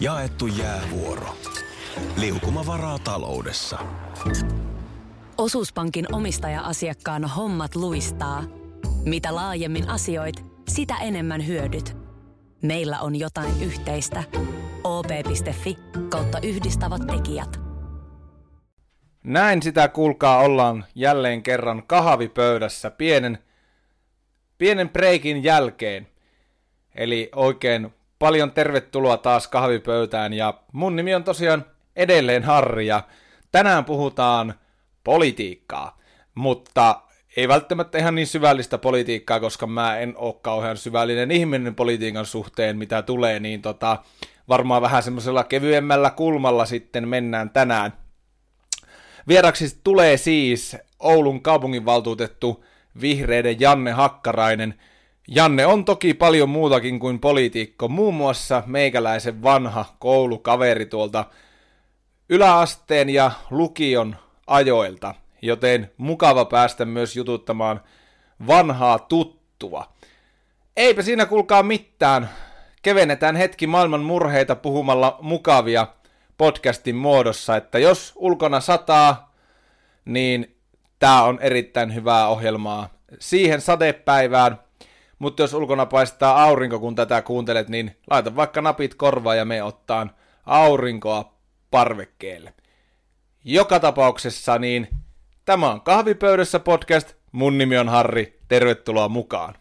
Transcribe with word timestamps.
Jaettu 0.00 0.46
jäävuoro. 0.46 1.36
Liukuma 2.16 2.66
varaa 2.66 2.98
taloudessa. 2.98 3.78
Osuuspankin 5.38 6.14
omistaja-asiakkaan 6.14 7.24
hommat 7.24 7.74
luistaa. 7.74 8.44
Mitä 9.04 9.34
laajemmin 9.34 9.88
asioit, 9.88 10.44
sitä 10.68 10.94
enemmän 10.96 11.46
hyödyt. 11.46 11.96
Meillä 12.62 13.00
on 13.00 13.16
jotain 13.16 13.62
yhteistä. 13.62 14.24
op.fi 14.84 15.78
kautta 16.08 16.38
yhdistävät 16.42 17.02
tekijät. 17.06 17.60
Näin 19.24 19.62
sitä 19.62 19.88
kuulkaa 19.88 20.38
ollaan 20.38 20.84
jälleen 20.94 21.42
kerran 21.42 21.82
kahvipöydässä 21.86 22.90
pienen, 22.90 23.38
pienen 24.58 24.88
breikin 24.88 25.44
jälkeen. 25.44 26.08
Eli 26.94 27.30
oikein 27.34 27.94
paljon 28.18 28.52
tervetuloa 28.52 29.16
taas 29.16 29.48
kahvipöytään 29.48 30.32
ja 30.32 30.54
mun 30.72 30.96
nimi 30.96 31.14
on 31.14 31.24
tosiaan 31.24 31.64
edelleen 31.96 32.44
Harri 32.44 32.86
ja 32.86 33.02
tänään 33.52 33.84
puhutaan 33.84 34.54
politiikkaa, 35.04 35.98
mutta 36.34 37.00
ei 37.36 37.48
välttämättä 37.48 37.98
ihan 37.98 38.14
niin 38.14 38.26
syvällistä 38.26 38.78
politiikkaa, 38.78 39.40
koska 39.40 39.66
mä 39.66 39.98
en 39.98 40.14
ole 40.16 40.34
kauhean 40.42 40.76
syvällinen 40.76 41.30
ihminen 41.30 41.74
politiikan 41.74 42.26
suhteen, 42.26 42.78
mitä 42.78 43.02
tulee, 43.02 43.40
niin 43.40 43.62
tota, 43.62 43.96
varmaan 44.48 44.82
vähän 44.82 45.02
semmoisella 45.02 45.44
kevyemmällä 45.44 46.10
kulmalla 46.10 46.66
sitten 46.66 47.08
mennään 47.08 47.50
tänään. 47.50 47.92
Vieraksi 49.28 49.80
tulee 49.84 50.16
siis 50.16 50.76
Oulun 51.00 51.42
kaupunginvaltuutettu 51.42 52.64
vihreiden 53.00 53.60
Janne 53.60 53.92
Hakkarainen. 53.92 54.74
Janne 55.30 55.66
on 55.66 55.84
toki 55.84 56.14
paljon 56.14 56.48
muutakin 56.48 57.00
kuin 57.00 57.20
poliitikko, 57.20 57.88
muun 57.88 58.14
muassa 58.14 58.62
meikäläisen 58.66 59.42
vanha 59.42 59.84
koulukaveri 59.98 60.86
tuolta 60.86 61.24
yläasteen 62.28 63.10
ja 63.10 63.30
lukion 63.50 64.16
ajoilta, 64.46 65.14
joten 65.42 65.90
mukava 65.96 66.44
päästä 66.44 66.84
myös 66.84 67.16
jututtamaan 67.16 67.80
vanhaa 68.46 68.98
tuttua. 68.98 69.92
Eipä 70.76 71.02
siinä 71.02 71.26
kuulkaa 71.26 71.62
mitään. 71.62 72.30
Kevennetään 72.82 73.36
hetki 73.36 73.66
maailman 73.66 74.02
murheita 74.02 74.56
puhumalla 74.56 75.18
mukavia 75.22 75.86
podcastin 76.38 76.96
muodossa, 76.96 77.56
että 77.56 77.78
jos 77.78 78.12
ulkona 78.16 78.60
sataa, 78.60 79.34
niin 80.04 80.56
tämä 80.98 81.22
on 81.22 81.38
erittäin 81.40 81.94
hyvää 81.94 82.28
ohjelmaa 82.28 82.88
siihen 83.18 83.60
sadepäivään, 83.60 84.67
mutta 85.18 85.42
jos 85.42 85.54
ulkona 85.54 85.86
paistaa 85.86 86.42
aurinko, 86.42 86.78
kun 86.78 86.94
tätä 86.94 87.22
kuuntelet, 87.22 87.68
niin 87.68 87.96
laita 88.10 88.36
vaikka 88.36 88.60
napit 88.60 88.94
korvaan 88.94 89.38
ja 89.38 89.44
me 89.44 89.62
ottaan 89.62 90.10
aurinkoa 90.46 91.34
parvekkeelle. 91.70 92.54
Joka 93.44 93.80
tapauksessa 93.80 94.58
niin 94.58 94.88
tämä 95.44 95.70
on 95.70 95.80
Kahvipöydässä 95.80 96.58
podcast, 96.58 97.14
mun 97.32 97.58
nimi 97.58 97.78
on 97.78 97.88
Harri, 97.88 98.40
tervetuloa 98.48 99.08
mukaan. 99.08 99.54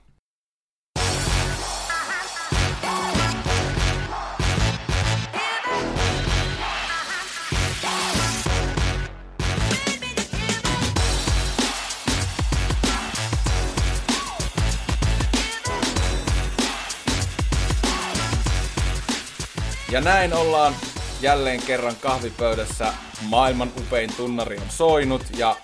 Ja 19.92 20.02
näin 20.02 20.34
ollaan 20.34 20.74
jälleen 21.22 21.62
kerran 21.62 21.96
kahvipöydässä. 22.02 22.94
Maailman 23.30 23.72
upein 23.80 24.10
tunnari 24.18 24.58
on 24.58 24.70
soinut 24.70 25.22
ja 25.38 25.56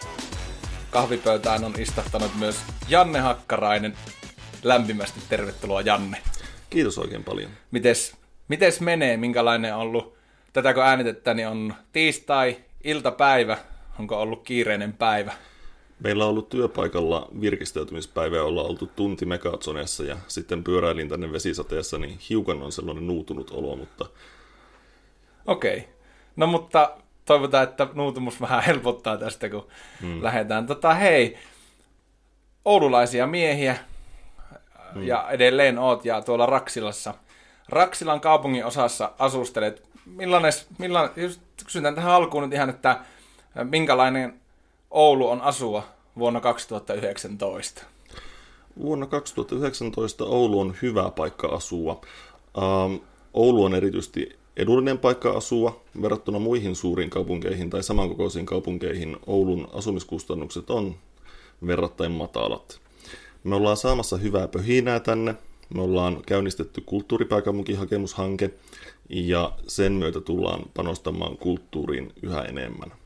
kahvipöytään 0.90 1.64
on 1.64 1.74
istahtanut 1.80 2.36
myös 2.40 2.56
Janne 2.90 3.20
Hakkarainen. 3.20 3.98
Lämpimästi 4.64 5.20
tervetuloa 5.30 5.82
Janne. 5.82 6.18
Kiitos 6.70 6.98
oikein 6.98 7.24
paljon. 7.24 7.52
Mites, 7.72 8.16
mites 8.48 8.82
menee? 8.82 9.18
Minkälainen 9.18 9.76
on 9.76 9.82
ollut, 9.82 10.18
tätä 10.54 10.74
kun 10.74 10.84
äänitettä, 10.84 11.34
niin 11.34 11.48
on 11.48 11.74
tiistai, 11.94 12.58
iltapäivä. 12.84 13.58
Onko 14.00 14.22
ollut 14.22 14.44
kiireinen 14.44 14.94
päivä? 14.94 15.34
Meillä 16.04 16.24
on 16.24 16.30
ollut 16.30 16.50
työpaikalla 16.50 17.28
virkistäytymispäivä 17.42 18.44
ollaan 18.44 18.68
oltu 18.68 18.92
tunti 18.96 19.26
Megatsoneessa 19.26 20.04
ja 20.04 20.18
sitten 20.28 20.64
pyöräilin 20.64 21.10
tänne 21.10 21.32
vesisateessa, 21.32 21.98
niin 21.98 22.20
hiukan 22.30 22.62
on 22.62 22.72
sellainen 22.72 23.08
nuutunut 23.08 23.52
olo, 23.52 23.76
mutta... 23.76 24.06
Okei. 25.46 25.78
Okay. 25.78 25.90
No 26.36 26.48
mutta 26.48 26.92
toivotaan, 27.26 27.64
että 27.64 27.88
nuutumus 27.94 28.42
vähän 28.42 28.64
helpottaa 28.68 29.18
tästä, 29.18 29.50
kun 29.50 29.68
hmm. 30.02 30.24
lähdetään. 30.24 30.68
Tota, 30.68 30.94
hei, 30.94 31.38
oululaisia 32.66 33.28
miehiä 33.28 33.76
hmm. 34.94 35.08
ja 35.08 35.30
edelleen 35.30 35.80
oot 35.80 36.06
ja 36.06 36.22
tuolla 36.22 36.46
Raksilassa. 36.46 37.14
Raksilan 37.70 38.22
kaupungin 38.22 38.66
osassa 38.66 39.12
asustelet. 39.20 39.84
Millainen, 40.06 40.54
millainen 40.78 41.24
just 41.24 41.42
kysytään 41.66 41.96
tähän 41.96 42.12
alkuun 42.12 42.44
nyt 42.44 42.54
ihan, 42.54 42.70
että 42.70 43.00
minkälainen 43.64 44.43
Oulu 44.94 45.30
on 45.30 45.42
asua 45.42 45.84
vuonna 46.18 46.42
2019? 46.42 47.84
Vuonna 48.82 49.06
2019 49.06 50.26
Oulu 50.26 50.60
on 50.60 50.76
hyvä 50.82 51.12
paikka 51.16 51.48
asua. 51.48 52.02
Ähm, 52.58 52.96
Oulu 53.34 53.64
on 53.64 53.76
erityisesti 53.76 54.30
edullinen 54.58 54.98
paikka 54.98 55.32
asua 55.32 55.82
verrattuna 56.02 56.40
muihin 56.40 56.76
suuriin 56.76 57.10
kaupunkeihin 57.10 57.70
tai 57.70 57.84
samankokoisiin 57.84 58.46
kaupunkeihin. 58.46 59.18
Oulun 59.28 59.68
asumiskustannukset 59.74 60.70
on 60.70 60.96
verrattain 61.68 62.12
matalat. 62.12 62.80
Me 63.44 63.56
ollaan 63.56 63.78
saamassa 63.78 64.18
hyvää 64.18 64.48
pöhinää 64.48 65.00
tänne. 65.00 65.36
Me 65.76 65.82
ollaan 65.82 66.22
käynnistetty 66.26 66.82
kulttuuripääkaupunkihakemushanke 66.86 68.50
ja 69.10 69.52
sen 69.68 69.94
myötä 69.94 70.22
tullaan 70.22 70.62
panostamaan 70.74 71.38
kulttuuriin 71.38 72.14
yhä 72.22 72.42
enemmän. 72.42 73.03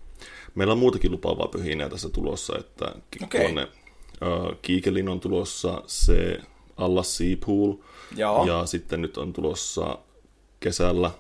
Meillä 0.57 0.71
on 0.71 0.79
muutakin 0.79 1.11
lupaavaa 1.11 1.47
pöhinää 1.47 1.89
tässä 1.89 2.09
tulossa, 2.09 2.57
että 2.59 2.85
okay. 3.23 3.41
tuonne 3.41 3.63
uh, 3.63 4.57
Kiikelin 4.61 5.09
on 5.09 5.19
tulossa 5.19 5.83
se 5.87 6.39
alla 6.77 7.03
Seapool, 7.03 7.73
Joo. 8.15 8.45
ja 8.45 8.65
sitten 8.65 9.01
nyt 9.01 9.17
on 9.17 9.33
tulossa 9.33 9.97
kesällä 10.59 11.11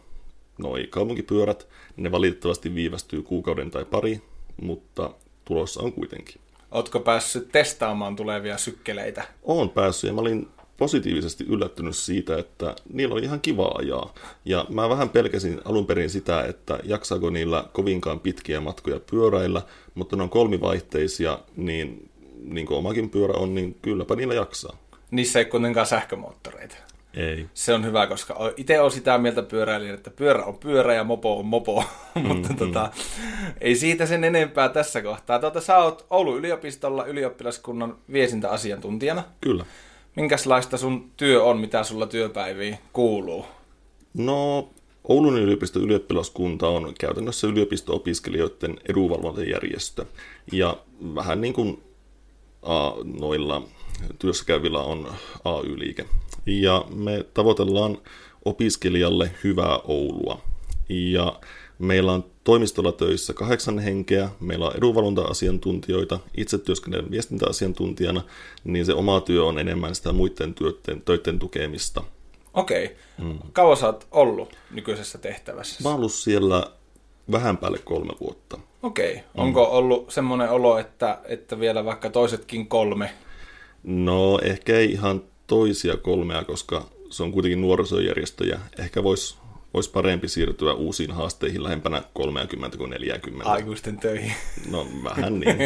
noi 0.57 0.87
kaupunkipyörät. 0.89 1.67
Ne 1.97 2.11
valitettavasti 2.11 2.75
viivästyy 2.75 3.23
kuukauden 3.23 3.71
tai 3.71 3.85
pari, 3.85 4.21
mutta 4.61 5.09
tulossa 5.45 5.83
on 5.83 5.93
kuitenkin. 5.93 6.41
Ootko 6.71 6.99
päässyt 6.99 7.51
testaamaan 7.51 8.15
tulevia 8.15 8.57
sykkeleitä? 8.57 9.27
Oon 9.43 9.69
päässyt 9.69 10.07
ja 10.07 10.13
mä 10.13 10.21
olin 10.21 10.47
positiivisesti 10.77 11.45
yllättynyt 11.49 11.95
siitä, 11.95 12.37
että 12.37 12.75
niillä 12.93 13.13
oli 13.13 13.23
ihan 13.23 13.41
kiva 13.41 13.71
ajaa. 13.75 14.13
Ja 14.45 14.65
mä 14.69 14.89
vähän 14.89 15.09
pelkäsin 15.09 15.61
alun 15.65 15.85
perin 15.85 16.09
sitä, 16.09 16.43
että 16.43 16.79
jaksaako 16.83 17.29
niillä 17.29 17.65
kovinkaan 17.73 18.19
pitkiä 18.19 18.61
matkoja 18.61 18.99
pyöräillä, 19.11 19.61
mutta 19.95 20.15
ne 20.15 20.23
on 20.23 20.29
kolmivaihteisia, 20.29 21.39
niin, 21.55 22.09
niin 22.43 22.67
kuin 22.67 22.77
omakin 22.77 23.09
pyörä 23.09 23.33
on, 23.33 23.55
niin 23.55 23.77
kylläpä 23.81 24.15
niillä 24.15 24.33
jaksaa. 24.33 24.77
Niissä 25.11 25.39
ei 25.39 25.45
kuitenkaan 25.45 25.87
sähkömoottoreita. 25.87 26.75
Ei. 27.13 27.45
Se 27.53 27.73
on 27.73 27.85
hyvä, 27.85 28.07
koska 28.07 28.53
itse 28.57 28.79
olen 28.79 28.91
sitä 28.91 29.17
mieltä 29.17 29.43
pyöräilijä, 29.43 29.93
että 29.93 30.09
pyörä 30.09 30.43
on 30.43 30.57
pyörä 30.57 30.93
ja 30.93 31.03
mopo 31.03 31.39
on 31.39 31.45
mopo, 31.45 31.83
mm, 32.15 32.27
mutta 32.27 32.49
mm. 32.49 32.55
tota, 32.55 32.91
ei 33.61 33.75
siitä 33.75 34.05
sen 34.05 34.23
enempää 34.23 34.69
tässä 34.69 35.01
kohtaa. 35.01 35.39
Tuota, 35.39 35.61
sä 35.61 35.77
oot 35.77 36.05
Oulun 36.09 36.37
yliopistolla 36.37 37.05
ylioppilaskunnan 37.05 37.97
viestintäasiantuntijana. 38.11 39.23
Kyllä. 39.41 39.65
Minkälaista 40.17 40.77
sun 40.77 41.11
työ 41.17 41.43
on, 41.43 41.59
mitä 41.59 41.83
sulla 41.83 42.07
työpäiviin 42.07 42.77
kuuluu? 42.93 43.45
No, 44.13 44.69
Oulun 45.07 45.37
yliopiston 45.37 45.81
ylioppilaskunta 45.81 46.67
on 46.67 46.93
käytännössä 46.99 47.47
yliopisto-opiskelijoiden 47.47 48.79
edunvalvontajärjestö. 48.89 50.05
Ja 50.51 50.77
vähän 51.15 51.41
niin 51.41 51.53
kuin 51.53 51.83
a, 52.61 52.91
noilla 53.19 53.67
työssäkäyvillä 54.19 54.79
on 54.79 55.07
AY-liike. 55.45 56.05
Ja 56.45 56.85
me 56.95 57.25
tavoitellaan 57.33 57.97
opiskelijalle 58.45 59.31
hyvää 59.43 59.77
Oulua. 59.77 60.41
Ja 60.89 61.39
meillä 61.79 62.11
on 62.11 62.25
toimistolla 62.47 62.91
töissä 62.91 63.33
kahdeksan 63.33 63.79
henkeä, 63.79 64.29
meillä 64.39 64.65
on 64.65 64.75
edunvalvonta-asiantuntijoita, 64.77 66.19
itse 66.37 66.57
työskennellen 66.57 67.11
viestintäasiantuntijana, 67.11 68.21
niin 68.63 68.85
se 68.85 68.93
oma 68.93 69.21
työ 69.21 69.45
on 69.45 69.59
enemmän 69.59 69.95
sitä 69.95 70.13
muiden 70.13 70.53
työtten, 70.53 71.01
töiden 71.01 71.39
tukemista. 71.39 72.03
Okei. 72.53 72.95
Mm. 73.17 73.39
Kauan 73.53 73.77
sä 73.77 73.85
oot 73.85 74.07
ollut 74.11 74.57
nykyisessä 74.71 75.17
tehtävässä? 75.17 75.83
Mä 75.83 75.89
oon 75.89 75.97
ollut 75.97 76.13
siellä 76.13 76.71
vähän 77.31 77.57
päälle 77.57 77.77
kolme 77.77 78.13
vuotta. 78.19 78.59
Okei. 78.83 79.15
Mm. 79.15 79.21
Onko 79.35 79.63
ollut 79.63 80.11
semmoinen 80.11 80.49
olo, 80.49 80.77
että, 80.77 81.19
että 81.25 81.59
vielä 81.59 81.85
vaikka 81.85 82.09
toisetkin 82.09 82.67
kolme? 82.67 83.11
No 83.83 84.39
ehkä 84.43 84.77
ei 84.77 84.91
ihan 84.91 85.21
toisia 85.47 85.97
kolmea, 85.97 86.43
koska 86.43 86.85
se 87.09 87.23
on 87.23 87.31
kuitenkin 87.31 87.61
nuorisojärjestö 87.61 88.45
ja 88.45 88.59
ehkä 88.79 89.03
voisi 89.03 89.37
olisi 89.73 89.91
parempi 89.91 90.27
siirtyä 90.27 90.73
uusiin 90.73 91.11
haasteihin 91.11 91.63
lähempänä 91.63 92.03
30 92.13 92.77
kuin 92.77 92.89
40. 92.89 93.51
Aikuisten 93.51 93.97
töihin. 93.97 94.33
No 94.71 94.87
vähän 95.03 95.39
niin. 95.39 95.57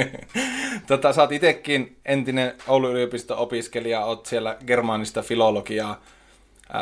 tota, 0.88 1.14
sä 1.14 1.22
oot 1.22 1.32
itekin 1.32 1.98
entinen 2.06 2.54
Oulun 2.68 2.92
yliopiston 2.92 3.38
opiskelija, 3.38 4.06
oot 4.06 4.26
siellä 4.26 4.58
germaanista 4.68 5.22
filologiaa 5.22 6.02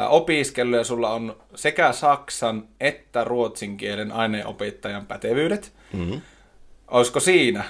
opiskellut 0.09 0.77
ja 0.77 0.83
sulla 0.83 1.09
on 1.09 1.35
sekä 1.55 1.91
saksan 1.91 2.67
että 2.79 3.23
ruotsin 3.23 3.77
kielen 3.77 4.11
aineenopettajan 4.11 5.05
pätevyydet. 5.05 5.73
Mm-hmm. 5.93 6.21
Olisiko 6.87 7.19
siinä 7.19 7.63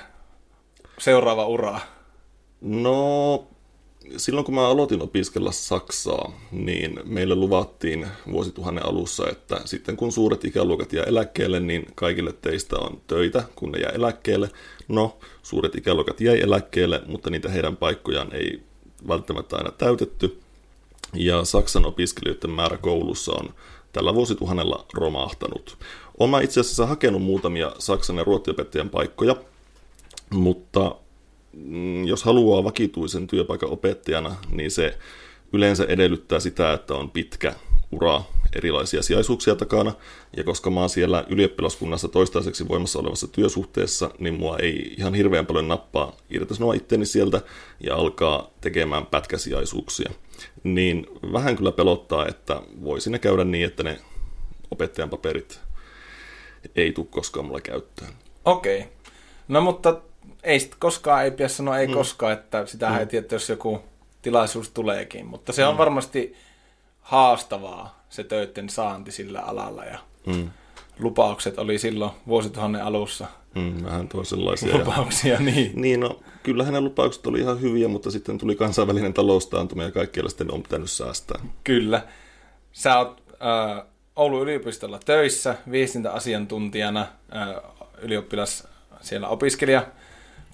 seuraava 0.98 1.46
ura? 1.46 1.80
No, 2.62 3.48
silloin 4.18 4.46
kun 4.46 4.56
mä 4.56 4.68
aloitin 4.68 5.02
opiskella 5.02 5.52
Saksaa, 5.52 6.40
niin 6.52 7.00
meille 7.06 7.36
luvattiin 7.36 8.08
vuosituhannen 8.32 8.86
alussa, 8.86 9.30
että 9.30 9.62
sitten 9.66 9.98
kun 9.98 10.12
suuret 10.12 10.46
ikäluokat 10.46 10.94
jää 10.94 11.06
eläkkeelle, 11.06 11.60
niin 11.60 11.86
kaikille 11.96 12.34
teistä 12.34 12.76
on 12.80 13.02
töitä, 13.08 13.44
kun 13.56 13.72
ne 13.72 13.80
jää 13.80 13.92
eläkkeelle. 13.92 14.50
No, 14.88 15.18
suuret 15.44 15.76
ikäluokat 15.76 16.22
jäi 16.22 16.40
eläkkeelle, 16.40 17.02
mutta 17.08 17.30
niitä 17.30 17.50
heidän 17.50 17.78
paikkojaan 17.78 18.36
ei 18.36 18.64
välttämättä 19.08 19.58
aina 19.58 19.72
täytetty. 19.72 20.40
Ja 21.14 21.46
Saksan 21.46 21.86
opiskelijoiden 21.86 22.52
määrä 22.52 22.78
koulussa 22.78 23.32
on 23.32 23.54
tällä 23.94 24.14
vuosituhannella 24.14 24.86
romahtanut. 24.94 25.78
Olen 26.20 26.44
itse 26.44 26.60
asiassa 26.60 26.86
hakenut 26.86 27.22
muutamia 27.22 27.72
saksan 27.80 28.18
ja 28.18 28.24
ruotsiopettajan 28.24 28.90
paikkoja, 28.90 29.36
mutta 30.34 30.96
jos 32.06 32.24
haluaa 32.24 32.64
vakituisen 32.64 33.28
työpaikan 33.28 33.70
opettajana, 33.70 34.36
niin 34.52 34.72
se 34.72 34.98
yleensä 35.54 35.86
edellyttää 35.88 36.40
sitä, 36.40 36.74
että 36.74 36.94
on 36.94 37.12
pitkä 37.12 37.56
ura 37.92 38.22
erilaisia 38.56 39.04
sijaisuuksia 39.04 39.56
takana, 39.56 39.94
ja 40.38 40.44
koska 40.44 40.70
mä 40.70 40.80
oon 40.80 40.90
siellä 40.90 41.26
ylioppilaskunnassa 41.30 42.08
toistaiseksi 42.08 42.68
voimassa 42.68 43.00
olevassa 43.00 43.28
työsuhteessa, 43.28 44.12
niin 44.20 44.34
mua 44.34 44.58
ei 44.58 44.96
ihan 44.98 45.14
hirveän 45.14 45.46
paljon 45.46 45.68
nappaa 45.68 46.16
irtisanoa 46.30 46.74
itteni 46.74 47.06
sieltä 47.06 47.42
ja 47.80 47.96
alkaa 47.96 48.50
tekemään 48.62 49.06
pätkäsijaisuuksia. 49.06 50.12
Niin 50.64 51.08
vähän 51.34 51.56
kyllä 51.56 51.72
pelottaa, 51.72 52.28
että 52.28 52.62
voisi 52.84 53.10
ne 53.10 53.20
käydä 53.20 53.44
niin, 53.44 53.66
että 53.66 53.84
ne 53.84 54.00
opettajan 54.72 55.10
paperit 55.10 55.60
ei 56.76 56.92
tule 56.92 57.08
koskaan 57.10 57.46
mulle 57.46 57.62
käyttöön. 57.62 58.14
Okei. 58.46 58.86
No 59.48 59.62
mutta 59.62 60.02
ei 60.44 60.60
sit 60.60 60.76
koskaan, 60.80 61.24
ei 61.24 61.32
pidä 61.32 61.48
sanoa 61.48 61.78
ei 61.78 61.88
mm. 61.88 61.94
koskaan, 61.94 62.34
että 62.34 62.66
sitä 62.66 62.90
mm. 62.90 62.98
ei 62.98 63.06
tiedä, 63.06 63.28
jos 63.32 63.50
joku 63.50 63.84
tilaisuus 64.22 64.70
tuleekin, 64.70 65.26
mutta 65.26 65.54
se 65.54 65.66
on 65.66 65.74
mm. 65.74 65.78
varmasti 65.78 66.36
haastavaa 67.02 68.04
se 68.10 68.24
töiden 68.24 68.70
saanti 68.70 69.12
sillä 69.12 69.40
alalla 69.40 69.86
ja 69.86 70.00
mm. 70.26 70.50
lupaukset 71.00 71.60
oli 71.60 71.80
silloin 71.80 72.12
vuosituhannen 72.28 72.84
alussa. 72.84 73.28
Mm, 73.56 73.84
vähän 73.84 74.08
toisenlaisia. 74.08 74.78
Lupauksia, 74.78 75.34
ja, 75.34 75.40
niin. 75.52 75.72
Niin, 75.76 76.00
no 76.00 76.20
kyllähän 76.44 76.74
ne 76.74 76.82
lupaukset 76.82 77.28
oli 77.28 77.40
ihan 77.40 77.62
hyviä, 77.62 77.88
mutta 77.88 78.12
sitten 78.12 78.38
tuli 78.38 78.56
kansainvälinen 78.56 79.14
taloustaantuma 79.14 79.84
ja 79.84 79.92
kaikkialla 79.92 80.30
sitten 80.30 80.54
on 80.54 80.64
pitänyt 80.64 80.92
säästää. 80.92 81.40
Kyllä. 81.64 82.04
Sä 82.72 82.98
oot 82.98 83.24
äh, 83.34 83.86
Oulun 84.16 84.42
yliopistolla 84.42 85.00
töissä 85.06 85.56
viestintäasiantuntijana, 85.72 87.02
äh, 87.02 87.48
ylioppilas 88.02 88.68
siellä 89.02 89.28
opiskelija 89.28 89.86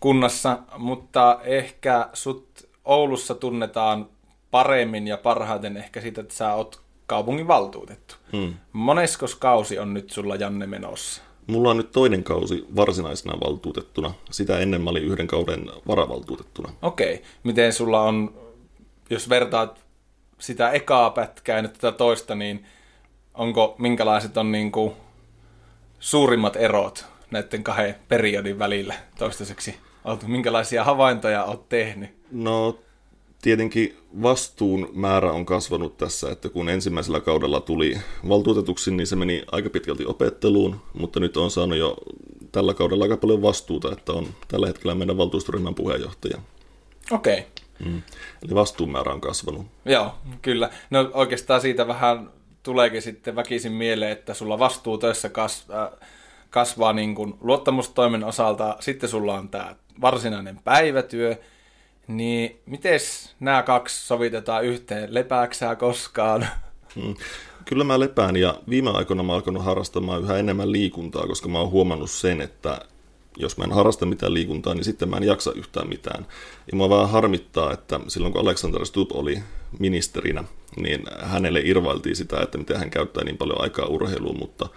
kunnassa, 0.06 0.60
mutta 0.78 1.40
ehkä 1.44 2.10
sut 2.14 2.70
Oulussa 2.84 3.36
tunnetaan 3.36 4.10
paremmin 4.52 5.08
ja 5.08 5.18
parhaiten 5.18 5.78
ehkä 5.78 6.02
siitä, 6.02 6.22
että 6.22 6.34
sä 6.34 6.54
oot 6.54 6.82
kaupungin 7.06 7.48
valtuutettu. 7.48 8.16
Hmm. 8.32 8.54
Moneskos 8.74 9.36
kausi 9.36 9.80
on 9.80 9.94
nyt 9.94 10.10
sulla 10.10 10.36
Janne 10.36 10.68
menossa? 10.68 11.22
Mulla 11.48 11.70
on 11.70 11.78
nyt 11.78 11.92
toinen 11.92 12.24
kausi 12.24 12.66
varsinaisena 12.76 13.40
valtuutettuna. 13.40 14.14
Sitä 14.32 14.60
ennen 14.60 14.82
mä 14.82 14.90
olin 14.90 15.04
yhden 15.04 15.28
kauden 15.28 15.72
varavaltuutettuna. 15.88 16.74
Okei. 16.82 17.14
Okay. 17.14 17.26
Miten 17.44 17.74
sulla 17.74 18.02
on, 18.02 18.34
jos 19.10 19.30
vertaat 19.30 19.86
sitä 20.40 20.72
ekaa 20.72 21.10
pätkää 21.10 21.60
ja 21.60 21.68
tätä 21.68 21.92
toista, 21.92 22.36
niin 22.36 22.66
onko, 23.34 23.76
minkälaiset 23.78 24.38
on 24.38 24.52
niin 24.52 24.72
kuin 24.72 24.94
suurimmat 26.00 26.56
erot 26.56 27.06
näiden 27.32 27.64
kahden 27.64 27.96
periodin 28.08 28.60
välillä 28.60 28.94
toistaiseksi? 29.18 29.85
Olet, 30.06 30.28
minkälaisia 30.28 30.84
havaintoja 30.84 31.44
olet 31.44 31.70
tehnyt? 31.70 32.10
No 32.32 32.80
tietenkin 33.42 33.98
vastuun 34.22 34.90
määrä 34.94 35.32
on 35.32 35.46
kasvanut 35.46 35.98
tässä, 35.98 36.32
että 36.32 36.50
kun 36.50 36.70
ensimmäisellä 36.70 37.20
kaudella 37.20 37.60
tuli 37.60 37.98
valtuutetuksi, 38.30 38.92
niin 38.92 39.08
se 39.08 39.16
meni 39.16 39.44
aika 39.52 39.70
pitkälti 39.70 40.06
opetteluun, 40.06 40.82
mutta 40.94 41.20
nyt 41.20 41.38
on 41.38 41.52
saanut 41.52 41.78
jo 41.78 41.98
tällä 42.52 42.74
kaudella 42.74 43.06
aika 43.06 43.18
paljon 43.18 43.42
vastuuta, 43.42 43.92
että 43.92 44.14
on 44.14 44.28
tällä 44.48 44.68
hetkellä 44.68 44.96
meidän 44.96 45.18
valtuustoryhmän 45.18 45.76
puheenjohtaja. 45.76 46.38
Okei. 47.12 47.40
Okay. 47.40 47.92
Mm. 47.92 48.02
Eli 48.46 48.56
vastuun 48.56 48.92
määrä 48.92 49.14
on 49.14 49.22
kasvanut. 49.22 49.66
Joo, 49.86 50.16
kyllä. 50.42 50.70
No 50.90 51.10
oikeastaan 51.14 51.62
siitä 51.62 51.88
vähän 51.88 52.30
tuleekin 52.64 53.02
sitten 53.02 53.36
väkisin 53.36 53.72
mieleen, 53.72 54.12
että 54.12 54.34
sulla 54.34 54.60
vastuu 54.60 54.98
töissä 54.98 55.30
kasvaa, 55.30 55.92
kasvaa 56.56 56.94
niin 56.94 57.16
kuin 57.16 57.34
luottamustoimen 57.42 58.24
osalta, 58.24 58.78
sitten 58.80 59.10
sulla 59.10 59.34
on 59.34 59.50
tämä 59.50 59.76
varsinainen 60.02 60.60
päivätyö, 60.64 61.36
niin 62.08 62.60
miten 62.66 63.00
nämä 63.40 63.64
kaksi 63.64 64.08
sovitetaan 64.08 64.66
yhteen? 64.66 65.14
Lepääksää 65.14 65.76
koskaan? 65.76 66.48
Hmm. 66.96 67.16
Kyllä 67.66 67.84
mä 67.84 68.00
lepään 68.00 68.36
ja 68.36 68.60
viime 68.70 68.90
aikoina 68.90 69.24
mä 69.24 69.32
oon 69.32 69.36
alkanut 69.36 69.64
harrastamaan 69.66 70.22
yhä 70.22 70.38
enemmän 70.38 70.72
liikuntaa, 70.72 71.28
koska 71.28 71.48
mä 71.48 71.60
oon 71.60 71.70
huomannut 71.70 72.12
sen, 72.12 72.42
että 72.42 72.80
jos 73.38 73.58
mä 73.58 73.64
en 73.64 73.72
harrasta 73.72 74.06
mitään 74.06 74.34
liikuntaa, 74.34 74.74
niin 74.74 74.84
sitten 74.84 75.10
mä 75.10 75.18
en 75.18 75.24
jaksa 75.24 75.52
yhtään 75.56 75.90
mitään. 75.90 76.26
Ja 76.72 76.78
mua 76.78 76.90
vaan 76.90 77.10
harmittaa, 77.10 77.74
että 77.74 78.00
silloin 78.08 78.34
kun 78.34 78.42
Alexander 78.42 78.86
Stubb 78.86 79.12
oli 79.14 79.40
ministerinä, 79.80 80.44
niin 80.78 81.04
hänelle 81.22 81.62
irvailtiin 81.64 82.16
sitä, 82.16 82.42
että 82.42 82.58
miten 82.58 82.78
hän 82.78 82.90
käyttää 82.90 83.24
niin 83.24 83.38
paljon 83.38 83.62
aikaa 83.62 83.86
urheiluun, 83.86 84.40
mutta 84.40 84.70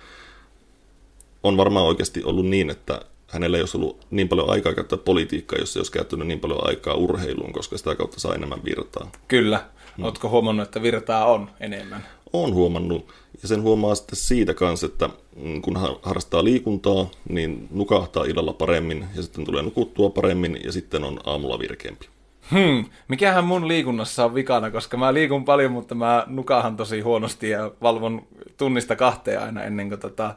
on 1.43 1.56
varmaan 1.56 1.87
oikeasti 1.87 2.25
ollut 2.25 2.46
niin, 2.46 2.70
että 2.70 3.00
hänellä 3.29 3.56
ei 3.56 3.62
olisi 3.62 3.76
ollut 3.76 4.06
niin 4.11 4.29
paljon 4.29 4.50
aikaa 4.50 4.75
käyttää 4.75 4.99
politiikkaa, 4.99 5.58
jos 5.58 5.73
se 5.73 5.79
olisi 5.79 5.93
käyttänyt 5.93 6.26
niin 6.26 6.40
paljon 6.40 6.69
aikaa 6.69 6.94
urheiluun, 6.94 7.52
koska 7.52 7.79
sitä 7.79 7.94
kautta 7.94 8.20
saa 8.20 8.35
enemmän 8.35 8.64
virtaa. 8.64 9.11
Kyllä. 9.29 9.64
Hmm. 9.96 10.05
Oletko 10.05 10.29
huomannut, 10.29 10.67
että 10.67 10.82
virtaa 10.82 11.25
on 11.25 11.50
enemmän? 11.61 12.06
Olen 12.32 12.55
huomannut. 12.55 13.08
Ja 13.43 13.49
sen 13.49 13.62
huomaa 13.62 13.94
sitten 13.94 14.17
siitä 14.17 14.55
kanssa, 14.55 14.87
että 14.87 15.11
mm, 15.37 15.62
kun 15.62 15.77
harrastaa 16.03 16.44
liikuntaa, 16.44 17.06
niin 17.29 17.69
nukahtaa 17.70 18.24
illalla 18.24 18.53
paremmin 18.53 19.05
ja 19.17 19.22
sitten 19.22 19.44
tulee 19.44 19.63
nukuttua 19.63 20.10
paremmin 20.10 20.60
ja 20.65 20.72
sitten 20.72 21.05
on 21.05 21.20
aamulla 21.24 21.58
virkeämpi. 21.58 22.08
Hmm, 22.51 22.84
mikähän 23.08 23.44
mun 23.44 23.69
liikunnassa 23.69 24.24
on 24.24 24.34
vikana, 24.34 24.70
koska 24.70 24.96
mä 24.96 25.15
liikun 25.15 25.44
paljon, 25.44 25.72
mutta 25.72 25.94
mä 25.94 26.24
nukahan 26.27 26.77
tosi 26.77 27.01
huonosti 27.01 27.51
ja 27.51 27.70
valvon 27.82 28.22
tunnista 28.56 28.96
kahteen 28.96 29.43
aina 29.43 29.63
ennen 29.63 29.89
kuin 29.89 30.01
tota, 30.01 30.34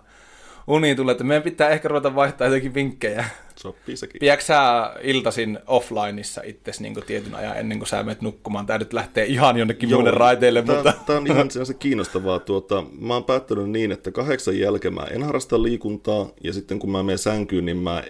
uni 0.68 0.96
tulee, 0.96 1.12
että 1.12 1.24
meidän 1.24 1.44
pitää 1.44 1.70
ehkä 1.70 1.88
ruveta 1.88 2.16
vaihtaa 2.16 2.48
jotenkin 2.48 2.74
vinkkejä. 2.74 3.26
Sopii 3.56 3.98
sekin. 3.98 4.20
Pidätkö 4.20 4.46
sä 4.46 4.92
iltasin 5.02 5.60
offlineissa 5.68 6.42
itse 6.46 6.72
niin 6.80 6.96
tietyn 7.08 7.36
ajan 7.36 7.58
ennen 7.58 7.78
kuin 7.80 7.88
sä 7.88 8.04
menet 8.04 8.22
nukkumaan? 8.22 8.66
Tää 8.66 8.78
nyt 8.78 8.94
lähtee 8.94 9.26
ihan 9.26 9.58
jonnekin 9.58 9.90
Joo, 9.90 10.02
muille 10.02 10.18
raiteille. 10.18 10.62
Tämä, 10.62 10.76
mutta... 10.76 10.94
tämä 11.06 11.20
on 11.20 11.28
ihan 11.28 11.50
se 11.50 11.74
kiinnostavaa. 11.74 12.40
Tuota, 12.40 12.84
mä 13.00 13.14
oon 13.14 13.24
päättänyt 13.24 13.70
niin, 13.70 13.92
että 13.92 14.12
kahdeksan 14.12 14.60
jälkeen 14.60 14.94
mä 14.94 15.08
en 15.12 15.24
harrasta 15.24 15.64
liikuntaa, 15.64 16.30
ja 16.44 16.54
sitten 16.54 16.80
kun 16.80 16.92
mä 16.92 17.04
menen 17.04 17.18
sänkyyn, 17.18 17.66
niin 17.66 17.78
mä 17.78 18.04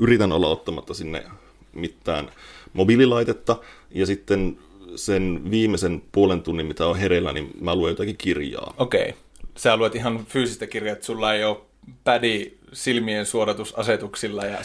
yritän 0.00 0.32
olla 0.32 0.48
ottamatta 0.48 0.94
sinne 0.94 1.24
mitään 1.72 2.28
mobiililaitetta, 2.72 3.56
ja 3.90 4.06
sitten 4.06 4.58
sen 4.96 5.40
viimeisen 5.50 6.02
puolen 6.12 6.42
tunnin, 6.42 6.66
mitä 6.66 6.86
on 6.86 6.98
hereillä, 6.98 7.32
niin 7.32 7.50
mä 7.60 7.74
luen 7.74 7.90
jotakin 7.90 8.16
kirjaa. 8.16 8.74
Okei. 8.78 9.02
Okay. 9.02 9.12
Sä 9.56 9.76
luet 9.76 9.94
ihan 9.94 10.26
fyysistä 10.26 10.66
kirjaa, 10.66 10.92
että 10.92 11.06
sulla 11.06 11.34
ei 11.34 11.44
ole 11.44 11.58
pädi 12.04 12.52
silmien 12.72 13.26
suodatusasetuksilla 13.26 14.44
ja 14.44 14.58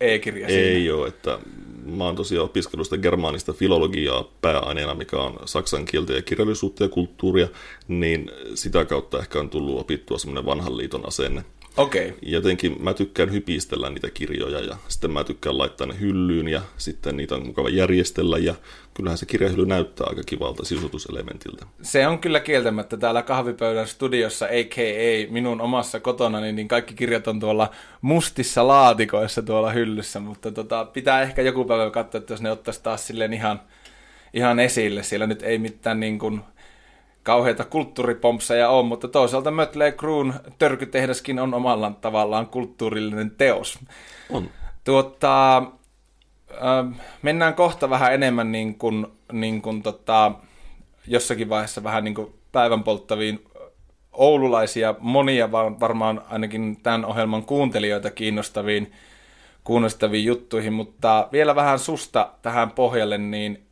e-kirja 0.00 0.48
Ei 0.48 0.90
ole, 0.90 1.08
että 1.08 1.38
mä 1.84 2.04
oon 2.04 2.16
tosiaan 2.16 2.44
opiskellut 2.44 2.86
sitä 2.86 2.98
germaanista 2.98 3.52
filologiaa 3.52 4.28
pääaineena, 4.40 4.94
mikä 4.94 5.16
on 5.16 5.38
saksan 5.44 5.84
kieltä 5.84 6.12
ja 6.12 6.22
kirjallisuutta 6.22 6.84
ja 6.84 6.88
kulttuuria, 6.88 7.48
niin 7.88 8.30
sitä 8.54 8.84
kautta 8.84 9.18
ehkä 9.18 9.40
on 9.40 9.50
tullut 9.50 9.80
opittua 9.80 10.18
semmoinen 10.18 10.46
vanhan 10.46 10.76
liiton 10.76 11.08
asenne. 11.08 11.44
Okei. 11.78 12.08
Okay. 12.08 12.18
Jotenkin 12.22 12.76
mä 12.82 12.94
tykkään 12.94 13.32
hypistellä 13.32 13.90
niitä 13.90 14.10
kirjoja 14.10 14.60
ja 14.60 14.76
sitten 14.88 15.10
mä 15.10 15.24
tykkään 15.24 15.58
laittaa 15.58 15.86
ne 15.86 16.00
hyllyyn 16.00 16.48
ja 16.48 16.60
sitten 16.76 17.16
niitä 17.16 17.34
on 17.34 17.46
mukava 17.46 17.68
järjestellä 17.68 18.38
ja 18.38 18.54
kyllähän 18.94 19.18
se 19.18 19.26
kirjahylly 19.26 19.66
näyttää 19.66 20.06
aika 20.10 20.22
kivalta 20.26 20.64
sisutuselementiltä. 20.64 21.66
Se 21.82 22.06
on 22.06 22.18
kyllä 22.18 22.40
kieltämättä 22.40 22.96
täällä 22.96 23.22
kahvipöydän 23.22 23.86
studiossa, 23.86 24.46
a.k.a. 24.46 25.32
minun 25.32 25.60
omassa 25.60 26.00
kotona, 26.00 26.40
niin 26.40 26.68
kaikki 26.68 26.94
kirjat 26.94 27.28
on 27.28 27.40
tuolla 27.40 27.70
mustissa 28.00 28.68
laatikoissa 28.68 29.42
tuolla 29.42 29.72
hyllyssä, 29.72 30.20
mutta 30.20 30.52
tota, 30.52 30.84
pitää 30.84 31.22
ehkä 31.22 31.42
joku 31.42 31.64
päivä 31.64 31.90
katsoa, 31.90 32.18
että 32.18 32.32
jos 32.32 32.42
ne 32.42 32.50
ottaisi 32.50 32.82
taas 32.82 33.06
silleen 33.06 33.32
ihan, 33.32 33.60
ihan 34.34 34.58
esille. 34.58 35.02
Siellä 35.02 35.26
nyt 35.26 35.42
ei 35.42 35.58
mitään 35.58 36.00
niin 36.00 36.18
kuin 36.18 36.40
kauheita 37.28 37.64
kulttuuripompseja 37.64 38.68
on, 38.70 38.86
mutta 38.86 39.08
toisaalta 39.08 39.50
Mötley 39.50 39.92
Kruun 39.92 40.34
törkytehdaskin 40.58 41.38
on 41.38 41.54
omalla 41.54 41.92
tavallaan 42.00 42.46
kulttuurillinen 42.46 43.30
teos. 43.30 43.78
On. 44.30 44.50
Tuota, 44.84 45.56
äh, 45.56 47.00
mennään 47.22 47.54
kohta 47.54 47.90
vähän 47.90 48.14
enemmän 48.14 48.52
niin 48.52 48.78
kuin, 48.78 49.06
niin 49.32 49.62
kuin 49.62 49.82
tota, 49.82 50.32
jossakin 51.06 51.48
vaiheessa 51.48 51.82
vähän 51.82 52.04
niin 52.04 52.14
kuin 52.14 52.34
päivän 52.52 52.84
polttaviin 52.84 53.44
oululaisia, 54.12 54.94
monia 54.98 55.52
varmaan 55.52 56.22
ainakin 56.30 56.76
tämän 56.82 57.04
ohjelman 57.04 57.42
kuuntelijoita 57.42 58.10
kiinnostaviin, 58.10 58.92
kuunnostaviin 59.64 60.24
juttuihin, 60.24 60.72
mutta 60.72 61.28
vielä 61.32 61.54
vähän 61.54 61.78
susta 61.78 62.30
tähän 62.42 62.70
pohjalle, 62.70 63.18
niin 63.18 63.67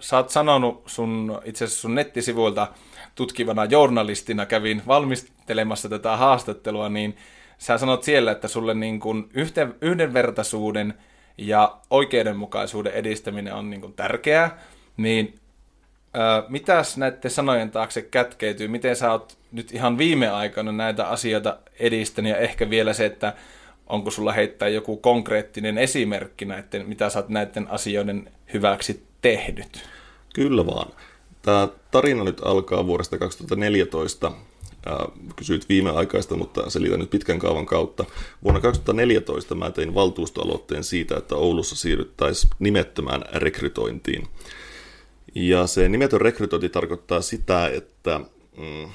sä 0.00 0.16
oot 0.16 0.30
sanonut 0.30 0.82
sun, 0.86 1.40
itse 1.44 1.64
asiassa 1.64 1.80
sun 1.80 1.94
nettisivuilta 1.94 2.68
tutkivana 3.14 3.64
journalistina 3.64 4.46
kävin 4.46 4.82
valmistelemassa 4.86 5.88
tätä 5.88 6.16
haastattelua, 6.16 6.88
niin 6.88 7.16
sä 7.58 7.78
sanot 7.78 8.02
siellä, 8.02 8.32
että 8.32 8.48
sulle 8.48 8.74
niin 8.74 9.00
kuin 9.00 9.30
yhten, 9.34 9.74
yhdenvertaisuuden 9.80 10.94
ja 11.38 11.76
oikeudenmukaisuuden 11.90 12.92
edistäminen 12.92 13.54
on 13.54 13.70
niin 13.70 13.80
kuin 13.80 13.92
tärkeää, 13.92 14.58
niin 14.96 15.34
äh, 16.16 16.44
mitäs 16.48 16.96
näiden 16.96 17.30
sanojen 17.30 17.70
taakse 17.70 18.02
kätkeytyy? 18.02 18.68
Miten 18.68 18.96
sä 18.96 19.12
oot 19.12 19.38
nyt 19.52 19.72
ihan 19.72 19.98
viime 19.98 20.28
aikoina 20.28 20.72
näitä 20.72 21.08
asioita 21.08 21.58
edistänyt 21.78 22.30
ja 22.30 22.38
ehkä 22.38 22.70
vielä 22.70 22.92
se, 22.92 23.06
että 23.06 23.34
onko 23.86 24.10
sulla 24.10 24.32
heittää 24.32 24.68
joku 24.68 24.96
konkreettinen 24.96 25.78
esimerkki 25.78 26.44
näiden, 26.44 26.88
mitä 26.88 27.10
sä 27.10 27.18
oot 27.18 27.28
näiden 27.28 27.70
asioiden 27.70 28.30
hyväksi 28.52 29.09
tehnyt? 29.22 29.88
Kyllä 30.34 30.66
vaan. 30.66 30.92
Tämä 31.42 31.68
tarina 31.90 32.24
nyt 32.24 32.40
alkaa 32.44 32.86
vuodesta 32.86 33.18
2014. 33.18 34.32
kysyit 35.36 35.68
viimeaikaista, 35.68 36.36
mutta 36.36 36.70
selitän 36.70 37.00
nyt 37.00 37.10
pitkän 37.10 37.38
kaavan 37.38 37.66
kautta. 37.66 38.04
Vuonna 38.44 38.60
2014 38.60 39.54
mä 39.54 39.70
tein 39.70 39.94
valtuustoaloitteen 39.94 40.84
siitä, 40.84 41.16
että 41.16 41.36
Oulussa 41.36 41.76
siirryttäisiin 41.76 42.50
nimettömään 42.58 43.24
rekrytointiin. 43.32 44.28
Ja 45.34 45.66
se 45.66 45.88
nimetön 45.88 46.20
rekrytointi 46.20 46.68
tarkoittaa 46.68 47.20
sitä, 47.20 47.68
että 47.68 48.20
mm, 48.56 48.90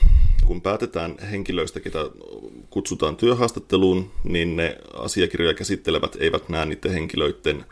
kun 0.46 0.62
päätetään 0.62 1.15
henkilöistä, 1.32 1.79
ketä 1.79 2.00
kutsutaan 2.70 3.15
työhaastatteluun, 3.15 4.12
niin 4.24 4.55
ne 4.55 4.77
asiakirjoja 4.94 5.53
käsittelevät 5.53 6.15
eivät 6.20 6.50
näe 6.50 6.65
niiden 6.65 6.91
henkilöiden 6.91 7.65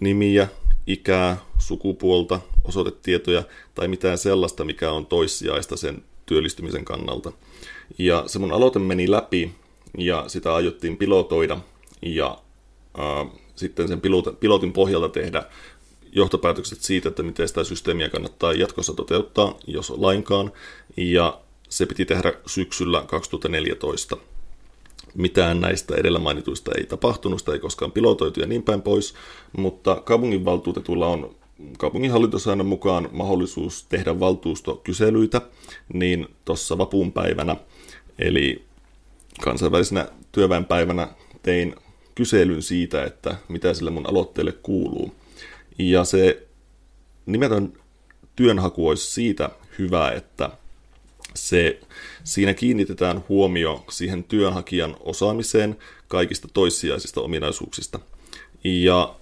nimiä, 0.00 0.48
ikää, 0.88 1.36
sukupuolta, 1.58 2.40
osoitetietoja 2.64 3.42
tai 3.74 3.88
mitään 3.88 4.18
sellaista, 4.18 4.64
mikä 4.64 4.90
on 4.90 5.06
toissijaista 5.06 5.76
sen 5.76 6.02
työllistymisen 6.26 6.84
kannalta. 6.84 7.32
Ja 7.98 8.24
se 8.26 8.38
mun 8.38 8.52
aloite 8.52 8.78
meni 8.78 9.10
läpi 9.10 9.54
ja 9.98 10.24
sitä 10.26 10.54
aiottiin 10.54 10.96
pilotoida 10.96 11.58
ja 12.02 12.38
äh, 12.98 13.32
sitten 13.54 13.88
sen 13.88 14.00
pilotin 14.40 14.72
pohjalta 14.72 15.08
tehdä 15.08 15.42
johtopäätökset 16.12 16.80
siitä, 16.80 17.08
että 17.08 17.22
miten 17.22 17.48
sitä 17.48 17.64
systeemiä 17.64 18.08
kannattaa 18.08 18.52
jatkossa 18.52 18.94
toteuttaa, 18.94 19.58
jos 19.66 19.90
lainkaan. 19.90 20.52
Ja 20.96 21.40
se 21.68 21.86
piti 21.86 22.04
tehdä 22.04 22.32
syksyllä 22.46 23.04
2014. 23.06 24.16
Mitään 25.14 25.60
näistä 25.60 25.94
edellä 25.94 26.18
mainituista 26.18 26.70
ei 26.78 26.86
tapahtunut, 26.86 27.38
sitä 27.38 27.52
ei 27.52 27.58
koskaan 27.58 27.92
pilotoitu 27.92 28.40
ja 28.40 28.46
niin 28.46 28.62
päin 28.62 28.82
pois, 28.82 29.14
mutta 29.56 30.02
kaupunginvaltuutetulla 30.04 31.06
on 31.06 31.34
kaupunginhallintosäännön 31.78 32.66
mukaan 32.66 33.08
mahdollisuus 33.12 33.86
tehdä 33.88 34.20
valtuustokyselyitä, 34.20 35.40
niin 35.92 36.28
tuossa 36.44 36.78
vapunpäivänä, 36.78 37.56
eli 38.18 38.64
kansainvälisenä 39.40 40.08
työväenpäivänä 40.32 41.08
tein 41.42 41.74
kyselyn 42.14 42.62
siitä, 42.62 43.04
että 43.04 43.36
mitä 43.48 43.74
sille 43.74 43.90
mun 43.90 44.08
aloitteelle 44.08 44.52
kuuluu. 44.52 45.14
Ja 45.78 46.04
se 46.04 46.46
nimetön 47.26 47.72
työnhaku 48.36 48.88
olisi 48.88 49.10
siitä 49.10 49.50
hyvä, 49.78 50.10
että 50.10 50.50
se, 51.34 51.80
siinä 52.24 52.54
kiinnitetään 52.54 53.24
huomio 53.28 53.84
siihen 53.90 54.24
työnhakijan 54.24 54.96
osaamiseen 55.00 55.78
kaikista 56.08 56.48
toissijaisista 56.54 57.20
ominaisuuksista. 57.20 57.98
Ja 58.64 59.14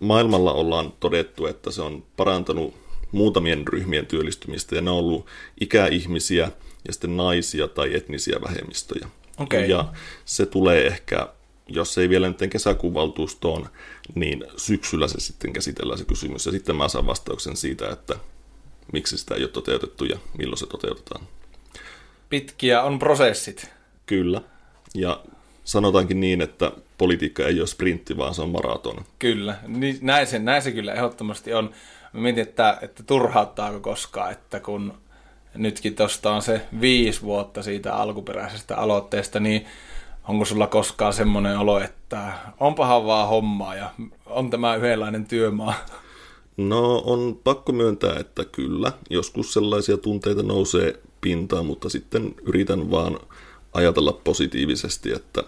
maailmalla 0.00 0.52
ollaan 0.52 0.92
todettu, 1.00 1.46
että 1.46 1.70
se 1.70 1.82
on 1.82 2.04
parantanut 2.16 2.74
muutamien 3.12 3.68
ryhmien 3.68 4.06
työllistymistä, 4.06 4.74
ja 4.74 4.80
ne 4.80 4.90
on 4.90 4.96
ollut 4.96 5.26
ikäihmisiä 5.60 6.50
ja 6.86 6.92
sitten 6.92 7.16
naisia 7.16 7.68
tai 7.68 7.94
etnisiä 7.94 8.40
vähemmistöjä. 8.42 9.08
Okay. 9.38 9.64
Ja 9.64 9.92
se 10.24 10.46
tulee 10.46 10.86
ehkä, 10.86 11.28
jos 11.68 11.98
ei 11.98 12.08
vielä 12.08 12.28
nyt 12.28 12.38
kesäkuun 12.50 12.94
valtuustoon, 12.94 13.68
niin 14.14 14.44
syksyllä 14.56 15.08
se 15.08 15.20
sitten 15.20 15.52
käsitellään 15.52 15.98
se 15.98 16.04
kysymys, 16.04 16.46
ja 16.46 16.52
sitten 16.52 16.76
mä 16.76 16.88
saan 16.88 17.06
vastauksen 17.06 17.56
siitä, 17.56 17.88
että 17.88 18.16
miksi 18.92 19.18
sitä 19.18 19.34
ei 19.34 19.42
ole 19.42 19.50
toteutettu 19.50 20.04
ja 20.04 20.18
milloin 20.38 20.58
se 20.58 20.66
toteutetaan. 20.66 21.24
Pitkiä 22.28 22.82
on 22.82 22.98
prosessit. 22.98 23.70
Kyllä. 24.06 24.40
Ja 24.94 25.20
sanotaankin 25.64 26.20
niin, 26.20 26.42
että 26.42 26.72
politiikka 26.98 27.46
ei 27.46 27.60
ole 27.60 27.66
sprintti, 27.66 28.16
vaan 28.16 28.34
se 28.34 28.42
on 28.42 28.50
maraton. 28.50 29.04
Kyllä, 29.18 29.56
niin, 29.66 29.98
näin, 30.00 30.26
se, 30.26 30.38
näin 30.38 30.62
se 30.62 30.72
kyllä 30.72 30.92
ehdottomasti 30.92 31.54
on. 31.54 31.70
Mä 32.12 32.20
mietin, 32.20 32.42
että, 32.42 32.78
että 32.82 33.02
turhauttaako 33.02 33.80
koskaan, 33.80 34.32
että 34.32 34.60
kun 34.60 34.94
nytkin 35.54 35.94
tuosta 35.94 36.32
on 36.32 36.42
se 36.42 36.60
viisi 36.80 37.22
vuotta 37.22 37.62
siitä 37.62 37.94
alkuperäisestä 37.94 38.76
aloitteesta, 38.76 39.40
niin 39.40 39.66
onko 40.28 40.44
sulla 40.44 40.66
koskaan 40.66 41.12
semmoinen 41.12 41.58
olo, 41.58 41.80
että 41.80 42.32
onpahan 42.60 43.06
vaan 43.06 43.28
hommaa 43.28 43.74
ja 43.74 43.90
on 44.26 44.50
tämä 44.50 44.76
yhdenlainen 44.76 45.26
työmaa? 45.26 45.74
No 46.56 47.02
on 47.06 47.40
pakko 47.44 47.72
myöntää, 47.72 48.16
että 48.18 48.44
kyllä. 48.44 48.92
Joskus 49.10 49.52
sellaisia 49.52 49.96
tunteita 49.96 50.42
nousee 50.42 51.00
pintaan, 51.20 51.66
mutta 51.66 51.88
sitten 51.88 52.34
yritän 52.42 52.90
vaan 52.90 53.18
ajatella 53.72 54.12
positiivisesti, 54.12 55.12
että, 55.12 55.44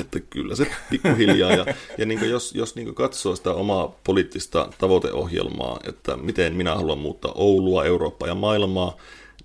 että 0.00 0.20
kyllä 0.20 0.54
se 0.54 0.66
pikkuhiljaa. 0.90 1.52
Ja, 1.52 1.66
ja 1.98 2.06
niin 2.06 2.30
jos, 2.30 2.54
jos 2.54 2.74
niin 2.74 2.94
katsoo 2.94 3.36
sitä 3.36 3.52
omaa 3.52 3.94
poliittista 4.04 4.68
tavoiteohjelmaa, 4.78 5.80
että 5.88 6.16
miten 6.16 6.54
minä 6.54 6.74
haluan 6.74 6.98
muuttaa 6.98 7.32
Oulua, 7.34 7.84
Eurooppaa 7.84 8.28
ja 8.28 8.34
maailmaa, 8.34 8.96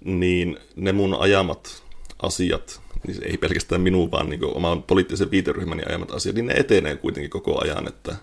niin 0.03 0.57
ne 0.75 0.91
mun 0.91 1.13
ajamat 1.13 1.83
asiat, 2.21 2.81
niin 3.07 3.23
ei 3.23 3.37
pelkästään 3.37 3.81
minun, 3.81 4.11
vaan 4.11 4.29
niin 4.29 4.45
oman 4.45 4.83
poliittisen 4.83 5.31
viiteryhmäni 5.31 5.83
ajamat 5.89 6.11
asiat, 6.11 6.35
niin 6.35 6.45
ne 6.45 6.53
etenee 6.53 6.95
kuitenkin 6.95 7.29
koko 7.29 7.61
ajan, 7.63 7.87
että 7.87 8.15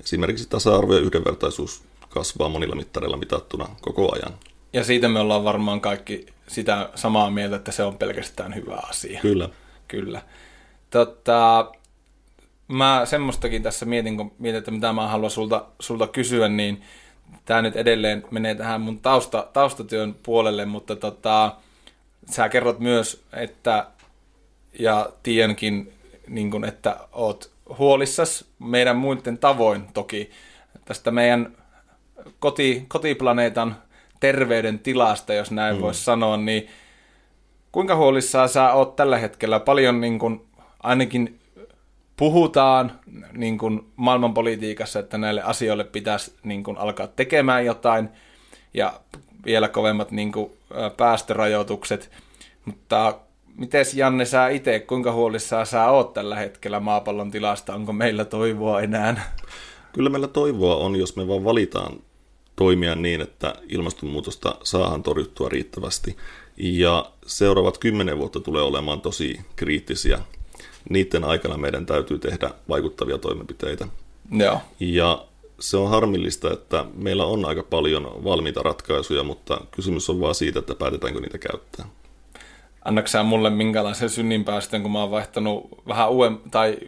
esimerkiksi 0.00 0.48
tasa-arvo 0.48 0.94
ja 0.94 1.00
yhdenvertaisuus 1.00 1.82
kasvaa 2.08 2.48
monilla 2.48 2.74
mittareilla 2.74 3.16
mitattuna 3.16 3.68
koko 3.80 4.14
ajan. 4.14 4.38
Ja 4.72 4.84
siitä 4.84 5.08
me 5.08 5.20
ollaan 5.20 5.44
varmaan 5.44 5.80
kaikki 5.80 6.26
sitä 6.48 6.90
samaa 6.94 7.30
mieltä, 7.30 7.56
että 7.56 7.72
se 7.72 7.82
on 7.82 7.98
pelkästään 7.98 8.54
hyvä 8.54 8.80
asia. 8.88 9.20
Kyllä. 9.20 9.48
Kyllä. 9.88 10.22
Tota, 10.90 11.72
mä 12.68 13.02
semmoistakin 13.04 13.62
tässä 13.62 13.86
mietin, 13.86 14.16
kun 14.16 14.32
mietin, 14.38 14.58
että 14.58 14.70
mitä 14.70 14.92
mä 14.92 15.08
haluan 15.08 15.30
sulta, 15.30 15.66
sulta 15.80 16.06
kysyä, 16.06 16.48
niin 16.48 16.82
tämä 17.44 17.62
nyt 17.62 17.76
edelleen 17.76 18.24
menee 18.30 18.54
tähän 18.54 18.80
mun 18.80 19.00
tausta, 19.00 19.48
taustatyön 19.52 20.16
puolelle, 20.22 20.64
mutta 20.64 20.96
tota, 20.96 21.56
sä 22.30 22.48
kerrot 22.48 22.78
myös, 22.78 23.24
että, 23.32 23.86
ja 24.78 25.10
tiedänkin, 25.22 25.92
niin 26.28 26.50
kun, 26.50 26.64
että 26.64 26.96
oot 27.12 27.50
huolissas 27.78 28.44
meidän 28.58 28.96
muiden 28.96 29.38
tavoin 29.38 29.86
toki 29.94 30.30
tästä 30.84 31.10
meidän 31.10 31.56
koti, 32.40 32.84
kotiplaneetan 32.88 33.76
terveyden 34.20 34.78
tilasta, 34.78 35.34
jos 35.34 35.50
näin 35.50 35.76
mm. 35.76 35.82
voisi 35.82 36.04
sanoa, 36.04 36.36
niin 36.36 36.68
kuinka 37.72 37.96
huolissaan 37.96 38.48
sä 38.48 38.72
oot 38.72 38.96
tällä 38.96 39.18
hetkellä? 39.18 39.60
Paljon 39.60 40.00
niin 40.00 40.18
kuin, 40.18 40.46
ainakin 40.82 41.38
puhutaan 42.16 43.00
niin 43.32 43.58
kuin 43.58 43.92
maailmanpolitiikassa, 43.96 44.98
että 44.98 45.18
näille 45.18 45.42
asioille 45.42 45.84
pitäisi 45.84 46.34
niin 46.42 46.64
kuin, 46.64 46.78
alkaa 46.78 47.06
tekemään 47.06 47.66
jotain, 47.66 48.08
ja 48.74 49.00
vielä 49.44 49.68
kovemmat 49.68 50.10
niin 50.10 50.32
kuin, 50.32 50.52
päästörajoitukset, 50.96 52.10
mutta 52.64 53.18
Miten 53.58 53.84
Janne 53.94 54.24
sä 54.24 54.48
itse, 54.48 54.80
kuinka 54.80 55.12
huolissaan 55.12 55.66
sä 55.66 55.90
oot 55.90 56.14
tällä 56.14 56.36
hetkellä 56.36 56.80
maapallon 56.80 57.30
tilasta? 57.30 57.74
Onko 57.74 57.92
meillä 57.92 58.24
toivoa 58.24 58.80
enää? 58.80 59.32
Kyllä 59.92 60.10
meillä 60.10 60.28
toivoa 60.28 60.76
on, 60.76 60.96
jos 60.96 61.16
me 61.16 61.28
vaan 61.28 61.44
valitaan 61.44 62.00
toimia 62.56 62.94
niin, 62.94 63.20
että 63.20 63.54
ilmastonmuutosta 63.68 64.56
saadaan 64.62 65.02
torjuttua 65.02 65.48
riittävästi. 65.48 66.16
Ja 66.56 67.10
seuraavat 67.26 67.78
kymmenen 67.78 68.18
vuotta 68.18 68.40
tulee 68.40 68.62
olemaan 68.62 69.00
tosi 69.00 69.40
kriittisiä. 69.56 70.18
Niiden 70.90 71.24
aikana 71.24 71.56
meidän 71.56 71.86
täytyy 71.86 72.18
tehdä 72.18 72.50
vaikuttavia 72.68 73.18
toimenpiteitä. 73.18 73.88
Joo. 74.30 74.60
Ja 74.80 75.24
se 75.60 75.76
on 75.76 75.90
harmillista, 75.90 76.52
että 76.52 76.84
meillä 76.94 77.24
on 77.24 77.44
aika 77.44 77.62
paljon 77.62 78.24
valmiita 78.24 78.62
ratkaisuja, 78.62 79.22
mutta 79.22 79.60
kysymys 79.70 80.10
on 80.10 80.20
vaan 80.20 80.34
siitä, 80.34 80.58
että 80.58 80.74
päätetäänkö 80.74 81.20
niitä 81.20 81.38
käyttää. 81.38 81.86
Annatko 82.88 83.08
sä 83.08 83.22
mulle 83.22 83.50
minkälaisen 83.50 84.10
synninpäästön, 84.10 84.82
kun 84.82 84.92
mä 84.92 85.00
oon 85.00 85.10
vaihtanut 85.10 85.68
vähän 85.88 86.10
uuden, 86.10 86.38
tai 86.50 86.78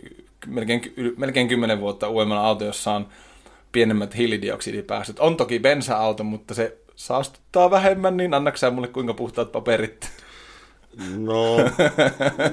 melkein, 0.47 0.83
melkein 1.17 1.49
10 1.49 1.81
vuotta 1.81 2.09
uudemman 2.09 2.39
auto, 2.39 2.65
jossa 2.65 2.93
on 2.93 3.09
pienemmät 3.73 4.17
hiilidioksidipäästöt. 4.17 5.19
On 5.19 5.37
toki 5.37 5.59
bensa-auto, 5.59 6.25
mutta 6.25 6.55
se 6.55 6.77
saastuttaa 6.95 7.71
vähemmän, 7.71 8.17
niin 8.17 8.35
annaks 8.35 8.61
mulle 8.73 8.89
kuinka 8.89 9.15
puhtaat 9.15 9.53
paperit? 9.53 10.11
No, 11.17 11.57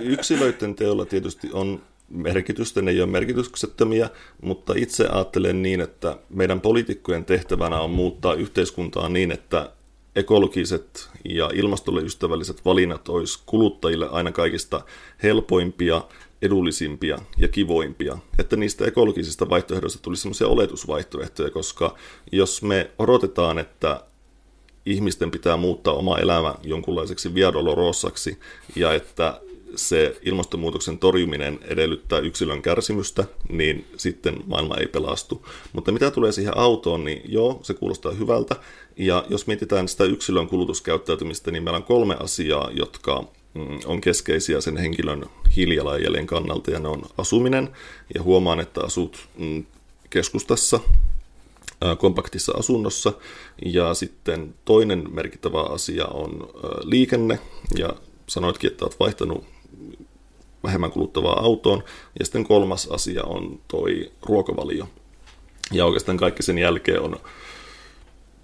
yksilöiden 0.02 0.76
teolla 0.76 1.06
tietysti 1.06 1.50
on 1.54 1.82
merkitystä, 2.10 2.82
ne 2.82 2.92
ei 2.92 3.02
ole 3.02 3.10
merkityksettömiä, 3.10 4.10
mutta 4.42 4.74
itse 4.78 5.08
ajattelen 5.08 5.62
niin, 5.62 5.82
että 5.82 6.18
meidän 6.30 6.62
poliitikkojen 6.62 7.26
tehtävänä 7.26 7.80
on 7.80 7.90
muuttaa 7.90 8.34
yhteiskuntaa 8.34 9.10
niin, 9.10 9.32
että 9.32 9.70
ekologiset 10.18 11.10
ja 11.30 11.50
ilmastolle 11.54 12.02
ystävälliset 12.02 12.66
valinnat 12.66 13.10
olisi 13.10 13.40
kuluttajille 13.46 14.08
aina 14.12 14.32
kaikista 14.32 14.82
helpoimpia, 15.24 16.02
edullisimpia 16.42 17.18
ja 17.38 17.48
kivoimpia. 17.48 18.18
Että 18.40 18.56
niistä 18.56 18.86
ekologisista 18.86 19.50
vaihtoehdoista 19.50 20.00
tulisi 20.02 20.22
sellaisia 20.22 20.48
oletusvaihtoehtoja, 20.48 21.50
koska 21.50 21.96
jos 22.32 22.62
me 22.62 22.92
odotetaan, 23.00 23.60
että 23.60 24.04
ihmisten 24.86 25.32
pitää 25.32 25.58
muuttaa 25.58 25.94
oma 25.94 26.18
elämä 26.18 26.56
jonkunlaiseksi 26.64 27.34
viadolorossaksi 27.34 28.40
ja 28.76 28.94
että 28.94 29.42
se 29.76 30.18
ilmastonmuutoksen 30.22 31.00
torjuminen 31.00 31.60
edellyttää 31.62 32.20
yksilön 32.20 32.62
kärsimystä, 32.62 33.24
niin 33.50 33.86
sitten 33.98 34.44
maailma 34.46 34.78
ei 34.78 34.88
pelastu. 34.88 35.46
Mutta 35.74 35.92
mitä 35.92 36.12
tulee 36.12 36.32
siihen 36.32 36.58
autoon, 36.58 37.04
niin 37.04 37.22
joo, 37.26 37.60
se 37.64 37.74
kuulostaa 37.74 38.12
hyvältä. 38.12 38.56
Ja 38.98 39.26
jos 39.30 39.48
mietitään 39.48 39.88
sitä 39.88 40.04
yksilön 40.04 40.48
kulutuskäyttäytymistä, 40.48 41.52
niin 41.52 41.64
meillä 41.64 41.78
on 41.78 41.84
kolme 41.84 42.16
asiaa, 42.20 42.70
jotka 42.74 43.24
mm, 43.54 43.80
on 43.86 44.02
keskeisiä 44.02 44.62
sen 44.62 44.78
henkilön 44.78 45.26
hiilijalanjäljen 45.56 46.28
kannalta, 46.28 46.72
ja 46.72 46.80
ne 46.80 46.88
on 46.88 47.04
asuminen, 47.18 47.70
ja 48.16 48.24
huomaan, 48.24 48.60
että 48.60 48.82
asut 48.82 49.28
mm, 49.38 49.66
keskustassa, 50.10 50.80
kompaktissa 51.98 52.54
asunnossa. 52.58 53.14
Ja 53.66 53.94
sitten 53.94 54.56
toinen 54.66 55.04
merkittävä 55.14 55.62
asia 55.62 56.06
on 56.06 56.50
liikenne, 56.84 57.40
ja 57.78 57.90
sanoitkin, 58.28 58.72
että 58.72 58.86
olet 58.86 59.00
vaihtanut 59.00 59.44
vähemmän 60.68 60.92
kuluttavaa 60.92 61.40
autoon. 61.40 61.84
Ja 62.20 62.26
sitten 62.26 62.44
kolmas 62.44 62.88
asia 62.88 63.24
on 63.24 63.60
toi 63.68 64.12
ruokavalio. 64.24 64.90
Ja 65.72 65.86
oikeastaan 65.86 66.18
kaikki 66.18 66.44
sen 66.44 66.58
jälkeen 66.58 67.02
on 67.02 67.20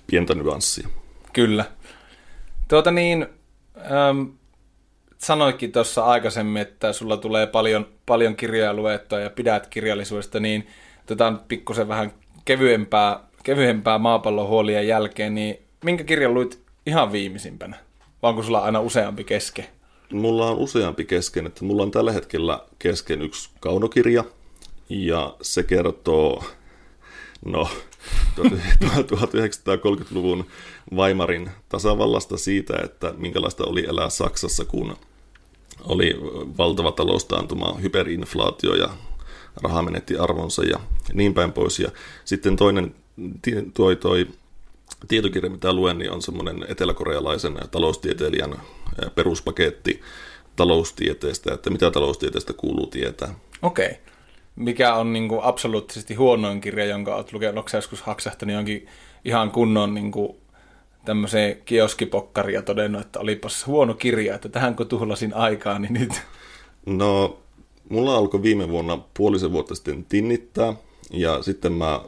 pientä 0.08 0.36
nyanssia. 0.36 0.88
Kyllä. 1.34 1.65
Tuota 2.68 2.92
niin, 2.92 3.25
ähm, 3.77 4.22
sanoikin 5.18 5.72
tuossa 5.72 6.06
aikaisemmin, 6.06 6.62
että 6.62 6.94
sulla 6.94 7.18
tulee 7.18 7.48
paljon, 7.48 7.88
paljon 8.06 8.36
kirjoja 8.36 8.74
luettua 8.74 9.20
ja 9.20 9.30
pidät 9.30 9.68
kirjallisuudesta, 9.68 10.39
niin 10.39 10.68
otetaan 11.01 11.42
pikkusen 11.48 11.88
vähän 11.88 12.13
kevyempää, 12.46 13.20
kevyempää 13.44 13.98
maapallon 13.98 14.48
huolien 14.48 14.88
jälkeen, 14.88 15.36
niin 15.36 15.58
minkä 15.84 16.03
kirjan 16.03 16.34
luit 16.34 16.63
ihan 16.86 17.12
viimeisimpänä? 17.12 17.77
Vai 18.22 18.30
onko 18.30 18.44
sulla 18.44 18.60
aina 18.60 18.80
useampi 18.80 19.24
kesken? 19.24 19.65
Mulla 20.13 20.50
on 20.50 20.58
useampi 20.58 21.05
kesken, 21.05 21.46
että 21.46 21.65
mulla 21.65 21.84
on 21.84 21.91
tällä 21.91 22.12
hetkellä 22.12 22.65
kesken 22.79 23.22
yksi 23.22 23.50
kaunokirja, 23.60 24.24
ja 24.89 25.36
se 25.41 25.63
kertoo, 25.63 26.43
no, 27.46 27.70
1930-luvun 29.12 30.46
Weimarin 30.93 31.51
tasavallasta 31.70 32.38
siitä, 32.38 32.74
että 32.84 33.13
minkälaista 33.17 33.65
oli 33.65 33.86
elää 33.88 34.10
Saksassa, 34.10 34.65
kun 34.65 34.96
oli 35.84 36.15
valtava 36.58 36.91
taloustaantuma, 36.91 37.78
hyperinflaatio 37.82 38.76
ja 38.76 38.89
raha 39.63 39.82
menetti 39.82 40.17
arvonsa 40.17 40.63
ja 40.63 40.80
niin 41.13 41.34
päin 41.34 41.52
pois. 41.52 41.80
Ja 41.80 41.91
sitten 42.26 42.56
toinen 42.56 42.95
toi, 43.73 43.95
toi 43.95 44.28
tietokirja, 45.08 45.50
mitä 45.50 45.74
luen, 45.74 45.98
niin 45.98 46.12
on 46.12 46.22
semmoinen 46.22 46.66
eteläkorealaisen 46.68 47.58
taloustieteilijän 47.72 48.56
peruspaketti 49.16 50.02
taloustieteestä, 50.56 51.54
että 51.54 51.70
mitä 51.70 51.92
taloustieteestä 51.92 52.54
kuuluu 52.54 52.88
tietää. 52.88 53.36
Okei. 53.62 53.86
Okay. 53.86 53.98
Mikä 54.56 54.96
on 54.96 55.13
niin 55.13 55.30
kuin 55.30 55.44
absoluuttisesti 55.44 56.16
huonoin 56.16 56.62
kirja, 56.62 56.86
jonka 56.86 57.16
olet 57.16 57.34
lukenut? 57.34 57.58
Onko 57.58 57.70
joskus 57.74 58.02
haksahtanut 58.02 58.56
jonkin 58.56 58.88
ihan 59.26 59.52
kunnon 59.52 59.94
niin 59.94 60.12
kuin 60.12 60.36
tämmöiseen 61.06 61.58
kioskipokkaria 61.66 62.62
todennut, 62.62 63.02
että 63.02 63.20
olipas 63.20 63.68
huono 63.68 63.94
kirja, 63.94 64.36
että 64.36 64.50
tähän 64.50 64.76
kun 64.76 64.88
tuhlasin 64.88 65.34
aikaa, 65.34 65.80
niin 65.80 65.94
nyt... 65.94 66.22
No, 66.86 67.39
mulla 67.89 68.18
alkoi 68.18 68.42
viime 68.42 68.70
vuonna 68.70 69.00
puolisen 69.13 69.52
vuotta 69.52 69.76
sitten 69.76 70.06
tinnittää, 70.06 70.74
ja 71.12 71.44
sitten 71.44 71.74
mä 71.74 72.02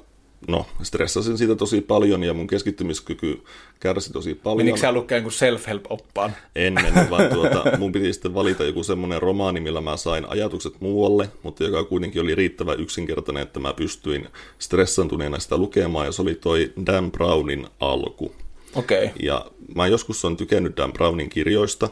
no, 0.47 0.65
stressasin 0.83 1.37
siitä 1.37 1.55
tosi 1.55 1.81
paljon 1.81 2.23
ja 2.23 2.33
mun 2.33 2.47
keskittymiskyky 2.47 3.43
kärsi 3.79 4.13
tosi 4.13 4.35
paljon. 4.35 4.57
Menikö 4.57 4.77
sä 4.77 4.91
lukea 4.91 5.17
joku 5.17 5.29
self-help-oppaan? 5.29 6.31
En 6.55 6.73
mennyt, 6.73 7.09
vaan 7.09 7.29
tuota, 7.29 7.63
mun 7.77 7.91
piti 7.91 8.13
sitten 8.13 8.33
valita 8.33 8.63
joku 8.63 8.83
semmoinen 8.83 9.21
romaani, 9.21 9.59
millä 9.59 9.81
mä 9.81 9.97
sain 9.97 10.25
ajatukset 10.29 10.73
muualle, 10.79 11.29
mutta 11.43 11.63
joka 11.63 11.83
kuitenkin 11.83 12.21
oli 12.21 12.35
riittävä 12.35 12.73
yksinkertainen, 12.73 13.43
että 13.43 13.59
mä 13.59 13.73
pystyin 13.73 14.27
stressantuneena 14.59 15.39
sitä 15.39 15.57
lukemaan, 15.57 16.05
ja 16.05 16.11
se 16.11 16.21
oli 16.21 16.35
toi 16.35 16.73
Dan 16.85 17.11
Brownin 17.11 17.67
alku. 17.79 18.35
Okei. 18.75 19.05
Okay. 19.05 19.17
Ja 19.23 19.45
mä 19.75 19.87
joskus 19.87 20.25
on 20.25 20.37
tykännyt 20.37 20.77
Dan 20.77 20.93
Brownin 20.93 21.29
kirjoista, 21.29 21.89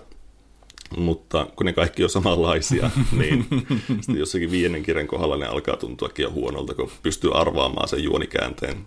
mutta 0.97 1.47
kun 1.55 1.65
ne 1.65 1.73
kaikki 1.73 2.03
on 2.03 2.09
samanlaisia, 2.09 2.89
niin 3.19 3.45
sitten 4.01 4.17
jossakin 4.17 4.51
viidennen 4.51 4.83
kirjan 4.83 5.07
kohdalla 5.07 5.37
ne 5.37 5.45
alkaa 5.45 5.77
tuntuakin 5.77 6.23
jo 6.23 6.31
huonolta, 6.31 6.73
kun 6.73 6.91
pystyy 7.03 7.31
arvaamaan 7.33 7.87
sen 7.87 8.03
juonikäänteen. 8.03 8.77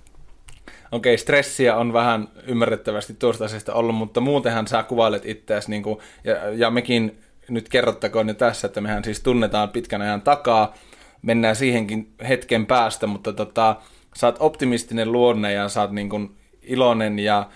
Okei, 0.92 1.14
okay, 1.14 1.18
stressiä 1.18 1.76
on 1.76 1.92
vähän 1.92 2.28
ymmärrettävästi 2.46 3.14
tuosta 3.14 3.44
asiasta 3.44 3.74
ollut, 3.74 3.96
mutta 3.96 4.20
muutenhan 4.20 4.66
sä 4.66 4.82
kuvailet 4.82 5.26
itseäsi, 5.26 5.70
niin 5.70 5.82
kuin, 5.82 5.98
ja, 6.24 6.50
ja 6.50 6.70
mekin 6.70 7.18
nyt 7.48 7.68
kerrottakoon 7.68 8.28
jo 8.28 8.34
tässä, 8.34 8.66
että 8.66 8.80
mehän 8.80 9.04
siis 9.04 9.20
tunnetaan 9.20 9.68
pitkän 9.68 10.02
ajan 10.02 10.22
takaa, 10.22 10.74
mennään 11.22 11.56
siihenkin 11.56 12.12
hetken 12.28 12.66
päästä, 12.66 13.06
mutta 13.06 13.32
tota, 13.32 13.76
sä 14.16 14.26
oot 14.26 14.36
optimistinen 14.40 15.12
luonne 15.12 15.52
ja 15.52 15.68
sä 15.68 15.80
oot 15.80 15.90
niin 15.90 16.08
kuin 16.08 16.36
iloinen 16.62 17.18
ja 17.18 17.48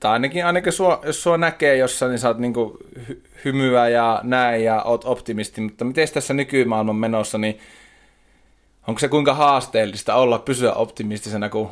tai 0.00 0.12
ainakin, 0.12 0.46
ainakin 0.46 0.72
sua, 0.72 1.00
jos 1.06 1.22
sua 1.22 1.38
näkee 1.38 1.76
jossain, 1.76 2.10
niin 2.10 2.18
sä 2.18 2.28
oot 2.28 2.38
niinku 2.38 2.78
hy- 3.08 3.18
hymyä 3.44 3.88
ja 3.88 4.20
näin 4.22 4.64
ja 4.64 4.82
oot 4.82 5.04
optimisti, 5.04 5.60
mutta 5.60 5.84
miten 5.84 6.08
tässä 6.14 6.34
nykymaailman 6.34 6.96
menossa, 6.96 7.38
niin 7.38 7.58
onko 8.86 8.98
se 8.98 9.08
kuinka 9.08 9.34
haasteellista 9.34 10.14
olla 10.14 10.38
pysyä 10.38 10.72
optimistisena, 10.72 11.48
kun 11.48 11.70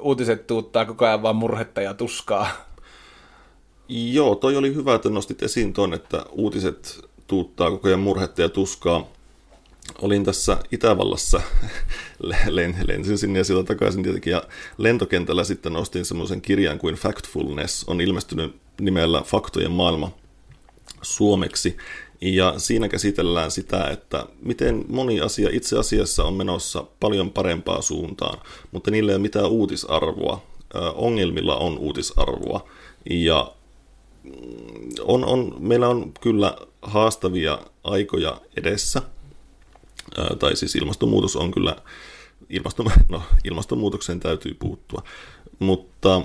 uutiset 0.00 0.46
tuuttaa 0.46 0.84
koko 0.84 1.06
ajan 1.06 1.22
vaan 1.22 1.36
murhetta 1.36 1.80
ja 1.80 1.94
tuskaa? 1.94 2.46
Joo, 3.88 4.34
toi 4.34 4.56
oli 4.56 4.74
hyvä, 4.74 4.94
että 4.94 5.08
nostit 5.08 5.42
esiin 5.42 5.72
tuon, 5.72 5.94
että 5.94 6.24
uutiset 6.30 7.00
tuuttaa 7.26 7.70
koko 7.70 7.88
ajan 7.88 8.00
murhetta 8.00 8.42
ja 8.42 8.48
tuskaa 8.48 9.06
olin 9.98 10.24
tässä 10.24 10.56
Itävallassa, 10.72 11.40
lensin 12.86 13.18
sinne 13.18 13.38
ja 13.38 13.44
sieltä 13.44 13.64
takaisin 13.64 14.02
tietenkin, 14.02 14.30
ja 14.30 14.42
lentokentällä 14.78 15.44
sitten 15.44 15.76
ostin 15.76 16.04
semmoisen 16.04 16.40
kirjan 16.40 16.78
kuin 16.78 16.94
Factfulness, 16.94 17.84
on 17.86 18.00
ilmestynyt 18.00 18.56
nimellä 18.80 19.22
Faktojen 19.22 19.70
maailma 19.70 20.10
suomeksi, 21.02 21.76
ja 22.20 22.54
siinä 22.56 22.88
käsitellään 22.88 23.50
sitä, 23.50 23.88
että 23.88 24.26
miten 24.42 24.84
moni 24.88 25.20
asia 25.20 25.48
itse 25.52 25.78
asiassa 25.78 26.24
on 26.24 26.34
menossa 26.34 26.84
paljon 27.00 27.30
parempaa 27.30 27.82
suuntaan, 27.82 28.38
mutta 28.70 28.90
niillä 28.90 29.12
ei 29.12 29.16
ole 29.16 29.22
mitään 29.22 29.50
uutisarvoa. 29.50 30.42
Ongelmilla 30.94 31.56
on 31.56 31.78
uutisarvoa, 31.78 32.68
ja 33.10 33.52
mm, 34.22 34.32
on, 35.00 35.24
on, 35.24 35.56
meillä 35.58 35.88
on 35.88 36.12
kyllä 36.20 36.56
haastavia 36.82 37.58
aikoja 37.84 38.40
edessä, 38.56 39.02
tai 40.38 40.56
siis 40.56 40.76
ilmastonmuutos 40.76 41.36
on 41.36 41.50
kyllä, 41.50 41.76
ilmaston, 42.48 42.86
no, 43.08 43.22
ilmastonmuutokseen 43.44 44.20
täytyy 44.20 44.54
puuttua, 44.54 45.02
mutta 45.58 46.22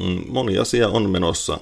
mm, 0.00 0.22
moni 0.28 0.58
asia 0.58 0.88
on 0.88 1.10
menossa 1.10 1.58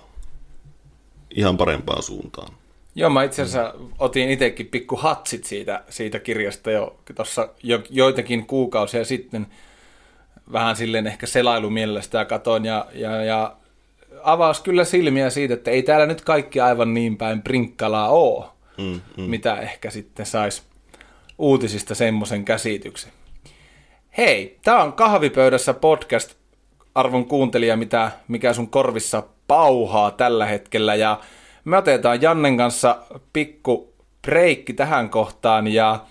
ihan 1.30 1.56
parempaan 1.56 2.02
suuntaan. 2.02 2.52
Joo, 2.94 3.10
mä 3.10 3.22
itse 3.22 3.42
asiassa 3.42 3.74
otin 3.98 4.30
itsekin 4.30 4.66
pikku 4.66 4.96
hatsit 4.96 5.44
siitä, 5.44 5.84
siitä 5.88 6.18
kirjasta 6.18 6.70
jo 6.70 6.96
tuossa 7.14 7.48
jo, 7.62 7.82
joitakin 7.90 8.46
kuukausia 8.46 9.04
sitten. 9.04 9.46
Vähän 10.52 10.76
silleen 10.76 11.06
ehkä 11.06 11.26
selailumielellä 11.26 12.02
sitä 12.02 12.24
katoin 12.24 12.64
ja, 12.64 12.86
ja, 12.94 13.24
ja 13.24 13.56
avaus 14.22 14.60
kyllä 14.60 14.84
silmiä 14.84 15.30
siitä, 15.30 15.54
että 15.54 15.70
ei 15.70 15.82
täällä 15.82 16.06
nyt 16.06 16.20
kaikki 16.20 16.60
aivan 16.60 16.94
niin 16.94 17.16
päin 17.16 17.42
prinkkalaa 17.42 18.08
ole, 18.08 18.44
mm, 18.78 19.00
mm. 19.16 19.22
mitä 19.22 19.60
ehkä 19.60 19.90
sitten 19.90 20.26
saisi 20.26 20.62
uutisista 21.42 21.94
semmoisen 21.94 22.44
käsityksen. 22.44 23.12
Hei, 24.18 24.58
tämä 24.64 24.82
on 24.82 24.92
Kahvipöydässä 24.92 25.74
podcast, 25.74 26.34
arvon 26.94 27.26
kuuntelija, 27.26 27.76
mitä, 27.76 28.10
mikä 28.28 28.52
sun 28.52 28.68
korvissa 28.70 29.22
pauhaa 29.46 30.10
tällä 30.10 30.46
hetkellä. 30.46 30.94
Ja 30.94 31.20
me 31.64 31.76
otetaan 31.76 32.22
Jannen 32.22 32.56
kanssa 32.56 32.98
pikku 33.32 33.94
breikki 34.22 34.72
tähän 34.72 35.10
kohtaan 35.10 35.66
ja 35.66 36.04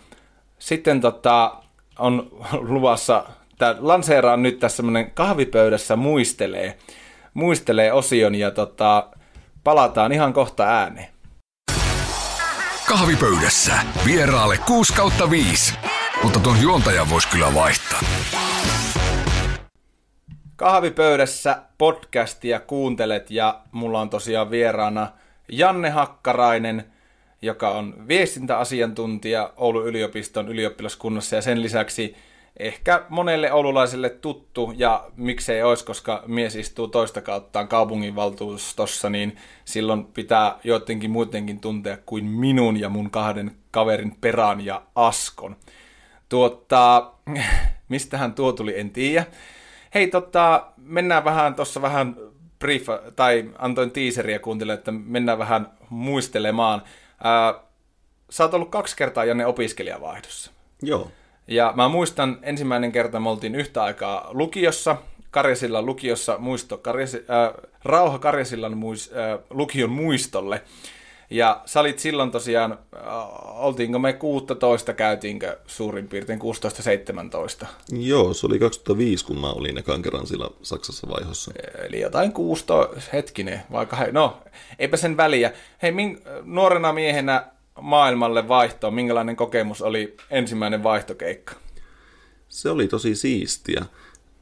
sitten 0.59 1.01
tota, 1.01 1.55
on 1.99 2.31
luvassa, 2.53 3.25
tää, 3.57 3.75
lanseeraan 3.79 4.43
nyt 4.43 4.59
tässä 4.59 4.75
semmoinen 4.75 5.11
kahvipöydässä 5.11 5.95
muistelee, 5.95 6.77
muistelee 7.33 7.93
osion 7.93 8.35
ja 8.35 8.51
tota, 8.51 9.09
palataan 9.63 10.11
ihan 10.11 10.33
kohta 10.33 10.63
ääneen. 10.63 11.10
Kahvipöydässä. 12.87 13.73
Vieraalle 14.05 14.57
6 14.57 14.93
kautta 14.93 15.29
5, 15.29 15.73
mutta 16.23 16.39
tuon 16.39 16.61
juontajan 16.61 17.09
voisi 17.09 17.27
kyllä 17.27 17.53
vaihtaa. 17.53 17.99
Kahvipöydässä 20.55 21.61
podcastia 21.77 22.59
kuuntelet 22.59 23.31
ja 23.31 23.61
mulla 23.71 24.01
on 24.01 24.09
tosiaan 24.09 24.51
vieraana 24.51 25.07
Janne 25.51 25.89
Hakkarainen, 25.89 26.85
joka 27.41 27.69
on 27.69 28.07
viestintäasiantuntija 28.07 29.53
Oulun 29.57 29.87
yliopiston 29.87 30.47
ylioppilaskunnassa. 30.47 31.35
Ja 31.35 31.41
sen 31.41 31.61
lisäksi 31.61 32.15
ehkä 32.61 33.05
monelle 33.09 33.53
oululaiselle 33.53 34.09
tuttu 34.09 34.73
ja 34.75 35.09
miksei 35.15 35.63
olisi, 35.63 35.85
koska 35.85 36.23
mies 36.27 36.55
istuu 36.55 36.87
toista 36.87 37.21
kauttaan 37.21 37.67
kaupunginvaltuustossa, 37.67 39.09
niin 39.09 39.37
silloin 39.65 40.05
pitää 40.05 40.59
joidenkin 40.63 41.11
muidenkin 41.11 41.59
tuntea 41.59 41.97
kuin 42.05 42.25
minun 42.25 42.79
ja 42.79 42.89
mun 42.89 43.11
kahden 43.11 43.51
kaverin 43.71 44.15
Peraan 44.21 44.65
ja 44.65 44.81
Askon. 44.95 45.55
Tuota, 46.29 47.11
mistähän 47.89 48.33
tuo 48.33 48.51
tuli, 48.51 48.79
en 48.79 48.89
tiedä. 48.89 49.25
Hei, 49.93 50.07
tota, 50.07 50.65
mennään 50.77 51.25
vähän 51.25 51.55
tuossa 51.55 51.81
vähän 51.81 52.15
brief, 52.59 52.87
tai 53.15 53.49
antoin 53.57 53.91
teaseria 53.91 54.39
kuuntele, 54.39 54.73
että 54.73 54.91
mennään 54.91 55.37
vähän 55.37 55.71
muistelemaan. 55.89 56.81
Ää, 57.23 57.53
sä 58.29 58.43
oot 58.43 58.53
ollut 58.53 58.69
kaksi 58.69 58.97
kertaa 58.97 59.25
Janne 59.25 59.45
opiskelijavaihdossa. 59.45 60.51
Joo. 60.81 61.11
Ja 61.47 61.73
mä 61.75 61.89
muistan, 61.89 62.39
ensimmäinen 62.41 62.91
kerta 62.91 63.19
me 63.19 63.29
oltiin 63.29 63.55
yhtä 63.55 63.83
aikaa 63.83 64.29
lukiossa, 64.33 64.97
Karjasillan 65.31 65.85
lukiossa, 65.85 66.37
muisto, 66.37 66.77
Karjasi, 66.77 67.17
äh, 67.17 67.69
Rauha 67.83 68.19
Karjasillan 68.19 68.77
muis, 68.77 69.11
äh, 69.13 69.39
lukion 69.49 69.89
muistolle. 69.89 70.61
Ja 71.29 71.61
sä 71.65 71.79
olit 71.79 71.99
silloin 71.99 72.31
tosiaan, 72.31 72.71
äh, 72.71 73.01
oltiinko 73.59 73.99
me 73.99 74.13
16, 74.13 74.93
käytiinkö 74.93 75.57
suurin 75.67 76.07
piirtein 76.07 76.39
16-17? 76.39 77.67
Joo, 77.91 78.33
se 78.33 78.45
oli 78.45 78.59
2005, 78.59 79.25
kun 79.25 79.39
mä 79.39 79.51
olin 79.51 79.77
ekan 79.77 80.01
kerran 80.01 80.27
sillä 80.27 80.49
Saksassa 80.61 81.07
vaihossa. 81.09 81.51
Eli 81.87 81.99
jotain 82.01 82.33
16, 82.33 82.95
hetkinen, 83.13 83.61
vaikka 83.71 83.95
hei, 83.95 84.11
no, 84.11 84.37
eipä 84.79 84.97
sen 84.97 85.17
väliä. 85.17 85.51
Hei, 85.81 85.91
min, 85.91 86.21
nuorena 86.43 86.93
miehenä 86.93 87.45
maailmalle 87.81 88.47
vaihtoon, 88.47 88.93
minkälainen 88.93 89.35
kokemus 89.35 89.81
oli 89.81 90.17
ensimmäinen 90.29 90.83
vaihtokeikka? 90.83 91.53
Se 92.49 92.69
oli 92.69 92.87
tosi 92.87 93.15
siistiä. 93.15 93.85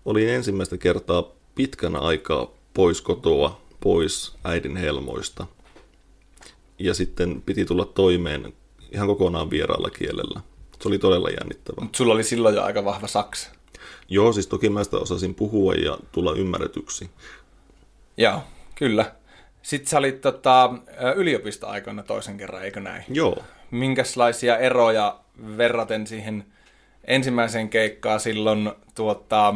Oli 0.06 0.30
ensimmäistä 0.30 0.78
kertaa 0.78 1.24
pitkän 1.56 1.96
aikaa 1.96 2.52
pois 2.74 3.02
kotoa, 3.02 3.62
pois 3.80 4.36
äidin 4.44 4.78
helmoista. 4.78 5.46
Ja 6.80 6.94
sitten 6.94 7.42
piti 7.42 7.66
tulla 7.66 7.86
toimeen 7.86 8.54
ihan 8.92 9.08
kokonaan 9.08 9.50
vieraalla 9.50 9.90
kielellä. 9.90 10.42
Se 10.82 10.88
oli 10.88 11.00
todella 11.00 11.30
jännittävää. 11.30 11.84
Mutta 11.84 11.98
sulla 11.98 12.14
oli 12.14 12.24
silloin 12.24 12.56
jo 12.56 12.64
aika 12.64 12.86
vahva 12.86 13.08
saksa. 13.08 13.50
Joo, 14.10 14.34
siis 14.34 14.48
toki 14.48 14.70
mä 14.70 14.84
sitä 14.84 14.98
osasin 14.98 15.36
puhua 15.36 15.74
ja 15.74 15.98
tulla 16.12 16.34
ymmärretyksi. 16.34 17.10
Joo, 18.18 18.42
kyllä. 18.76 19.16
Sitten 19.70 19.90
sä 19.90 19.98
olit 19.98 20.22
tota, 20.22 20.74
yliopistoaikoina 21.16 22.04
toisen 22.04 22.38
kerran, 22.38 22.64
eikö 22.64 22.80
näin? 22.80 23.04
Joo. 23.10 23.44
Minkälaisia 23.72 24.58
eroja 24.58 25.20
verraten 25.58 26.08
siihen 26.08 26.46
ensimmäiseen 27.04 27.70
keikkaan 27.70 28.20
silloin 28.20 28.72
tuota, 28.96 29.56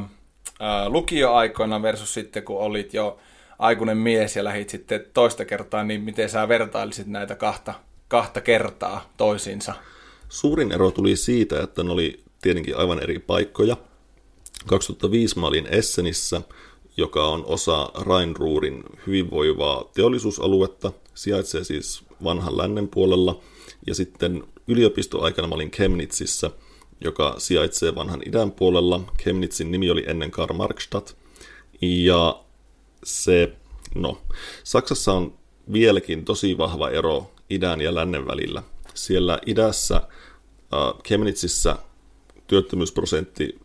lukioaikoina 0.87 1.81
versus 1.81 2.13
sitten 2.13 2.43
kun 2.43 2.59
olit 2.59 2.93
jo 2.93 3.19
aikuinen 3.59 3.97
mies 3.97 4.35
ja 4.35 4.43
lähit 4.43 4.69
sitten 4.69 5.05
toista 5.13 5.45
kertaa, 5.45 5.83
niin 5.83 6.01
miten 6.01 6.29
sä 6.29 6.47
vertailisit 6.47 7.07
näitä 7.07 7.35
kahta, 7.35 7.73
kahta 8.07 8.41
kertaa 8.41 9.09
toisiinsa? 9.17 9.73
Suurin 10.29 10.71
ero 10.71 10.91
tuli 10.91 11.15
siitä, 11.15 11.63
että 11.63 11.83
ne 11.83 11.91
oli 11.91 12.23
tietenkin 12.41 12.77
aivan 12.77 13.03
eri 13.03 13.19
paikkoja. 13.19 13.77
2005 14.65 15.39
mä 15.39 15.47
olin 15.47 15.67
Essenissä, 15.71 16.41
joka 16.97 17.27
on 17.27 17.45
osa 17.45 17.91
Rheinruurin 18.01 18.83
hyvinvoivaa 19.07 19.89
teollisuusaluetta, 19.93 20.91
sijaitsee 21.13 21.63
siis 21.63 22.03
vanhan 22.23 22.57
lännen 22.57 22.87
puolella, 22.87 23.41
ja 23.87 23.95
sitten 23.95 24.43
yliopistoaikana 24.67 25.47
mä 25.47 25.55
olin 25.55 25.71
Chemnitsissä, 25.71 26.51
joka 27.01 27.35
sijaitsee 27.37 27.95
vanhan 27.95 28.21
idän 28.25 28.51
puolella. 28.51 29.01
Chemnitzin 29.23 29.71
nimi 29.71 29.89
oli 29.89 30.03
ennen 30.07 30.31
Karl 30.31 30.53
Markstadt, 30.53 31.17
ja 31.81 32.43
se, 33.03 33.53
no, 33.95 34.21
Saksassa 34.63 35.13
on 35.13 35.33
vieläkin 35.71 36.25
tosi 36.25 36.57
vahva 36.57 36.89
ero 36.89 37.31
idän 37.49 37.81
ja 37.81 37.95
lännen 37.95 38.27
välillä. 38.27 38.63
Siellä 38.93 39.39
idässä, 39.45 39.95
äh, 39.95 41.01
Chemnitzissä 41.03 41.75
työttömyysprosentti 42.47 43.62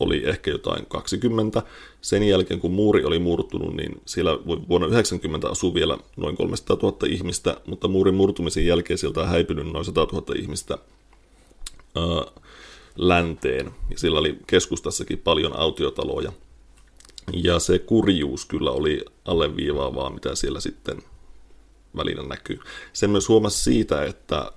oli 0.00 0.22
ehkä 0.24 0.50
jotain 0.50 0.86
20. 0.86 1.62
Sen 2.00 2.22
jälkeen, 2.22 2.60
kun 2.60 2.72
muuri 2.72 3.04
oli 3.04 3.18
murtunut, 3.18 3.76
niin 3.76 4.00
siellä 4.06 4.38
vuonna 4.68 4.86
90 4.86 5.48
asui 5.48 5.74
vielä 5.74 5.98
noin 6.16 6.36
300 6.36 6.76
000 6.82 6.96
ihmistä, 7.08 7.60
mutta 7.66 7.88
muurin 7.88 8.14
murtumisen 8.14 8.66
jälkeen 8.66 8.98
sieltä 8.98 9.20
on 9.20 9.28
häipynyt 9.28 9.72
noin 9.72 9.84
100 9.84 10.00
000 10.12 10.34
ihmistä 10.36 10.78
ää, 11.94 12.42
länteen. 12.96 13.66
Ja 13.90 13.98
sillä 13.98 14.18
oli 14.18 14.38
keskustassakin 14.46 15.18
paljon 15.18 15.58
autiotaloja. 15.58 16.32
Ja 17.32 17.58
se 17.58 17.78
kurjuus 17.78 18.44
kyllä 18.44 18.70
oli 18.70 19.04
alleviivaavaa, 19.24 20.10
mitä 20.10 20.34
siellä 20.34 20.60
sitten 20.60 21.02
välillä 21.96 22.22
näkyy. 22.22 22.60
Sen 22.92 23.10
myös 23.10 23.28
huomasi 23.28 23.64
siitä, 23.64 24.04
että 24.04 24.52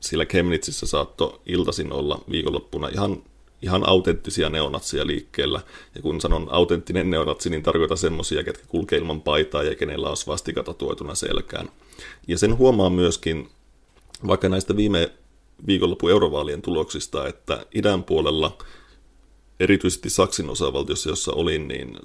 sillä 0.00 0.26
Kemnitsissä 0.26 0.86
saattoi 0.86 1.40
iltasin 1.46 1.92
olla 1.92 2.24
viikonloppuna 2.30 2.88
ihan 2.88 3.22
ihan 3.62 3.88
autenttisia 3.88 4.50
neonatsia 4.50 5.06
liikkeellä. 5.06 5.60
Ja 5.94 6.02
kun 6.02 6.20
sanon 6.20 6.46
autenttinen 6.50 7.10
neonatsi, 7.10 7.50
niin 7.50 7.62
tarkoitan 7.62 7.98
semmoisia, 7.98 8.44
ketkä 8.44 8.64
kulkee 8.68 8.98
ilman 8.98 9.20
paitaa 9.20 9.62
ja 9.62 9.74
kenellä 9.74 10.10
on 10.10 10.16
svastika 10.16 10.62
tatuoituna 10.62 11.14
selkään. 11.14 11.70
Ja 12.28 12.38
sen 12.38 12.58
huomaa 12.58 12.90
myöskin, 12.90 13.48
vaikka 14.26 14.48
näistä 14.48 14.76
viime 14.76 15.12
viikonloppu 15.66 16.08
eurovaalien 16.08 16.62
tuloksista, 16.62 17.28
että 17.28 17.66
idän 17.74 18.04
puolella, 18.04 18.58
erityisesti 19.60 20.10
Saksin 20.10 20.50
osavaltiossa, 20.50 21.10
jossa 21.10 21.32
olin, 21.32 21.68
niin 21.68 21.98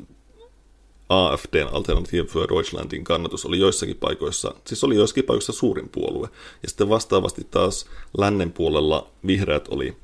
AFDn 1.09 1.69
Alternative 1.71 2.27
für 2.27 2.47
Deutschlandin 2.47 3.03
kannatus 3.03 3.45
oli 3.45 3.59
joissakin 3.59 3.95
paikoissa, 3.95 4.55
siis 4.65 4.83
oli 4.83 4.95
joissakin 4.95 5.23
paikoissa 5.23 5.53
suurin 5.53 5.89
puolue. 5.89 6.29
Ja 6.63 6.69
sitten 6.69 6.89
vastaavasti 6.89 7.47
taas 7.51 7.85
lännen 8.17 8.51
puolella 8.51 9.09
vihreät 9.27 9.67
oli 9.67 9.95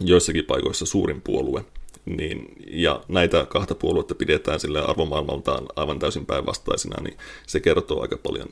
joissakin 0.00 0.44
paikoissa 0.44 0.86
suurin 0.86 1.20
puolue. 1.20 1.64
Niin, 2.04 2.54
ja 2.70 3.00
näitä 3.08 3.46
kahta 3.48 3.74
puoluetta 3.74 4.14
pidetään 4.14 4.60
sille 4.60 4.82
arvomaailmaltaan 4.84 5.66
aivan 5.76 5.98
täysin 5.98 6.26
päinvastaisina, 6.26 7.02
niin 7.02 7.16
se 7.46 7.60
kertoo 7.60 8.02
aika 8.02 8.18
paljon 8.22 8.48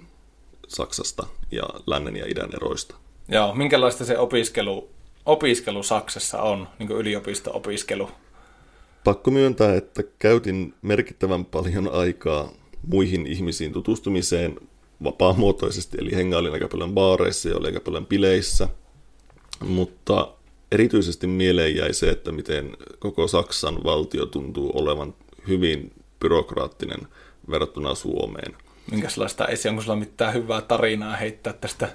Saksasta 0.69 1.27
ja 1.51 1.63
lännen 1.87 2.17
ja 2.17 2.27
idän 2.29 2.51
eroista. 2.55 2.95
Joo, 3.29 3.55
minkälaista 3.55 4.05
se 4.05 4.19
opiskelu, 4.19 4.89
opiskelu 5.27 5.83
Saksassa 5.83 6.43
on, 6.43 6.69
niin 6.79 6.87
kuin 6.87 7.01
yliopisto-opiskelu? 7.01 8.11
Pakko 9.05 9.31
myöntää, 9.31 9.75
että 9.75 10.03
käytin 10.19 10.75
merkittävän 10.83 11.45
paljon 11.45 11.93
aikaa 11.93 12.53
muihin 12.87 13.27
ihmisiin 13.27 13.73
tutustumiseen 13.73 14.61
vapaamuotoisesti, 15.05 15.99
eli 16.01 16.17
hengailin 16.17 16.53
aika 16.53 16.69
paljon 16.69 16.95
baareissa 16.95 17.49
ja 17.49 17.57
oli 17.57 17.67
aika 17.67 17.81
paljon 17.81 18.07
bileissä, 18.07 18.69
mutta 19.61 20.35
erityisesti 20.73 21.27
mieleen 21.27 21.77
jäi 21.77 21.95
se, 21.95 22.11
että 22.11 22.33
miten 22.33 22.77
koko 22.99 23.29
Saksan 23.29 23.85
valtio 23.85 24.27
tuntuu 24.27 24.71
olevan 24.75 25.15
hyvin 25.49 25.93
byrokraattinen 26.21 27.01
verrattuna 27.51 27.95
Suomeen. 27.95 28.57
Minkälaista 28.91 29.47
esi, 29.47 29.69
onko 29.69 29.83
sulla 29.83 29.97
mitään 29.97 30.35
hyvää 30.35 30.61
tarinaa 30.61 31.17
heittää 31.17 31.53
tästä 31.53 31.89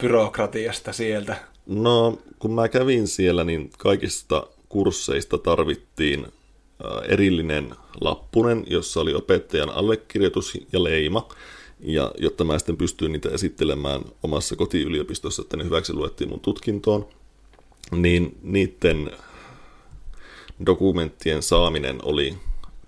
byrokratiasta 0.00 0.92
sieltä? 0.92 1.36
No, 1.66 2.18
kun 2.38 2.54
mä 2.54 2.68
kävin 2.68 3.08
siellä, 3.08 3.44
niin 3.44 3.70
kaikista 3.78 4.46
kursseista 4.68 5.38
tarvittiin 5.38 6.26
erillinen 7.08 7.74
lappunen, 8.00 8.64
jossa 8.66 9.00
oli 9.00 9.14
opettajan 9.14 9.70
allekirjoitus 9.70 10.58
ja 10.72 10.84
leima. 10.84 11.28
Ja 11.80 12.12
jotta 12.18 12.44
mä 12.44 12.58
sitten 12.58 12.76
pystyin 12.76 13.12
niitä 13.12 13.28
esittelemään 13.28 14.02
omassa 14.22 14.56
kotiyliopistossa, 14.56 15.42
että 15.42 15.56
ne 15.56 15.64
hyväksi 15.64 15.92
luettiin 15.92 16.30
mun 16.30 16.40
tutkintoon, 16.40 17.08
niin 17.90 18.38
niiden, 18.42 19.10
dokumenttien 20.66 21.42
saaminen 21.42 21.98
oli 22.02 22.38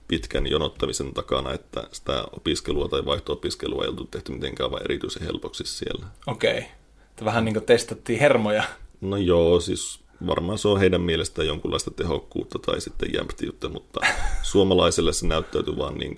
pitkän 0.08 0.46
jonottamisen 0.46 1.14
takana, 1.14 1.52
että 1.52 1.84
sitä 1.92 2.24
opiskelua 2.32 2.88
tai 2.88 3.04
vaihto-opiskelua 3.04 3.82
ei 3.82 3.88
oltu 3.88 4.04
tehty 4.04 4.32
mitenkään 4.32 4.70
vaan 4.70 4.82
erityisen 4.84 5.22
helpoksi 5.22 5.64
siellä. 5.66 6.06
Okei. 6.26 6.58
Okay. 6.58 7.24
Vähän 7.24 7.44
niin 7.44 7.54
kuin 7.54 7.66
testattiin 7.66 8.20
hermoja. 8.20 8.64
No 9.00 9.16
joo, 9.16 9.60
siis 9.60 10.00
varmaan 10.26 10.58
se 10.58 10.68
on 10.68 10.80
heidän 10.80 11.00
mielestään 11.00 11.48
jonkunlaista 11.48 11.90
tehokkuutta 11.90 12.58
tai 12.58 12.80
sitten 12.80 13.14
jämptiyttä, 13.14 13.68
mutta 13.68 14.00
suomalaiselle 14.42 15.12
se 15.12 15.26
näyttäytyy 15.26 15.76
vaan 15.76 15.94
niin 15.94 16.16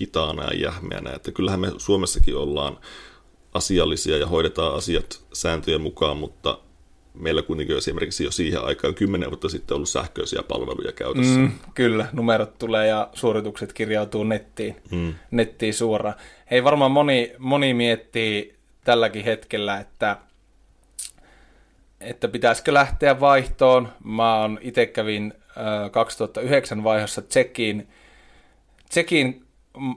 hitaana 0.00 0.44
ja 0.44 0.60
jähmeänä, 0.60 1.10
että 1.10 1.32
kyllähän 1.32 1.60
me 1.60 1.72
Suomessakin 1.78 2.36
ollaan 2.36 2.78
asiallisia 3.54 4.16
ja 4.16 4.26
hoidetaan 4.26 4.74
asiat 4.74 5.24
sääntöjen 5.32 5.80
mukaan, 5.80 6.16
mutta 6.16 6.58
meillä 7.14 7.42
kuitenkin 7.42 7.76
esimerkiksi 7.76 8.24
jo 8.24 8.30
siihen 8.30 8.64
aikaan 8.64 8.94
kymmenen 8.94 9.30
vuotta 9.30 9.48
sitten 9.48 9.74
ollut 9.74 9.88
sähköisiä 9.88 10.42
palveluja 10.48 10.92
käytössä. 10.92 11.38
Mm, 11.38 11.52
kyllä, 11.74 12.06
numerot 12.12 12.58
tulee 12.58 12.86
ja 12.86 13.08
suoritukset 13.12 13.72
kirjautuu 13.72 14.24
nettiin, 14.24 14.76
mm. 14.90 15.14
nettiin 15.30 15.74
suoraan. 15.74 16.16
Hei, 16.50 16.64
varmaan 16.64 16.90
moni, 16.90 17.32
moni 17.38 17.74
miettii 17.74 18.54
tälläkin 18.84 19.24
hetkellä, 19.24 19.80
että, 19.80 20.16
että 22.00 22.28
pitäisikö 22.28 22.74
lähteä 22.74 23.20
vaihtoon. 23.20 23.88
Mä 24.04 24.40
oon 24.40 24.58
itse 24.62 24.86
kävin 24.86 25.32
äh, 25.48 25.90
2009 25.90 26.84
vaiheessa 26.84 27.22
Tsekiin, 27.22 27.88
Tsekiin 28.88 29.44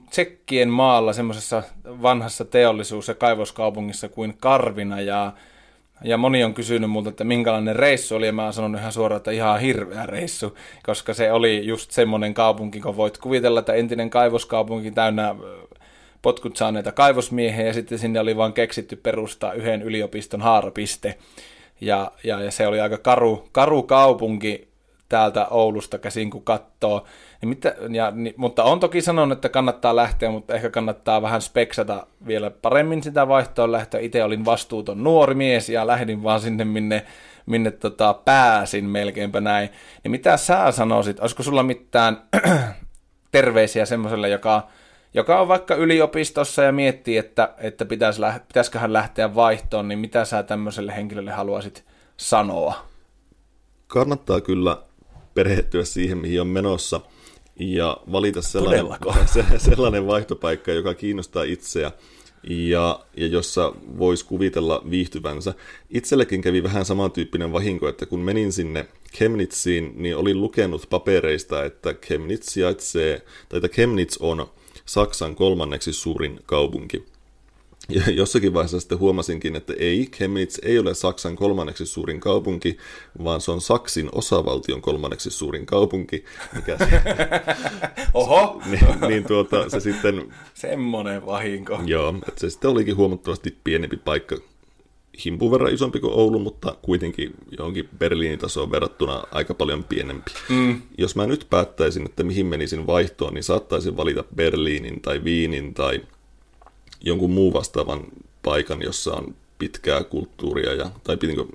Tsekkien 0.10 0.70
maalla 0.70 1.14
semmoisessa 1.14 1.64
vanhassa 1.86 2.46
teollisuus- 2.46 3.08
ja 3.08 3.16
kaivoskaupungissa 3.16 4.10
kuin 4.10 4.38
Karvina 4.38 5.02
ja 5.02 5.34
ja 6.04 6.18
moni 6.18 6.44
on 6.44 6.54
kysynyt 6.54 6.90
multa, 6.90 7.10
että 7.10 7.24
minkälainen 7.24 7.76
reissu 7.76 8.16
oli, 8.16 8.26
ja 8.26 8.34
mä 8.34 8.44
oon 8.44 8.54
sanonut 8.54 8.80
ihan 8.80 8.92
suoraan, 8.92 9.18
että 9.18 9.32
ihan 9.32 9.60
hirveä 9.60 10.06
reissu, 10.06 10.58
koska 10.84 11.14
se 11.14 11.32
oli 11.32 11.68
just 11.68 11.92
semmoinen 11.92 12.34
kaupunki, 12.34 12.80
kun 12.80 12.98
voit 12.98 13.18
kuvitella, 13.18 13.60
että 13.60 13.74
entinen 13.74 14.10
kaivoskaupunki 14.10 14.92
täynnä 14.92 15.36
potkut 16.22 16.58
saaneita 16.58 16.92
kaivosmiehiä, 16.92 17.66
ja 17.66 17.74
sitten 17.74 18.00
sinne 18.00 18.20
oli 18.20 18.38
vaan 18.38 18.54
keksitty 18.54 18.96
perustaa 18.96 19.54
yhden 19.54 19.82
yliopiston 19.82 20.42
haarapiste. 20.42 21.18
Ja, 21.82 22.12
ja, 22.24 22.42
ja 22.42 22.52
se 22.52 22.68
oli 22.68 22.80
aika 22.80 22.98
karu, 22.98 23.48
karu 23.52 23.84
kaupunki 23.84 24.68
täältä 25.10 25.48
Oulusta 25.48 26.00
käsin, 26.00 26.30
kun 26.30 26.44
katsoo. 26.44 27.06
Niin 27.42 27.50
mitä, 27.50 27.76
ja, 27.92 28.12
niin, 28.12 28.34
mutta 28.38 28.64
on 28.64 28.80
toki 28.80 29.02
sanonut, 29.02 29.38
että 29.38 29.50
kannattaa 29.50 29.96
lähteä, 29.96 30.32
mutta 30.32 30.56
ehkä 30.56 30.70
kannattaa 30.70 31.22
vähän 31.22 31.42
speksata 31.42 32.08
vielä 32.28 32.50
paremmin 32.50 33.04
sitä 33.04 33.28
vaihtoa 33.28 33.72
lähteä. 33.72 34.00
Itse 34.00 34.24
olin 34.24 34.46
vastuuton 34.46 35.04
nuori 35.04 35.36
mies 35.36 35.70
ja 35.70 35.88
lähdin 35.88 36.24
vaan 36.24 36.40
sinne, 36.40 36.66
minne, 36.66 37.06
minne 37.46 37.72
tota, 37.72 38.14
pääsin 38.14 38.86
melkeinpä 38.86 39.42
näin. 39.42 39.70
Niin 40.04 40.12
mitä 40.12 40.38
sä 40.38 40.72
sanoisit? 40.72 41.20
Olisiko 41.20 41.44
sulla 41.44 41.64
mitään 41.64 42.22
terveisiä 43.32 43.86
semmoiselle, 43.86 44.30
joka, 44.30 44.68
joka 45.14 45.42
on 45.42 45.48
vaikka 45.48 45.76
yliopistossa 45.76 46.64
ja 46.64 46.72
miettii, 46.72 47.18
että, 47.18 47.54
että 47.58 47.86
pitäis, 47.86 48.18
pitäisikö 48.48 48.80
hän 48.80 48.94
lähteä 48.94 49.36
vaihtoon, 49.36 49.88
niin 49.88 50.00
mitä 50.00 50.26
sä 50.26 50.44
tämmöiselle 50.44 50.96
henkilölle 50.96 51.32
haluaisit 51.32 51.86
sanoa? 52.18 52.88
Kannattaa 53.88 54.42
kyllä 54.42 54.78
perehtyä 55.34 55.84
siihen, 55.84 56.18
mihin 56.18 56.42
on 56.42 56.48
menossa– 56.48 57.02
ja 57.60 57.98
valita 58.12 58.42
sellainen, 58.42 58.86
se, 59.34 59.46
sellainen 59.58 60.08
vaihtopaikka, 60.08 60.72
joka 60.72 60.94
kiinnostaa 60.94 61.44
itseä 61.44 61.92
ja, 62.44 63.00
ja 63.18 63.28
jossa 63.28 63.74
voisi 63.98 64.26
kuvitella 64.26 64.82
viihtyvänsä. 64.90 65.54
Itsellekin 65.90 66.42
kävi 66.42 66.64
vähän 66.64 66.86
samantyyppinen 66.86 67.54
vahinko, 67.54 67.88
että 67.88 68.06
kun 68.06 68.20
menin 68.20 68.54
sinne 68.54 68.86
Chemnitsiin, 69.18 69.94
niin 69.96 70.18
olin 70.18 70.42
lukenut 70.42 70.88
papereista, 70.90 71.66
että 71.66 71.94
Chemnitz 71.94 72.50
sijaitsee, 72.50 73.22
tai 73.50 73.58
että 73.58 73.68
Chemnitz 73.68 74.18
on 74.20 74.48
Saksan 74.86 75.36
kolmanneksi 75.36 75.94
suurin 75.94 76.40
kaupunki. 76.46 77.06
Ja 77.90 78.02
jossakin 78.12 78.54
vaiheessa 78.54 78.80
sitten 78.80 79.00
huomasinkin, 79.00 79.56
että 79.56 79.74
ei, 79.78 80.06
Chemnitz 80.06 80.60
ei 80.62 80.80
ole 80.80 80.94
Saksan 80.94 81.36
kolmanneksi 81.36 81.86
suurin 81.86 82.20
kaupunki, 82.20 82.78
vaan 83.24 83.42
se 83.42 83.52
on 83.52 83.62
Saksin 83.62 84.10
osavaltion 84.12 84.82
kolmanneksi 84.82 85.32
suurin 85.32 85.66
kaupunki. 85.66 86.26
Mikä 86.56 86.78
se, 86.78 86.86
Oho! 88.14 88.62
niin, 88.72 88.86
niin 89.08 89.24
tuota, 89.24 89.70
se 89.70 89.80
sitten... 89.80 90.34
Semmoinen 90.54 91.26
vahinko. 91.26 91.80
Joo, 91.86 92.16
että 92.28 92.40
se 92.40 92.50
sitten 92.50 92.70
olikin 92.70 92.96
huomattavasti 92.96 93.58
pienempi 93.64 93.98
paikka, 93.98 94.38
himpun 95.26 95.52
verran 95.52 95.74
isompi 95.74 96.00
kuin 96.00 96.14
Oulu, 96.14 96.40
mutta 96.40 96.76
kuitenkin 96.82 97.34
johonkin 97.58 97.90
Berliinin 97.98 98.40
tasoon 98.40 98.72
verrattuna 98.72 99.24
aika 99.32 99.54
paljon 99.54 99.84
pienempi. 99.84 100.32
Mm. 100.50 100.82
Jos 100.98 101.16
mä 101.16 101.28
nyt 101.28 101.48
päättäisin, 101.50 102.06
että 102.06 102.24
mihin 102.24 102.46
menisin 102.46 102.88
vaihtoon, 102.88 103.34
niin 103.34 103.44
saattaisin 103.44 103.98
valita 103.98 104.24
Berliinin 104.36 105.02
tai 105.02 105.24
Viinin 105.24 105.74
tai 105.74 106.02
jonkun 107.02 107.32
muun 107.32 107.54
vastaavan 107.54 108.04
paikan, 108.44 108.82
jossa 108.82 109.14
on 109.14 109.36
pitkää 109.60 110.04
kulttuuria 110.04 110.74
ja, 110.74 110.92
tai 111.04 111.18
niin 111.22 111.48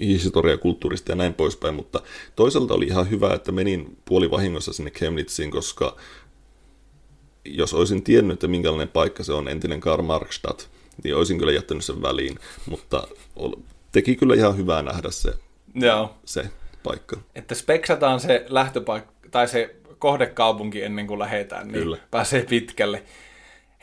historiaa 0.00 0.56
kulttuurista 0.56 1.12
ja 1.12 1.16
näin 1.16 1.34
poispäin, 1.34 1.74
mutta 1.74 2.02
toisaalta 2.36 2.74
oli 2.74 2.86
ihan 2.86 3.10
hyvä, 3.10 3.34
että 3.34 3.52
menin 3.52 3.96
puolivahingossa 4.04 4.72
sinne 4.72 4.90
Chemnitziin, 4.90 5.50
koska 5.50 5.96
jos 7.44 7.74
olisin 7.74 8.02
tiennyt, 8.02 8.34
että 8.34 8.48
minkälainen 8.48 8.88
paikka 8.88 9.24
se 9.24 9.32
on, 9.32 9.48
entinen 9.48 9.80
Karl 9.80 10.02
Marxstadt, 10.02 10.68
niin 11.04 11.16
olisin 11.16 11.38
kyllä 11.38 11.52
jättänyt 11.52 11.84
sen 11.84 12.02
väliin, 12.02 12.38
mutta 12.66 13.08
teki 13.92 14.16
kyllä 14.16 14.34
ihan 14.34 14.56
hyvää 14.56 14.82
nähdä 14.82 15.10
se, 15.10 15.32
Joo. 15.74 16.14
se 16.24 16.50
paikka. 16.82 17.16
Että 17.34 17.54
speksataan 17.54 18.20
se 18.20 18.46
lähtöpaikka, 18.48 19.12
tai 19.30 19.48
se 19.48 19.76
kohdekaupunki 19.98 20.82
ennen 20.82 21.06
kuin 21.06 21.18
lähdetään, 21.18 21.68
niin 21.68 21.82
kyllä. 21.82 21.98
pääsee 22.10 22.42
pitkälle. 22.42 23.02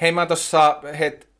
Hei, 0.01 0.11
mä 0.11 0.25
tuossa 0.25 0.79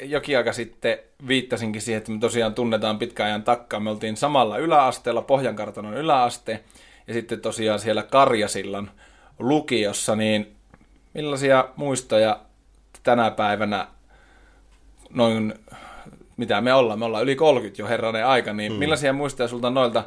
jokin 0.01 0.37
aika 0.37 0.53
sitten 0.53 0.97
viittasinkin 1.27 1.81
siihen, 1.81 1.97
että 1.97 2.11
me 2.11 2.19
tosiaan 2.19 2.53
tunnetaan 2.53 2.99
pitkän 2.99 3.25
ajan 3.25 3.43
takkaa. 3.43 3.79
Me 3.79 3.89
oltiin 3.89 4.17
samalla 4.17 4.57
yläasteella, 4.57 5.21
Pohjankartanon 5.21 5.93
yläaste, 5.93 6.63
ja 7.07 7.13
sitten 7.13 7.41
tosiaan 7.41 7.79
siellä 7.79 8.03
Karjasillan 8.03 8.91
lukiossa, 9.39 10.15
niin 10.15 10.55
millaisia 11.13 11.69
muistoja 11.75 12.39
tänä 13.03 13.31
päivänä 13.31 13.87
noin, 15.09 15.53
mitä 16.37 16.61
me 16.61 16.73
ollaan, 16.73 16.99
me 16.99 17.05
ollaan 17.05 17.23
yli 17.23 17.35
30 17.35 17.81
jo 17.81 17.87
herranen 17.87 18.25
aika, 18.25 18.53
niin 18.53 18.71
mm. 18.71 18.79
millaisia 18.79 19.13
muistoja 19.13 19.47
sulta 19.47 19.69
noilta 19.69 20.03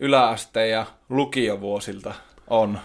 yläaste- 0.00 0.68
ja 0.68 0.86
lukiovuosilta 1.08 2.14
on? 2.50 2.78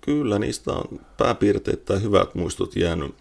Kyllä, 0.00 0.38
niistä 0.38 0.72
on 0.72 1.00
pääpiirteittäin 1.16 2.02
hyvät 2.02 2.34
muistot 2.34 2.76
jäänyt 2.76 3.14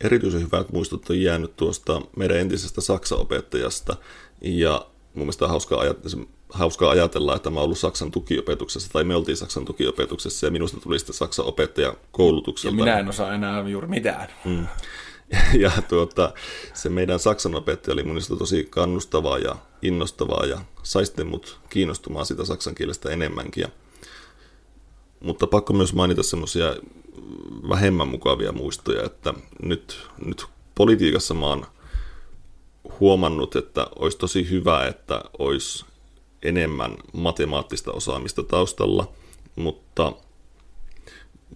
erityisen 0.00 0.40
hyvät 0.40 0.72
muistot 0.72 1.10
on 1.10 1.20
jäänyt 1.20 1.56
tuosta 1.56 2.02
meidän 2.16 2.36
entisestä 2.36 2.80
Saksa-opettajasta, 2.80 3.96
ja 4.40 4.86
mun 5.14 5.24
mielestä 5.24 5.44
on 5.44 5.50
hauskaa, 5.50 5.80
ajatella, 5.80 6.26
hauskaa 6.48 6.90
ajatella, 6.90 7.36
että 7.36 7.50
mä 7.50 7.56
oon 7.56 7.64
ollut 7.64 7.78
Saksan 7.78 8.10
tukiopetuksessa, 8.10 8.92
tai 8.92 9.04
me 9.04 9.14
oltiin 9.14 9.36
Saksan 9.36 9.64
tukiopetuksessa, 9.64 10.46
ja 10.46 10.50
minusta 10.50 10.80
tuli 10.80 10.98
sitten 10.98 11.14
Saksan 11.14 11.46
opettaja 11.46 11.94
koulutukselta. 12.12 12.76
Ja 12.76 12.84
minä 12.84 12.98
en 12.98 13.08
osaa 13.08 13.34
enää 13.34 13.68
juuri 13.68 13.86
mitään. 13.86 14.28
Mm. 14.44 14.66
Ja 15.58 15.70
tuota, 15.88 16.32
se 16.74 16.88
meidän 16.88 17.18
Saksan 17.18 17.54
opettaja 17.54 17.92
oli 17.92 18.02
mun 18.02 18.18
tosi 18.38 18.66
kannustavaa 18.70 19.38
ja 19.38 19.56
innostavaa, 19.82 20.46
ja 20.46 20.58
sai 20.82 21.06
sitten 21.06 21.26
mut 21.26 21.58
kiinnostumaan 21.68 22.26
sitä 22.26 22.44
saksan 22.44 22.74
kielestä 22.74 23.10
enemmänkin. 23.10 23.60
Ja, 23.60 23.68
mutta 25.20 25.46
pakko 25.46 25.72
myös 25.72 25.94
mainita 25.94 26.22
semmoisia 26.22 26.76
vähemmän 27.68 28.08
mukavia 28.08 28.52
muistoja, 28.52 29.04
että 29.04 29.34
nyt, 29.62 30.08
nyt 30.24 30.46
politiikassa 30.74 31.34
mä 31.34 31.46
oon 31.46 31.66
huomannut, 33.00 33.56
että 33.56 33.86
olisi 33.96 34.18
tosi 34.18 34.50
hyvä, 34.50 34.86
että 34.86 35.22
olisi 35.38 35.84
enemmän 36.42 36.96
matemaattista 37.12 37.92
osaamista 37.92 38.42
taustalla, 38.42 39.12
mutta 39.56 40.12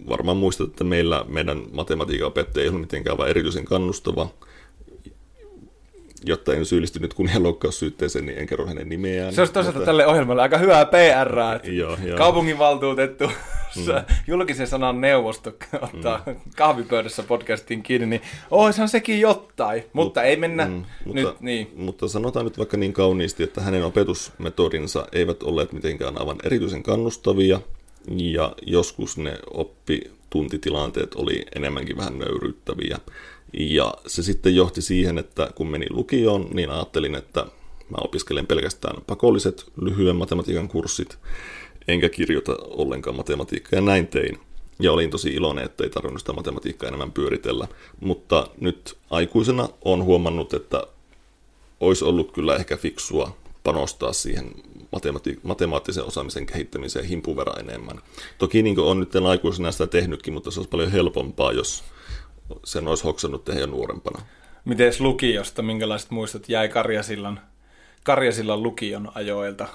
varmaan 0.09 0.37
muistat, 0.37 0.69
että 0.69 0.83
meillä 0.83 1.25
meidän 1.27 1.63
matematiikan 1.73 2.27
opettaja 2.27 2.63
ei 2.63 2.69
ole 2.69 2.79
mitenkään 2.79 3.17
vain 3.17 3.29
erityisen 3.29 3.65
kannustava, 3.65 4.29
jotta 6.25 6.53
en 6.53 6.65
syyllisty 6.65 6.99
nyt 6.99 7.13
kunnianloukkaussyytteeseen, 7.13 8.25
niin 8.25 8.37
en 8.37 8.47
kerro 8.47 8.67
hänen 8.67 8.89
nimeään. 8.89 9.33
Se 9.33 9.41
olisi 9.41 9.53
toisaalta 9.53 9.79
mutta... 9.79 9.85
tälle 9.85 10.07
ohjelmalle 10.07 10.41
aika 10.41 10.57
hyvää 10.57 10.85
PR, 10.85 11.39
että 11.55 11.71
joo, 11.71 11.97
joo. 12.03 12.17
kaupunginvaltuutettu 12.17 13.31
mm. 13.75 14.15
julkisen 14.27 14.67
sanan 14.67 15.01
neuvosto 15.01 15.49
ottaa 15.81 16.23
mm. 16.25 16.35
kahvipöydässä 16.55 17.23
podcastiin 17.23 17.83
kiinni, 17.83 18.07
niin 18.07 18.21
oishan 18.51 18.89
sekin 18.89 19.19
jotain, 19.19 19.83
mutta 19.93 20.19
Mut, 20.21 20.27
ei 20.27 20.35
mennä 20.35 20.65
mm, 20.65 20.85
mutta, 21.05 21.21
nyt 21.21 21.41
niin. 21.41 21.71
Mutta 21.75 22.07
sanotaan 22.07 22.45
nyt 22.45 22.57
vaikka 22.57 22.77
niin 22.77 22.93
kauniisti, 22.93 23.43
että 23.43 23.61
hänen 23.61 23.85
opetusmetodinsa 23.85 25.07
eivät 25.11 25.43
olleet 25.43 25.71
mitenkään 25.71 26.19
aivan 26.19 26.37
erityisen 26.43 26.83
kannustavia, 26.83 27.61
ja 28.07 28.55
joskus 28.65 29.17
ne 29.17 29.37
oppituntitilanteet 29.53 31.15
oli 31.15 31.45
enemmänkin 31.55 31.97
vähän 31.97 32.19
nöyryyttäviä. 32.19 32.97
Ja 33.59 33.93
se 34.07 34.23
sitten 34.23 34.55
johti 34.55 34.81
siihen, 34.81 35.17
että 35.17 35.49
kun 35.55 35.67
menin 35.67 35.95
lukioon, 35.95 36.47
niin 36.53 36.69
ajattelin, 36.69 37.15
että 37.15 37.45
mä 37.89 37.97
opiskelen 38.01 38.47
pelkästään 38.47 39.01
pakolliset 39.07 39.65
lyhyen 39.81 40.15
matematiikan 40.15 40.67
kurssit, 40.67 41.17
enkä 41.87 42.09
kirjoita 42.09 42.57
ollenkaan 42.61 43.15
matematiikkaa, 43.15 43.77
ja 43.77 43.81
näin 43.81 44.07
tein. 44.07 44.39
Ja 44.79 44.91
olin 44.91 45.09
tosi 45.09 45.29
iloinen, 45.29 45.65
että 45.65 45.83
ei 45.83 45.89
tarvinnut 45.89 46.19
sitä 46.19 46.33
matematiikkaa 46.33 46.87
enemmän 46.87 47.11
pyöritellä. 47.11 47.67
Mutta 47.99 48.47
nyt 48.61 48.97
aikuisena 49.09 49.69
on 49.85 50.03
huomannut, 50.03 50.53
että 50.53 50.87
olisi 51.79 52.05
ollut 52.05 52.31
kyllä 52.31 52.55
ehkä 52.55 52.77
fiksua 52.77 53.37
panostaa 53.63 54.13
siihen 54.13 54.51
matemati- 54.95 55.39
matemaattisen 55.43 56.03
osaamisen 56.03 56.45
kehittämiseen 56.45 57.05
himpun 57.05 57.37
verran 57.37 57.59
enemmän. 57.59 57.99
Toki 58.37 58.63
niin 58.63 58.79
on 58.79 58.99
nyt 58.99 59.15
aikuisena 59.15 59.71
sitä 59.71 59.87
tehnytkin, 59.87 60.33
mutta 60.33 60.51
se 60.51 60.59
olisi 60.59 60.69
paljon 60.69 60.91
helpompaa, 60.91 61.51
jos 61.51 61.83
sen 62.63 62.87
olisi 62.87 63.03
hoksannut 63.03 63.45
tehdä 63.45 63.59
jo 63.59 63.67
nuorempana. 63.67 64.25
Miten 64.65 64.93
lukiosta, 64.99 65.61
minkälaiset 65.61 66.11
muistot 66.11 66.49
jäi 66.49 66.69
Karjasillan, 66.69 67.39
Karjasillan 68.03 68.63
lukion 68.63 69.11
ajoilta? 69.15 69.67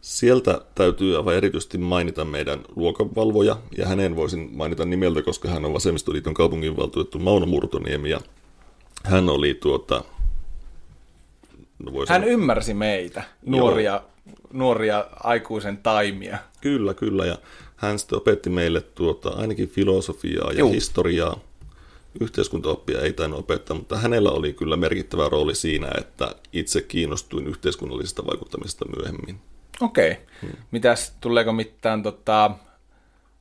Sieltä 0.00 0.60
täytyy 0.74 1.16
aivan 1.16 1.34
erityisesti 1.34 1.78
mainita 1.78 2.24
meidän 2.24 2.60
luokanvalvoja, 2.76 3.56
ja 3.78 3.86
hänen 3.86 4.16
voisin 4.16 4.50
mainita 4.52 4.84
nimeltä, 4.84 5.22
koska 5.22 5.48
hän 5.48 5.64
on 5.64 5.74
Vasemmistoliiton 5.74 6.34
kaupunginvaltuutettu 6.34 7.18
Mauno 7.18 7.46
Murtoniemi, 7.46 8.10
ja 8.10 8.20
hän 9.04 9.28
oli 9.28 9.54
tuota... 9.54 10.04
No 11.78 11.92
hän 11.98 12.06
sanoa, 12.06 12.28
ymmärsi 12.30 12.74
meitä, 12.74 13.22
nuoria, 13.46 14.02
nuoria 14.52 15.06
aikuisen 15.24 15.78
taimia. 15.78 16.38
Kyllä, 16.60 16.94
kyllä, 16.94 17.26
ja 17.26 17.38
hän 17.76 17.98
sitten 17.98 18.18
opetti 18.18 18.50
meille 18.50 18.80
tuota, 18.80 19.28
ainakin 19.28 19.68
filosofiaa 19.68 20.52
ja 20.52 20.58
Juh. 20.58 20.72
historiaa. 20.72 21.40
Yhteiskuntaoppia 22.20 23.00
ei 23.00 23.12
tainnut 23.12 23.40
opettaa, 23.40 23.76
mutta 23.76 23.96
hänellä 23.96 24.30
oli 24.30 24.52
kyllä 24.52 24.76
merkittävä 24.76 25.28
rooli 25.28 25.54
siinä, 25.54 25.88
että 25.98 26.34
itse 26.52 26.82
kiinnostuin 26.82 27.46
yhteiskunnallisesta 27.46 28.26
vaikuttamisesta 28.26 28.84
myöhemmin. 28.96 29.40
Okei. 29.80 30.10
Okay. 30.12 30.24
Hmm. 30.42 30.50
Mitäs, 30.70 31.16
tuleeko 31.20 31.52
mitään 31.52 32.02
tota, 32.02 32.50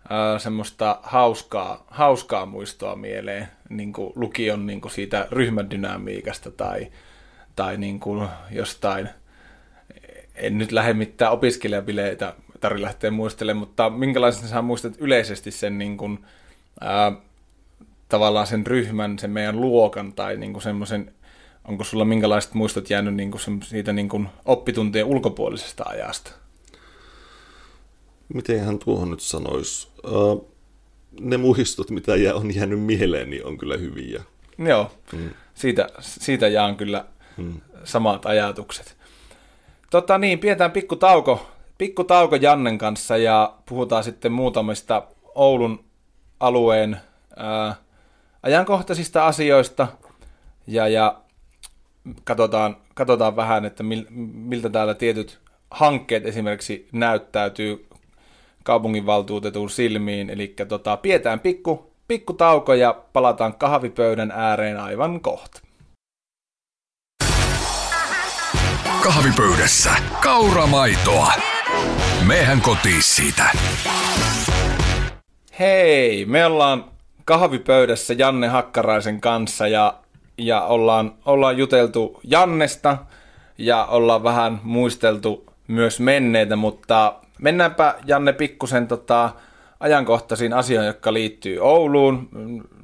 ää, 0.09 0.39
semmoista 0.39 0.99
hauskaa, 1.03 1.83
hauskaa 1.87 2.45
muistoa 2.45 2.95
mieleen 2.95 3.47
niin 3.69 3.93
kuin 3.93 4.13
lukion 4.15 4.65
niin 4.65 4.81
kuin 4.81 4.91
siitä 4.91 5.27
ryhmädynamiikasta 5.31 6.51
tai, 6.51 6.87
tai 7.55 7.77
niin 7.77 7.99
kuin 7.99 8.27
jostain, 8.51 9.09
en 10.35 10.57
nyt 10.57 10.71
lähde 10.71 10.93
mitään 10.93 11.31
opiskelijabileitä 11.31 12.33
tarvitse 12.59 12.85
lähteä 12.85 13.11
muistelemaan, 13.11 13.67
mutta 13.67 13.89
minkälaisen 13.89 14.47
sä 14.47 14.61
muistat 14.61 14.93
yleisesti 14.97 15.51
sen 15.51 15.77
niin 15.77 15.97
kuin, 15.97 16.25
ää, 16.81 17.11
tavallaan 18.09 18.47
sen 18.47 18.67
ryhmän, 18.67 19.19
sen 19.19 19.31
meidän 19.31 19.61
luokan 19.61 20.13
tai 20.13 20.37
niin 20.37 20.53
kuin 20.53 20.63
semmoisen 20.63 21.13
onko 21.67 21.83
sulla 21.83 22.05
minkälaiset 22.05 22.53
muistot 22.53 22.89
jäänyt 22.89 23.15
niin 23.15 23.31
kuin 23.31 23.41
siitä 23.63 23.93
niin 23.93 24.09
kuin 24.09 24.29
oppituntien 24.45 25.05
ulkopuolisesta 25.05 25.83
ajasta? 25.87 26.31
Miten 28.33 28.59
hän 28.65 28.79
tuohon 28.79 29.11
nyt 29.11 29.19
sanoisi? 29.19 29.87
Uh, 30.07 30.51
ne 31.19 31.37
muistot, 31.37 31.89
mitä 31.89 32.11
on 32.33 32.55
jäänyt 32.55 32.81
mieleen, 32.81 33.29
niin 33.29 33.45
on 33.45 33.57
kyllä 33.57 33.77
hyviä. 33.77 34.23
Joo, 34.57 34.91
mm. 35.13 35.29
siitä, 35.53 35.87
siitä 35.99 36.47
jaan 36.47 36.75
kyllä 36.75 37.05
mm. 37.37 37.61
samat 37.83 38.25
ajatukset. 38.25 38.97
Tota 39.89 40.17
niin, 40.17 40.39
pidetään 40.39 40.71
pikku 40.71 40.95
tauko, 40.95 41.47
pikku 41.77 42.03
tauko 42.03 42.35
Jannen 42.35 42.77
kanssa 42.77 43.17
ja 43.17 43.53
puhutaan 43.65 44.03
sitten 44.03 44.31
muutamista 44.31 45.07
Oulun 45.35 45.83
alueen 46.39 46.97
ää, 47.35 47.75
ajankohtaisista 48.43 49.27
asioista. 49.27 49.87
Ja, 50.67 50.87
ja 50.87 51.21
katsotaan, 52.23 52.77
katsotaan 52.93 53.35
vähän, 53.35 53.65
että 53.65 53.83
mil, 53.83 54.05
miltä 54.33 54.69
täällä 54.69 54.93
tietyt 54.93 55.39
hankkeet 55.71 56.25
esimerkiksi 56.25 56.87
näyttäytyy 56.91 57.87
kaupunginvaltuutetun 58.63 59.69
silmiin. 59.69 60.29
Eli 60.29 60.55
tota, 60.67 60.97
pidetään 60.97 61.39
pikku, 61.39 61.91
pikku 62.07 62.33
tauko 62.33 62.73
ja 62.73 62.93
palataan 63.13 63.55
kahvipöydän 63.55 64.31
ääreen 64.31 64.79
aivan 64.79 65.21
kohta. 65.21 65.61
Kahvipöydässä 69.03 69.91
kauramaitoa. 70.23 71.31
Mehän 72.27 72.61
kotiin 72.61 73.03
siitä. 73.03 73.43
Hei, 75.59 76.25
me 76.25 76.45
ollaan 76.45 76.85
kahvipöydässä 77.25 78.13
Janne 78.13 78.47
Hakkaraisen 78.47 79.21
kanssa 79.21 79.67
ja 79.67 79.93
ja 80.37 80.61
ollaan, 80.61 81.13
ollaan 81.25 81.57
juteltu 81.57 82.19
Jannesta 82.23 82.97
ja 83.57 83.85
ollaan 83.85 84.23
vähän 84.23 84.59
muisteltu 84.63 85.45
myös 85.67 85.99
menneitä, 85.99 86.55
mutta 86.55 87.13
mennäänpä 87.41 87.95
Janne 88.05 88.33
pikkusen 88.33 88.87
tota, 88.87 89.29
ajankohtaisiin 89.79 90.53
asioihin, 90.53 90.87
jotka 90.87 91.13
liittyy 91.13 91.59
Ouluun. 91.59 92.29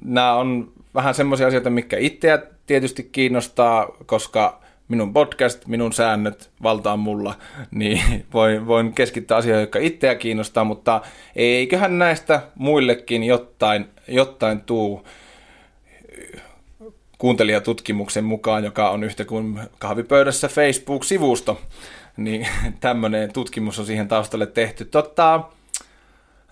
Nämä 0.06 0.34
on 0.34 0.72
vähän 0.96 1.13
semmoisia 1.13 1.48
asioita, 1.48 1.70
mikä 1.70 1.98
itseä 1.98 2.39
tietysti 2.66 3.04
kiinnostaa, 3.04 3.88
koska 4.06 4.62
minun 4.88 5.13
podcast, 5.13 5.68
minun 5.68 5.94
säännöt, 5.94 6.50
valtaan 6.63 7.00
mulla, 7.00 7.36
niin 7.72 8.26
voin, 8.34 8.68
voin 8.68 8.94
keskittyä 8.94 9.38
asioihin, 9.38 9.62
jotka 9.62 9.80
itseä 9.80 10.16
kiinnostaa, 10.16 10.63
mutta 10.63 11.02
eiköhän 11.36 12.00
näistä 12.00 12.42
muillekin 12.56 13.24
jotain, 13.24 13.86
jotain 14.08 14.62
tuu 14.62 15.08
kuuntelijatutkimuksen 17.24 18.24
mukaan, 18.24 18.64
joka 18.64 18.90
on 18.90 19.04
yhtä 19.04 19.26
kuin 19.26 19.60
kahvipöydässä 19.80 20.48
Facebook-sivusto, 20.48 21.62
niin 22.18 22.48
tämmöinen 22.80 23.34
tutkimus 23.34 23.80
on 23.80 23.86
siihen 23.86 24.08
taustalle 24.08 24.46
tehty. 24.46 24.86
Totta, 24.86 25.44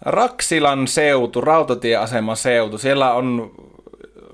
Raksilan 0.01 0.87
seutu, 0.87 1.41
rautatieaseman 1.41 2.37
seutu, 2.37 2.77
siellä 2.77 3.13
on 3.13 3.51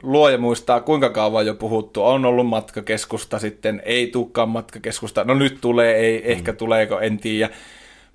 luoja 0.04 0.38
muistaa 0.38 0.82
kuinka 0.82 1.10
kauan 1.10 1.45
jo 1.45 1.54
puhuttu, 1.54 2.06
on 2.06 2.26
ollut 2.26 2.47
matkakeskusta, 2.47 3.39
sitten 3.39 3.82
ei 3.86 4.08
tulekaan 4.08 4.50
matkakeskusta, 4.50 5.23
no 5.23 5.34
nyt 5.34 5.58
tulee, 5.62 5.95
ei 5.95 6.19
mm. 6.19 6.32
ehkä 6.32 6.54
tuleeko, 6.54 7.00
en 7.00 7.17
tiedä. 7.17 7.50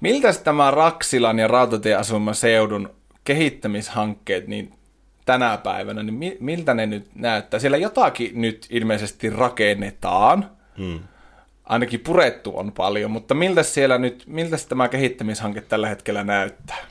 Miltä 0.01 0.33
tämä 0.33 0.71
Raksilan 0.71 1.39
ja 1.39 1.49
rautatieaseman 1.49 2.35
seudun 2.35 2.91
kehittämishankkeet, 3.25 4.49
niin 4.49 4.73
tänä 5.25 5.57
päivänä, 5.57 6.03
niin 6.03 6.37
miltä 6.41 6.75
ne 6.75 6.87
nyt 6.87 7.07
näyttää? 7.15 7.61
Siellä 7.61 7.77
jotakin 7.77 8.41
nyt 8.41 8.67
ilmeisesti 8.71 9.31
rakennetaan, 9.31 10.51
hmm. 10.79 11.01
ainakin 11.65 12.01
purettu 12.01 12.59
on 12.59 12.73
paljon, 12.73 13.11
mutta 13.11 13.35
miltä 13.35 13.63
siellä 13.63 13.99
nyt, 13.99 14.25
miltä 14.27 14.57
tämä 14.69 14.89
kehittämishanke 14.89 15.61
tällä 15.61 15.89
hetkellä 15.89 16.25
näyttää? 16.25 16.87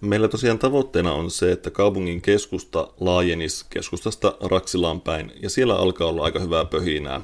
Meillä 0.00 0.28
tosiaan 0.28 0.58
tavoitteena 0.58 1.12
on 1.12 1.30
se, 1.30 1.52
että 1.52 1.70
kaupungin 1.70 2.22
keskusta 2.22 2.88
laajenisi 3.00 3.66
keskustasta 3.70 4.36
Raksilaan 4.50 5.00
päin, 5.00 5.32
ja 5.42 5.50
siellä 5.50 5.76
alkaa 5.76 6.06
olla 6.06 6.24
aika 6.24 6.38
hyvää 6.38 6.64
pöhinää. 6.64 7.20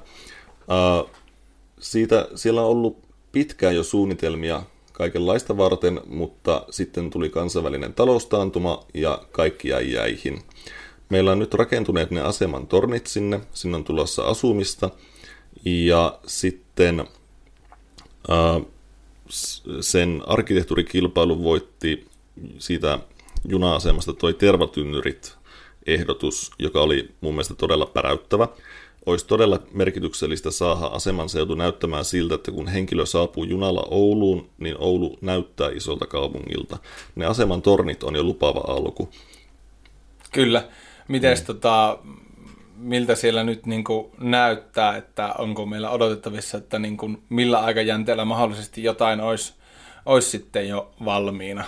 Siitä, 1.80 2.28
siellä 2.34 2.62
on 2.62 2.68
ollut 2.68 3.08
pitkään 3.32 3.76
jo 3.76 3.82
suunnitelmia 3.82 4.62
kaikenlaista 4.92 5.56
varten, 5.56 6.00
mutta 6.06 6.66
sitten 6.70 7.10
tuli 7.10 7.28
kansainvälinen 7.28 7.94
taloustaantuma 7.94 8.84
ja 8.94 9.22
kaikki 9.32 9.68
jäi 9.68 9.92
jäihin. 9.92 10.42
Meillä 11.08 11.32
on 11.32 11.38
nyt 11.38 11.54
rakentuneet 11.54 12.10
ne 12.10 12.20
aseman 12.20 12.66
tornit 12.66 13.06
sinne, 13.06 13.40
sinne 13.52 13.76
on 13.76 13.84
tulossa 13.84 14.22
asumista. 14.22 14.90
Ja 15.64 16.18
sitten 16.26 17.04
ää, 18.28 18.60
sen 19.80 20.22
arkkitehtuurikilpailun 20.26 21.42
voitti 21.42 22.06
siitä 22.58 22.98
juna-asemasta 23.48 24.12
toi 24.12 24.34
Tervatynnyrit 24.34 25.36
ehdotus, 25.86 26.50
joka 26.58 26.80
oli 26.80 27.08
mun 27.20 27.34
mielestä 27.34 27.54
todella 27.54 27.86
päräyttävä 27.86 28.48
olisi 29.06 29.26
todella 29.26 29.58
merkityksellistä 29.72 30.50
saada 30.50 30.86
aseman 30.86 31.28
seutu 31.28 31.54
näyttämään 31.54 32.04
siltä, 32.04 32.34
että 32.34 32.50
kun 32.50 32.68
henkilö 32.68 33.06
saapuu 33.06 33.44
junalla 33.44 33.86
Ouluun, 33.90 34.48
niin 34.58 34.76
Oulu 34.78 35.18
näyttää 35.20 35.70
isolta 35.70 36.06
kaupungilta. 36.06 36.78
Ne 37.14 37.26
aseman 37.26 37.62
tornit 37.62 38.02
on 38.02 38.16
jo 38.16 38.22
lupaava 38.22 38.64
alku. 38.66 39.08
Kyllä. 40.32 40.68
Miten 41.08 41.38
mm. 41.38 41.44
tota, 41.44 41.98
miltä 42.76 43.14
siellä 43.14 43.44
nyt 43.44 43.66
niin 43.66 43.84
kuin 43.84 44.06
näyttää, 44.18 44.96
että 44.96 45.34
onko 45.38 45.66
meillä 45.66 45.90
odotettavissa, 45.90 46.58
että 46.58 46.78
niin 46.78 46.96
kuin, 46.96 47.22
millä 47.28 47.58
aikajänteellä 47.58 48.24
mahdollisesti 48.24 48.82
jotain 48.82 49.20
olisi, 49.20 49.54
olisi 50.06 50.30
sitten 50.30 50.68
jo 50.68 50.90
valmiina? 51.04 51.64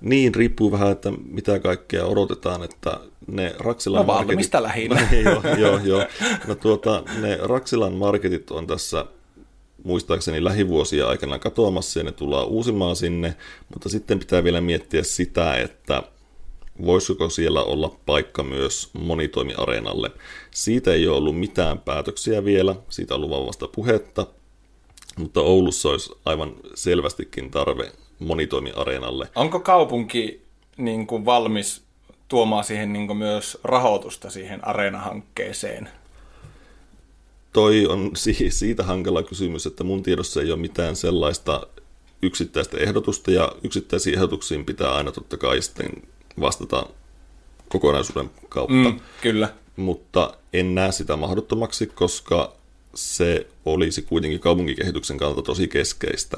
Niin, 0.00 0.34
riippuu 0.34 0.72
vähän, 0.72 0.92
että 0.92 1.10
mitä 1.10 1.58
kaikkea 1.58 2.04
odotetaan, 2.04 2.62
että 2.62 3.00
ne 3.26 3.54
Raksilan 3.58 4.06
no, 4.06 4.12
marketit... 4.12 4.36
mistä 4.36 4.62
lähinnä. 4.62 5.08
joo, 5.24 5.42
joo, 5.58 5.78
joo. 5.78 6.06
No, 6.46 6.54
tuota, 6.54 7.02
ne 7.20 7.38
Raksilan 7.42 7.92
marketit 7.92 8.50
on 8.50 8.66
tässä 8.66 9.06
muistaakseni 9.84 10.44
lähivuosia 10.44 11.08
aikana 11.08 11.38
katoamassa 11.38 12.00
ja 12.00 12.04
ne 12.04 12.12
tullaan 12.12 12.46
uusimaan 12.46 12.96
sinne, 12.96 13.36
mutta 13.74 13.88
sitten 13.88 14.18
pitää 14.18 14.44
vielä 14.44 14.60
miettiä 14.60 15.02
sitä, 15.02 15.56
että 15.56 16.02
voisiko 16.86 17.30
siellä 17.30 17.62
olla 17.62 17.96
paikka 18.06 18.42
myös 18.42 18.90
monitoimiareenalle. 18.92 20.10
Siitä 20.50 20.92
ei 20.92 21.08
ole 21.08 21.16
ollut 21.16 21.38
mitään 21.38 21.78
päätöksiä 21.78 22.44
vielä, 22.44 22.74
siitä 22.88 23.14
on 23.14 23.24
ollut 23.24 23.46
vasta 23.46 23.68
puhetta, 23.68 24.26
mutta 25.18 25.40
Oulussa 25.40 25.88
olisi 25.88 26.10
aivan 26.24 26.54
selvästikin 26.74 27.50
tarve 27.50 27.92
monitoimiareenalle. 28.18 29.28
Onko 29.34 29.60
kaupunki 29.60 30.42
niin 30.76 31.06
kuin 31.06 31.24
valmis 31.24 31.82
tuomaan 32.32 32.64
siihen 32.64 32.92
niin 32.92 33.16
myös 33.16 33.58
rahoitusta 33.64 34.30
siihen 34.30 34.66
areenahankkeeseen? 34.66 35.88
Toi 37.52 37.86
on 37.86 38.10
siitä 38.48 38.82
hankala 38.82 39.22
kysymys, 39.22 39.66
että 39.66 39.84
mun 39.84 40.02
tiedossa 40.02 40.42
ei 40.42 40.52
ole 40.52 40.60
mitään 40.60 40.96
sellaista 40.96 41.66
yksittäistä 42.22 42.78
ehdotusta, 42.78 43.30
ja 43.30 43.52
yksittäisiin 43.64 44.14
ehdotuksiin 44.14 44.64
pitää 44.64 44.94
aina 44.94 45.12
totta 45.12 45.36
kai 45.36 45.62
sitten 45.62 45.90
vastata 46.40 46.86
kokonaisuuden 47.68 48.30
kautta. 48.48 48.74
Mm, 48.74 49.00
kyllä. 49.20 49.48
Mutta 49.76 50.34
en 50.52 50.74
näe 50.74 50.92
sitä 50.92 51.16
mahdottomaksi, 51.16 51.86
koska 51.86 52.52
se 52.94 53.46
olisi 53.64 54.02
kuitenkin 54.02 54.40
kaupunkikehityksen 54.40 55.18
kannalta 55.18 55.42
tosi 55.42 55.68
keskeistä. 55.68 56.36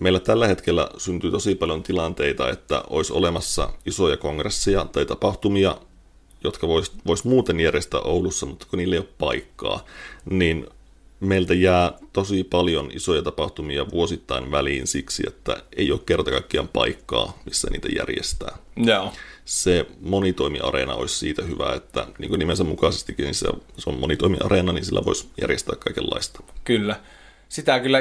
Meillä 0.00 0.20
tällä 0.20 0.46
hetkellä 0.46 0.88
syntyy 0.96 1.30
tosi 1.30 1.54
paljon 1.54 1.82
tilanteita, 1.82 2.50
että 2.50 2.82
olisi 2.90 3.12
olemassa 3.12 3.72
isoja 3.86 4.16
kongresseja 4.16 4.84
tai 4.84 5.06
tapahtumia, 5.06 5.76
jotka 6.44 6.68
vois, 6.68 6.92
vois 7.06 7.24
muuten 7.24 7.60
järjestää 7.60 8.00
Oulussa, 8.00 8.46
mutta 8.46 8.66
kun 8.70 8.78
niillä 8.78 8.94
ei 8.94 8.98
ole 8.98 9.08
paikkaa, 9.18 9.84
niin 10.30 10.66
meiltä 11.20 11.54
jää 11.54 11.92
tosi 12.12 12.44
paljon 12.44 12.90
isoja 12.92 13.22
tapahtumia 13.22 13.90
vuosittain 13.90 14.50
väliin 14.50 14.86
siksi, 14.86 15.22
että 15.26 15.56
ei 15.76 15.92
ole 15.92 16.00
kerta 16.06 16.30
kaikkiaan 16.30 16.68
paikkaa, 16.68 17.38
missä 17.44 17.68
niitä 17.70 17.88
järjestää. 17.96 18.58
Joo. 18.76 19.12
Se 19.44 19.86
monitoimiareena 20.00 20.94
olisi 20.94 21.18
siitä 21.18 21.42
hyvä, 21.42 21.72
että 21.74 22.06
niin 22.18 22.28
kuin 22.28 22.38
nimensä 22.38 22.64
mukaisestikin 22.64 23.24
niin 23.24 23.34
se, 23.34 23.46
se 23.78 23.90
on 23.90 24.00
monitoimiareena, 24.00 24.72
niin 24.72 24.84
sillä 24.84 25.04
voisi 25.04 25.28
järjestää 25.40 25.76
kaikenlaista. 25.76 26.42
Kyllä. 26.64 27.00
Sitä 27.48 27.80
kyllä 27.80 27.98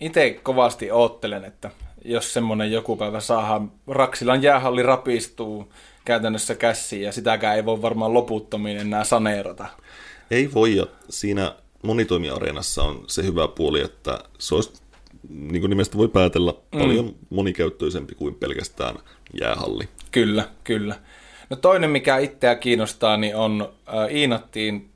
itse 0.00 0.40
kovasti 0.42 0.90
oottelen, 0.90 1.44
että 1.44 1.70
jos 2.04 2.32
semmoinen 2.32 2.72
joku 2.72 2.96
päivä 2.96 3.20
saadaan, 3.20 3.72
Raksilan 3.86 4.42
jäähalli 4.42 4.82
rapistuu 4.82 5.72
käytännössä 6.04 6.54
käsiin 6.54 7.02
ja 7.02 7.12
sitäkään 7.12 7.56
ei 7.56 7.64
voi 7.64 7.82
varmaan 7.82 8.14
loputtomiin 8.14 8.78
enää 8.78 9.04
saneerata. 9.04 9.66
Ei 10.30 10.50
voi, 10.54 10.76
ja 10.76 10.86
siinä 11.10 11.54
monitoimiareenassa 11.82 12.82
on 12.82 13.04
se 13.06 13.22
hyvä 13.22 13.48
puoli, 13.48 13.80
että 13.80 14.18
se 14.38 14.54
olisi, 14.54 14.72
niin 15.28 15.60
kuin 15.60 15.70
nimestä 15.70 15.98
voi 15.98 16.08
päätellä, 16.08 16.52
mm. 16.52 16.78
paljon 16.78 17.14
monikäyttöisempi 17.30 18.14
kuin 18.14 18.34
pelkästään 18.34 18.96
jäähalli. 19.40 19.88
Kyllä, 20.10 20.48
kyllä. 20.64 20.94
No 21.50 21.56
toinen, 21.56 21.90
mikä 21.90 22.18
itseä 22.18 22.54
kiinnostaa, 22.54 23.16
niin 23.16 23.36
on 23.36 23.72
äh, 23.88 24.16
Iinattiin 24.16 24.90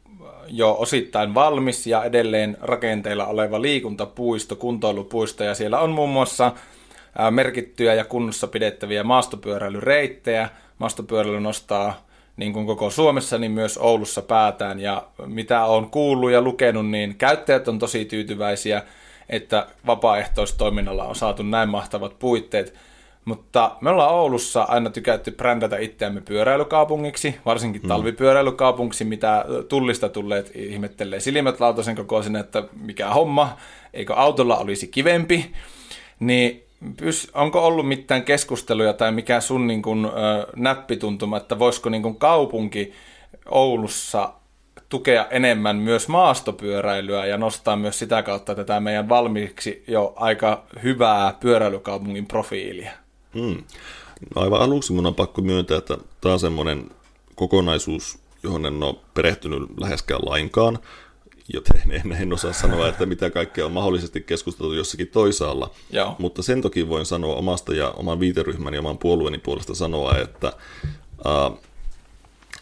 jo 0.50 0.76
osittain 0.78 1.34
valmis 1.34 1.86
ja 1.86 2.04
edelleen 2.04 2.56
rakenteilla 2.60 3.26
oleva 3.26 3.62
liikuntapuisto, 3.62 4.56
kuntoilupuisto, 4.56 5.44
ja 5.44 5.54
siellä 5.54 5.80
on 5.80 5.90
muun 5.90 6.10
muassa 6.10 6.52
merkittyjä 7.30 7.94
ja 7.94 8.04
kunnossa 8.04 8.46
pidettäviä 8.46 9.04
maastopyöräilyreittejä. 9.04 10.48
Maastopyöräily 10.78 11.40
nostaa 11.40 12.06
niin 12.36 12.52
kuin 12.52 12.66
koko 12.66 12.90
Suomessa, 12.90 13.38
niin 13.38 13.52
myös 13.52 13.78
Oulussa 13.78 14.22
päätään. 14.22 14.80
Ja 14.80 15.06
mitä 15.26 15.64
on 15.64 15.90
kuullut 15.90 16.30
ja 16.30 16.42
lukenut, 16.42 16.90
niin 16.90 17.14
käyttäjät 17.14 17.68
on 17.68 17.78
tosi 17.78 18.04
tyytyväisiä, 18.04 18.82
että 19.28 19.66
vapaaehtoistoiminnalla 19.86 21.04
on 21.04 21.16
saatu 21.16 21.42
näin 21.42 21.68
mahtavat 21.68 22.18
puitteet. 22.18 22.74
Mutta 23.24 23.76
me 23.80 23.90
ollaan 23.90 24.14
Oulussa 24.14 24.62
aina 24.62 24.90
tykätty 24.90 25.30
brändätä 25.30 25.76
itseämme 25.76 26.20
pyöräilykaupungiksi, 26.20 27.34
varsinkin 27.46 27.82
mm. 27.82 27.88
talvipyöräilykaupungiksi, 27.88 29.04
mitä 29.04 29.44
tullista 29.68 30.08
tulleet 30.08 30.50
ihmettelee 30.54 31.20
silmät 31.20 31.60
lautasen 31.60 31.96
kokoisena, 31.96 32.40
että 32.40 32.62
mikä 32.80 33.10
homma, 33.10 33.56
eikö 33.94 34.14
autolla 34.14 34.56
olisi 34.56 34.88
kivempi. 34.88 35.52
Niin 36.20 36.64
onko 37.34 37.66
ollut 37.66 37.88
mitään 37.88 38.22
keskusteluja 38.22 38.92
tai 38.92 39.12
mikä 39.12 39.40
sun 39.40 39.66
niin 39.66 39.82
kun, 39.82 40.12
ö, 40.16 40.46
näppituntuma, 40.56 41.36
että 41.36 41.58
voisiko 41.58 41.88
niin 41.88 42.02
kun 42.02 42.16
kaupunki 42.16 42.92
Oulussa 43.50 44.32
tukea 44.88 45.26
enemmän 45.30 45.76
myös 45.76 46.08
maastopyöräilyä 46.08 47.26
ja 47.26 47.38
nostaa 47.38 47.76
myös 47.76 47.98
sitä 47.98 48.22
kautta 48.22 48.54
tätä 48.54 48.80
meidän 48.80 49.08
valmiiksi 49.08 49.84
jo 49.88 50.12
aika 50.16 50.64
hyvää 50.82 51.34
pyöräilykaupungin 51.40 52.26
profiilia? 52.26 52.90
Hmm. 53.34 53.64
No 54.34 54.42
aivan 54.42 54.60
aluksi 54.60 54.92
mun 54.92 55.06
on 55.06 55.14
pakko 55.14 55.42
myöntää, 55.42 55.78
että 55.78 55.98
tämä 56.20 56.32
on 56.32 56.40
semmoinen 56.40 56.90
kokonaisuus, 57.34 58.18
johon 58.42 58.66
en 58.66 58.82
ole 58.82 58.94
perehtynyt 59.14 59.62
läheskään 59.80 60.20
lainkaan 60.24 60.78
joten 61.52 61.82
en, 61.90 62.12
en 62.12 62.32
osaa 62.32 62.52
sanoa, 62.52 62.88
että 62.88 63.06
mitä 63.06 63.30
kaikkea 63.30 63.66
on 63.66 63.72
mahdollisesti 63.72 64.20
keskusteltu 64.20 64.72
jossakin 64.72 65.08
toisaalla. 65.08 65.70
Joo. 65.90 66.16
Mutta 66.18 66.42
sen 66.42 66.62
toki 66.62 66.88
voin 66.88 67.06
sanoa 67.06 67.34
omasta 67.34 67.74
ja 67.74 67.90
oman 67.90 68.20
viiteryhmän 68.20 68.74
ja 68.74 68.80
oman 68.80 68.98
puolueeni 68.98 69.38
puolesta 69.38 69.74
sanoa, 69.74 70.18
että 70.18 70.52
äh, 71.26 71.58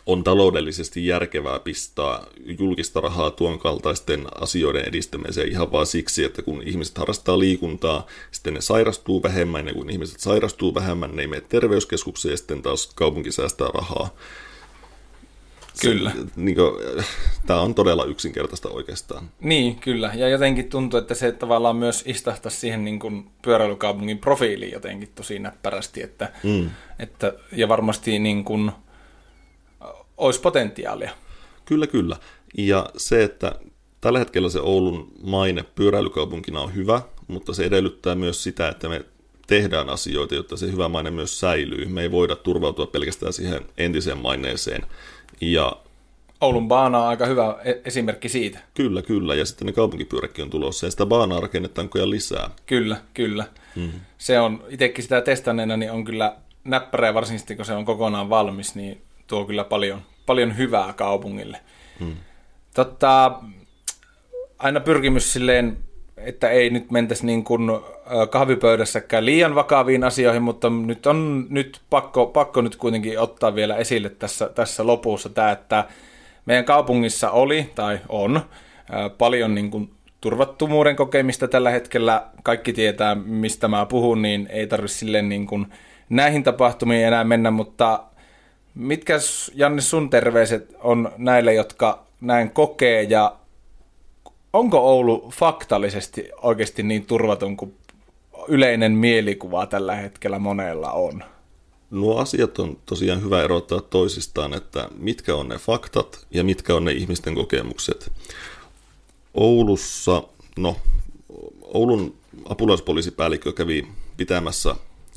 on 0.08 0.24
taloudellisesti 0.24 1.06
järkevää 1.06 1.58
pistää 1.58 2.20
julkista 2.58 3.00
rahaa 3.00 3.30
tuon 3.30 3.58
kaltaisten 3.58 4.26
asioiden 4.40 4.88
edistämiseen 4.88 5.48
ihan 5.48 5.72
vaan 5.72 5.86
siksi, 5.86 6.24
että 6.24 6.42
kun 6.42 6.62
ihmiset 6.62 6.98
harrastaa 6.98 7.38
liikuntaa, 7.38 8.06
sitten 8.30 8.54
ne 8.54 8.60
sairastuu 8.60 9.22
vähemmän, 9.22 9.66
ja 9.66 9.74
kun 9.74 9.90
ihmiset 9.90 10.20
sairastuu 10.20 10.74
vähemmän, 10.74 11.16
ne 11.16 11.22
ei 11.22 11.28
mene 11.28 11.42
terveyskeskukseen, 11.48 12.32
ja 12.32 12.36
sitten 12.36 12.62
taas 12.62 12.92
kaupunki 12.94 13.32
säästää 13.32 13.68
rahaa. 13.74 14.10
Kyllä. 15.80 16.12
niin 16.36 16.56
kuin, 16.56 16.72
tämä 17.46 17.60
on 17.60 17.74
todella 17.74 18.04
yksinkertaista 18.04 18.68
oikeastaan. 18.68 19.30
Niin, 19.40 19.76
kyllä. 19.76 20.12
Ja 20.14 20.28
jotenkin 20.28 20.70
tuntuu, 20.70 20.98
että 20.98 21.14
se 21.14 21.32
tavallaan 21.32 21.76
myös 21.76 22.02
istahtaa 22.06 22.50
siihen 22.50 22.84
niin 22.84 22.98
kuin 22.98 23.30
pyöräilykaupungin 23.42 24.18
profiiliin 24.18 24.72
jotenkin 24.72 25.08
tosi 25.14 25.38
näppärästi. 25.38 26.02
Että, 26.02 26.32
mm. 26.42 26.70
että, 26.98 27.32
ja 27.52 27.68
varmasti 27.68 28.18
niin 28.18 28.44
kuin, 28.44 28.72
olisi 30.18 30.40
potentiaalia. 30.40 31.10
Kyllä, 31.64 31.86
kyllä. 31.86 32.16
Ja 32.58 32.90
se, 32.96 33.24
että 33.24 33.52
tällä 34.00 34.18
hetkellä 34.18 34.48
se 34.48 34.60
Oulun 34.60 35.12
maine 35.22 35.64
pyöräilykaupunkina 35.74 36.60
on 36.60 36.74
hyvä, 36.74 37.00
mutta 37.28 37.54
se 37.54 37.64
edellyttää 37.64 38.14
myös 38.14 38.42
sitä, 38.42 38.68
että 38.68 38.88
me 38.88 39.04
tehdään 39.46 39.88
asioita, 39.88 40.34
jotta 40.34 40.56
se 40.56 40.72
hyvä 40.72 40.88
maine 40.88 41.10
myös 41.10 41.40
säilyy. 41.40 41.84
Me 41.84 42.02
ei 42.02 42.10
voida 42.10 42.36
turvautua 42.36 42.86
pelkästään 42.86 43.32
siihen 43.32 43.60
entiseen 43.78 44.18
maineeseen. 44.18 44.82
Ja 45.40 45.76
Oulun 46.40 46.68
baana 46.68 46.98
on 46.98 47.08
aika 47.08 47.26
hyvä 47.26 47.56
e- 47.64 47.80
esimerkki 47.84 48.28
siitä. 48.28 48.58
Kyllä, 48.74 49.02
kyllä. 49.02 49.34
Ja 49.34 49.46
sitten 49.46 49.66
ne 49.66 49.72
kaupunkipyöräkin 49.72 50.42
on 50.42 50.50
tulossa 50.50 50.86
ja 50.86 50.90
sitä 50.90 51.06
baanaa 51.06 51.40
rakennetaan 51.40 51.88
koja 51.88 52.10
lisää. 52.10 52.50
Kyllä, 52.66 52.96
kyllä. 53.14 53.44
Mm-hmm. 53.76 54.00
Se 54.18 54.40
on, 54.40 54.64
itsekin 54.68 55.02
sitä 55.02 55.20
testanneena, 55.20 55.76
niin 55.76 55.92
on 55.92 56.04
kyllä 56.04 56.36
näppärä, 56.64 57.14
varsinkin 57.14 57.56
kun 57.56 57.66
se 57.66 57.72
on 57.72 57.84
kokonaan 57.84 58.30
valmis, 58.30 58.74
niin 58.74 59.02
tuo 59.28 59.44
kyllä 59.44 59.64
paljon, 59.64 60.02
paljon 60.26 60.56
hyvää 60.56 60.92
kaupungille. 60.92 61.60
Mm. 62.00 62.16
Totta, 62.74 63.32
aina 64.58 64.80
pyrkimys 64.80 65.32
silleen 65.32 65.78
että 66.16 66.50
ei 66.50 66.70
nyt 66.70 66.90
mentäisi 66.90 67.26
niin 67.26 67.44
kuin 67.44 67.70
kahvipöydässäkään 68.30 69.26
liian 69.26 69.54
vakaviin 69.54 70.04
asioihin, 70.04 70.42
mutta 70.42 70.70
nyt 70.70 71.06
on 71.06 71.46
nyt 71.50 71.80
pakko, 71.90 72.26
pakko 72.26 72.60
nyt 72.60 72.76
kuitenkin 72.76 73.18
ottaa 73.18 73.54
vielä 73.54 73.76
esille 73.76 74.08
tässä, 74.08 74.48
tässä 74.54 74.86
lopussa 74.86 75.28
tämä, 75.28 75.50
että 75.50 75.84
meidän 76.46 76.64
kaupungissa 76.64 77.30
oli 77.30 77.70
tai 77.74 77.98
on 78.08 78.40
paljon 79.18 79.54
niin 79.54 79.70
kuin 79.70 79.90
turvattomuuden 80.20 80.96
kokemista 80.96 81.48
tällä 81.48 81.70
hetkellä. 81.70 82.26
Kaikki 82.42 82.72
tietää, 82.72 83.14
mistä 83.14 83.68
mä 83.68 83.86
puhun, 83.86 84.22
niin 84.22 84.48
ei 84.50 84.66
tarvitse 84.66 84.96
silleen 84.96 85.28
niin 85.28 85.46
kuin 85.46 85.66
näihin 86.08 86.42
tapahtumiin 86.42 87.06
enää 87.06 87.24
mennä, 87.24 87.50
mutta 87.50 88.04
mitkä 88.78 89.18
Janne 89.54 89.80
sun 89.80 90.10
terveiset 90.10 90.76
on 90.80 91.12
näille, 91.16 91.54
jotka 91.54 92.06
näin 92.20 92.50
kokee 92.50 93.02
ja 93.02 93.36
onko 94.52 94.78
Oulu 94.78 95.30
faktallisesti 95.34 96.30
oikeasti 96.42 96.82
niin 96.82 97.06
turvaton 97.06 97.56
kuin 97.56 97.74
yleinen 98.48 98.92
mielikuva 98.92 99.66
tällä 99.66 99.94
hetkellä 99.94 100.38
monella 100.38 100.92
on? 100.92 101.24
Nuo 101.90 102.18
asiat 102.18 102.58
on 102.58 102.78
tosiaan 102.86 103.22
hyvä 103.22 103.42
erottaa 103.42 103.80
toisistaan, 103.80 104.54
että 104.54 104.88
mitkä 104.98 105.34
on 105.34 105.48
ne 105.48 105.58
faktat 105.58 106.26
ja 106.30 106.44
mitkä 106.44 106.74
on 106.74 106.84
ne 106.84 106.92
ihmisten 106.92 107.34
kokemukset. 107.34 108.12
Oulussa, 109.34 110.22
no, 110.56 110.76
Oulun 111.62 112.14
apulaispoliisipäällikkö 112.48 113.52
kävi 113.52 113.88
pitämässä 114.16 114.74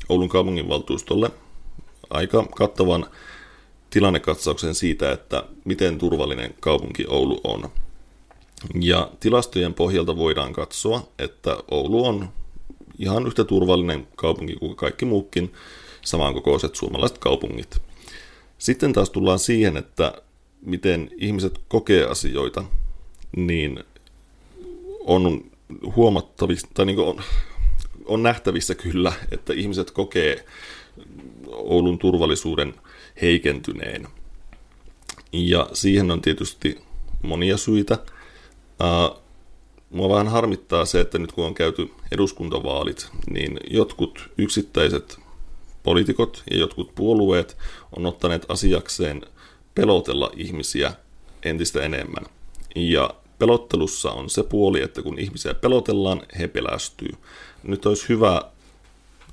Oulun 0.08 0.28
kaupunginvaltuustolle 0.28 1.30
aika 2.10 2.46
kattavan 2.56 3.06
tilannekatsauksen 3.92 4.74
siitä, 4.74 5.12
että 5.12 5.44
miten 5.64 5.98
turvallinen 5.98 6.54
kaupunki 6.60 7.04
Oulu 7.08 7.40
on. 7.44 7.68
Ja 8.80 9.10
tilastojen 9.20 9.74
pohjalta 9.74 10.16
voidaan 10.16 10.52
katsoa, 10.52 11.08
että 11.18 11.56
Oulu 11.70 12.06
on 12.06 12.28
ihan 12.98 13.26
yhtä 13.26 13.44
turvallinen 13.44 14.08
kaupunki 14.16 14.54
kuin 14.54 14.76
kaikki 14.76 15.04
muukin 15.04 15.52
samankokoiset 16.02 16.74
suomalaiset 16.74 17.18
kaupungit. 17.18 17.82
Sitten 18.58 18.92
taas 18.92 19.10
tullaan 19.10 19.38
siihen, 19.38 19.76
että 19.76 20.22
miten 20.66 21.10
ihmiset 21.16 21.60
kokee 21.68 22.04
asioita, 22.04 22.64
niin 23.36 23.84
on 25.00 25.44
huomattavissa, 25.96 26.68
tai 26.74 26.86
niin 26.86 26.98
on, 26.98 27.22
on 28.04 28.22
nähtävissä 28.22 28.74
kyllä, 28.74 29.12
että 29.30 29.52
ihmiset 29.52 29.90
kokee 29.90 30.44
Oulun 31.46 31.98
turvallisuuden 31.98 32.74
heikentyneen. 33.22 34.08
Ja 35.32 35.68
siihen 35.72 36.10
on 36.10 36.22
tietysti 36.22 36.80
monia 37.22 37.56
syitä. 37.56 37.98
Mua 39.90 40.08
vähän 40.08 40.28
harmittaa 40.28 40.84
se, 40.84 41.00
että 41.00 41.18
nyt 41.18 41.32
kun 41.32 41.46
on 41.46 41.54
käyty 41.54 41.90
eduskuntavaalit, 42.12 43.08
niin 43.30 43.60
jotkut 43.70 44.30
yksittäiset 44.38 45.18
poliitikot 45.82 46.42
ja 46.50 46.56
jotkut 46.56 46.94
puolueet 46.94 47.56
on 47.96 48.06
ottaneet 48.06 48.46
asiakseen 48.48 49.22
pelotella 49.74 50.30
ihmisiä 50.36 50.92
entistä 51.42 51.82
enemmän. 51.82 52.24
Ja 52.76 53.14
pelottelussa 53.38 54.10
on 54.10 54.30
se 54.30 54.42
puoli, 54.42 54.82
että 54.82 55.02
kun 55.02 55.18
ihmisiä 55.18 55.54
pelotellaan, 55.54 56.22
he 56.38 56.48
pelästyy. 56.48 57.10
Nyt 57.62 57.86
olisi 57.86 58.08
hyvä, 58.08 58.42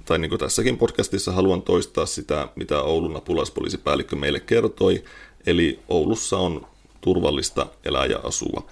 tai 0.10 0.20
niin 0.20 0.30
kuin 0.30 0.40
tässäkin 0.40 0.78
podcastissa 0.78 1.32
haluan 1.32 1.62
toistaa 1.62 2.06
sitä, 2.06 2.48
mitä 2.56 2.82
Oulun 2.82 3.16
apulaispoliisipäällikkö 3.16 4.16
meille 4.16 4.40
kertoi, 4.40 5.04
eli 5.46 5.80
Oulussa 5.88 6.38
on 6.38 6.68
turvallista 7.02 7.68
elää 7.84 8.06
ja 8.06 8.20
asua. 8.24 8.70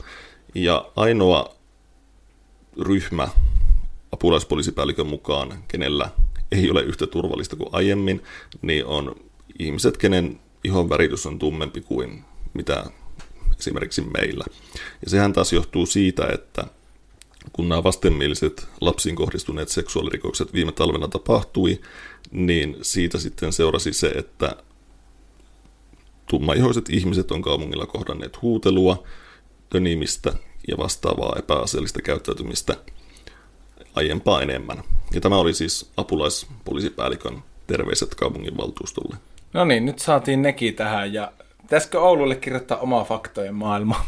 Ja 0.55 0.91
ainoa 0.95 1.55
ryhmä 2.81 3.27
apulaispoliisipäällikön 4.11 5.07
mukaan, 5.07 5.63
kenellä 5.67 6.09
ei 6.51 6.71
ole 6.71 6.81
yhtä 6.81 7.07
turvallista 7.07 7.55
kuin 7.55 7.69
aiemmin, 7.71 8.23
niin 8.61 8.85
on 8.85 9.15
ihmiset, 9.59 9.97
kenen 9.97 10.39
ihon 10.63 10.89
väritys 10.89 11.25
on 11.25 11.39
tummempi 11.39 11.81
kuin 11.81 12.23
mitä 12.53 12.85
esimerkiksi 13.59 14.01
meillä. 14.01 14.45
Ja 15.03 15.09
sehän 15.09 15.33
taas 15.33 15.53
johtuu 15.53 15.85
siitä, 15.85 16.27
että 16.33 16.65
kun 17.53 17.69
nämä 17.69 17.83
vastenmieliset 17.83 18.67
lapsiin 18.81 19.15
kohdistuneet 19.15 19.69
seksuaalirikokset 19.69 20.53
viime 20.53 20.71
talvena 20.71 21.07
tapahtui, 21.07 21.81
niin 22.31 22.77
siitä 22.81 23.17
sitten 23.17 23.53
seurasi 23.53 23.93
se, 23.93 24.07
että 24.07 24.55
tummaihoiset 26.29 26.89
ihmiset 26.89 27.31
on 27.31 27.41
kaupungilla 27.41 27.85
kohdanneet 27.85 28.41
huutelua, 28.41 29.03
tönimistä 29.69 30.33
ja 30.67 30.77
vastaavaa 30.77 31.35
epäasiallista 31.39 32.01
käyttäytymistä 32.01 32.77
aiempaa 33.95 34.41
enemmän. 34.41 34.83
Ja 35.13 35.21
tämä 35.21 35.37
oli 35.37 35.53
siis 35.53 35.91
apulaispoliisipäällikön 35.97 37.43
terveiset 37.67 38.15
kaupunginvaltuustolle. 38.15 39.15
No 39.53 39.65
niin, 39.65 39.85
nyt 39.85 39.99
saatiin 39.99 40.41
nekin 40.41 40.75
tähän 40.75 41.13
ja 41.13 41.31
pitäisikö 41.61 42.01
Oululle 42.01 42.35
kirjoittaa 42.35 42.77
omaa 42.77 43.03
faktojen 43.03 43.55
maailma? 43.55 44.05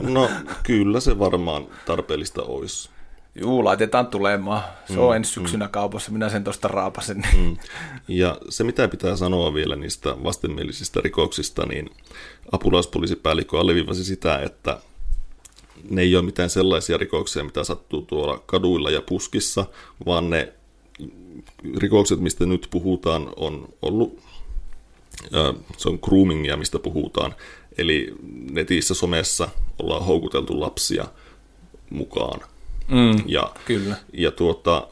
No 0.00 0.30
kyllä 0.62 1.00
se 1.00 1.18
varmaan 1.18 1.66
tarpeellista 1.86 2.42
olisi. 2.42 2.90
Juu, 3.34 3.64
laitetaan 3.64 4.06
tulemaan. 4.06 4.62
Se 4.92 5.00
on 5.00 5.10
mm, 5.10 5.16
ensi 5.16 5.32
syksynä 5.32 5.64
mm. 5.64 5.70
kaupassa, 5.70 6.12
minä 6.12 6.28
sen 6.28 6.44
tuosta 6.44 6.68
raapasen. 6.68 7.22
Mm. 7.38 7.56
Ja 8.08 8.38
se, 8.48 8.64
mitä 8.64 8.88
pitää 8.88 9.16
sanoa 9.16 9.54
vielä 9.54 9.76
niistä 9.76 10.16
vastenmielisistä 10.24 11.00
rikoksista, 11.00 11.66
niin 11.66 11.90
apulaispoliisipäällikkö 12.52 13.60
alleviivasi 13.60 14.04
sitä, 14.04 14.38
että 14.38 14.80
ne 15.90 16.02
ei 16.02 16.16
ole 16.16 16.24
mitään 16.24 16.50
sellaisia 16.50 16.96
rikoksia, 16.98 17.44
mitä 17.44 17.64
sattuu 17.64 18.02
tuolla 18.02 18.42
kaduilla 18.46 18.90
ja 18.90 19.02
puskissa, 19.02 19.66
vaan 20.06 20.30
ne 20.30 20.52
rikokset, 21.76 22.20
mistä 22.20 22.46
nyt 22.46 22.68
puhutaan, 22.70 23.32
on 23.36 23.68
ollut, 23.82 24.18
se 25.76 25.88
on 25.88 25.98
groomingia, 26.02 26.56
mistä 26.56 26.78
puhutaan. 26.78 27.34
Eli 27.78 28.14
netissä, 28.50 28.94
somessa 28.94 29.48
ollaan 29.78 30.04
houkuteltu 30.04 30.60
lapsia 30.60 31.06
mukaan. 31.90 32.40
Mm, 32.88 33.22
ja, 33.26 33.54
kyllä. 33.64 33.96
Ja 34.12 34.30
tuota, 34.30 34.88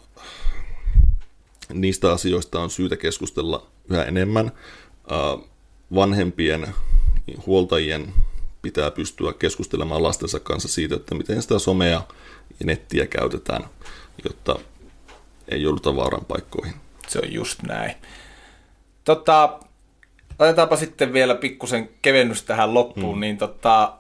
niistä 1.73 2.13
asioista 2.13 2.61
on 2.61 2.71
syytä 2.71 2.97
keskustella 2.97 3.67
yhä 3.91 4.05
enemmän. 4.05 4.53
Vanhempien, 5.95 6.75
huoltajien 7.47 8.13
pitää 8.63 8.91
pystyä 8.91 9.33
keskustelemaan 9.33 10.03
lastensa 10.03 10.41
kanssa 10.41 10.69
siitä, 10.69 10.95
että 10.95 11.15
miten 11.15 11.43
sitä 11.43 11.59
somea 11.59 12.03
ja 12.61 12.67
nettiä 12.67 13.07
käytetään, 13.07 13.65
jotta 14.25 14.59
ei 15.49 15.63
jouduta 15.63 15.97
vaaran 15.97 16.25
paikkoihin. 16.25 16.75
Se 17.09 17.19
on 17.19 17.33
just 17.33 17.63
näin. 17.63 17.95
Tota, 19.05 19.61
otetaanpa 20.41 20.77
sitten 20.77 21.13
vielä 21.13 21.35
pikkusen 21.35 21.89
kevennys 22.03 22.43
tähän 22.43 22.75
loppuun, 22.75 23.17
mm. 23.17 23.21
niin 23.21 23.39
tota, 23.39 23.93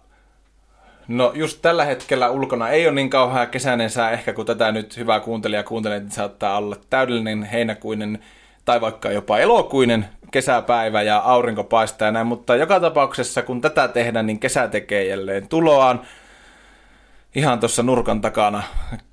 no 1.08 1.32
just 1.34 1.58
tällä 1.62 1.84
hetkellä 1.84 2.30
ulkona 2.30 2.68
ei 2.68 2.86
ole 2.86 2.94
niin 2.94 3.10
kauhean 3.10 3.48
kesäinen 3.48 3.90
sää, 3.90 4.10
ehkä 4.10 4.32
kun 4.32 4.46
tätä 4.46 4.72
nyt 4.72 4.96
hyvää 4.96 5.20
kuuntelija 5.20 5.62
kuuntelee, 5.62 6.00
niin 6.00 6.10
saattaa 6.10 6.58
olla 6.58 6.76
täydellinen 6.90 7.42
heinäkuinen 7.42 8.18
tai 8.64 8.80
vaikka 8.80 9.10
jopa 9.10 9.38
elokuinen 9.38 10.06
kesäpäivä 10.30 11.02
ja 11.02 11.18
aurinko 11.18 11.64
paistaa 11.64 12.08
ja 12.08 12.12
näin, 12.12 12.26
mutta 12.26 12.56
joka 12.56 12.80
tapauksessa 12.80 13.42
kun 13.42 13.60
tätä 13.60 13.88
tehdään, 13.88 14.26
niin 14.26 14.38
kesä 14.38 14.68
tekee 14.68 15.04
jälleen 15.04 15.48
tuloaan. 15.48 16.00
Ihan 17.34 17.60
tuossa 17.60 17.82
nurkan 17.82 18.20
takana 18.20 18.62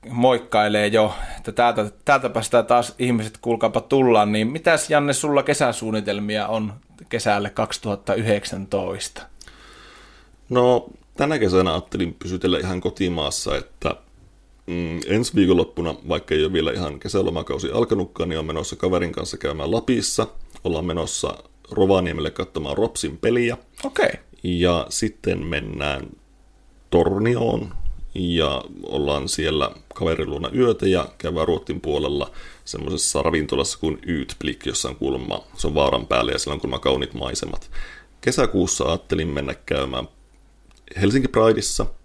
moikkailee 0.10 0.88
jo, 0.88 1.14
että 1.38 1.52
täältä, 1.52 1.92
täältä 2.06 2.30
päästään 2.30 2.66
taas 2.66 2.96
ihmiset 3.00 3.38
kuulkaapa 3.42 3.82
tullaan, 3.82 4.32
niin 4.32 4.48
mitäs 4.48 4.90
Janne 4.90 5.14
sulla 5.14 5.44
kesäsuunnitelmia 5.44 6.48
on 6.48 6.74
kesälle 7.10 7.50
2019? 7.50 9.22
No 10.50 10.88
tänä 11.18 11.40
kesänä 11.40 11.72
ajattelin 11.72 12.14
pysytellä 12.14 12.60
ihan 12.60 12.82
kotimaassa, 12.82 13.58
että 13.58 13.96
mm, 14.68 15.00
ensi 15.08 15.36
viikonloppuna, 15.36 15.96
vaikka 16.08 16.36
ei 16.36 16.44
ole 16.44 16.54
vielä 16.54 16.72
ihan 16.72 17.00
kesälomakausi 17.00 17.72
alkanutkaan, 17.72 18.30
niin 18.30 18.40
on 18.40 18.46
menossa 18.46 18.76
kaverin 18.76 19.12
kanssa 19.12 19.38
käymään 19.38 19.72
Lapissa. 19.72 20.28
Ollaan 20.64 20.86
menossa 20.86 21.38
Rovaniemelle 21.72 22.32
katsomaan 22.32 22.78
Ropsin 22.78 23.18
peliä. 23.18 23.58
Okei. 23.84 24.06
Okay. 24.06 24.20
Ja 24.44 24.86
sitten 24.90 25.46
mennään 25.46 26.08
Tornioon 26.90 27.74
ja 28.18 28.64
ollaan 28.84 29.30
siellä 29.30 29.72
kaverin 29.96 30.30
luona 30.30 30.50
yötä 30.56 30.88
ja 30.88 31.10
käydään 31.18 31.48
Ruotin 31.48 31.82
puolella 31.82 32.32
semmoisessa 32.66 33.22
ravintolassa 33.22 33.80
kuin 33.80 34.00
Yytblik, 34.08 34.66
jossa 34.66 34.90
on 34.90 34.96
kuulemma, 34.96 35.44
se 35.58 35.68
on 35.68 35.76
vaaran 35.76 36.08
päällä 36.08 36.32
ja 36.32 36.40
siellä 36.40 36.54
on 36.54 36.62
kuulemma 36.62 36.80
kaunit 36.80 37.14
maisemat. 37.14 37.72
Kesäkuussa 38.22 38.84
ajattelin 38.84 39.28
mennä 39.28 39.56
käymään 39.66 40.08
Helsinki 41.02 41.28
Prideissa– 41.28 41.86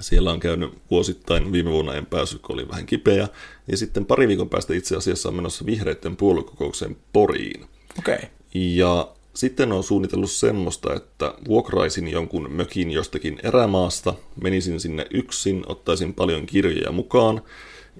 siellä 0.00 0.32
on 0.32 0.40
käynyt 0.40 0.78
vuosittain, 0.90 1.52
viime 1.52 1.70
vuonna 1.70 1.94
en 1.94 2.06
päässyt, 2.06 2.42
kun 2.42 2.54
oli 2.54 2.68
vähän 2.68 2.86
kipeä. 2.86 3.28
Ja 3.68 3.76
sitten 3.76 4.06
pari 4.06 4.28
viikon 4.28 4.48
päästä 4.48 4.74
itse 4.74 4.96
asiassa 4.96 5.28
on 5.28 5.34
menossa 5.34 5.66
vihreiden 5.66 6.16
puoluekokoukseen 6.16 6.96
Poriin. 7.12 7.66
Okei. 7.98 8.14
Okay. 8.14 8.28
Ja 8.54 9.08
sitten 9.34 9.72
on 9.72 9.84
suunnitellut 9.84 10.30
semmoista, 10.30 10.94
että 10.94 11.34
vuokraisin 11.48 12.08
jonkun 12.08 12.52
mökin 12.52 12.90
jostakin 12.90 13.38
erämaasta, 13.42 14.14
menisin 14.42 14.80
sinne 14.80 15.06
yksin, 15.10 15.64
ottaisin 15.66 16.14
paljon 16.14 16.46
kirjoja 16.46 16.92
mukaan 16.92 17.42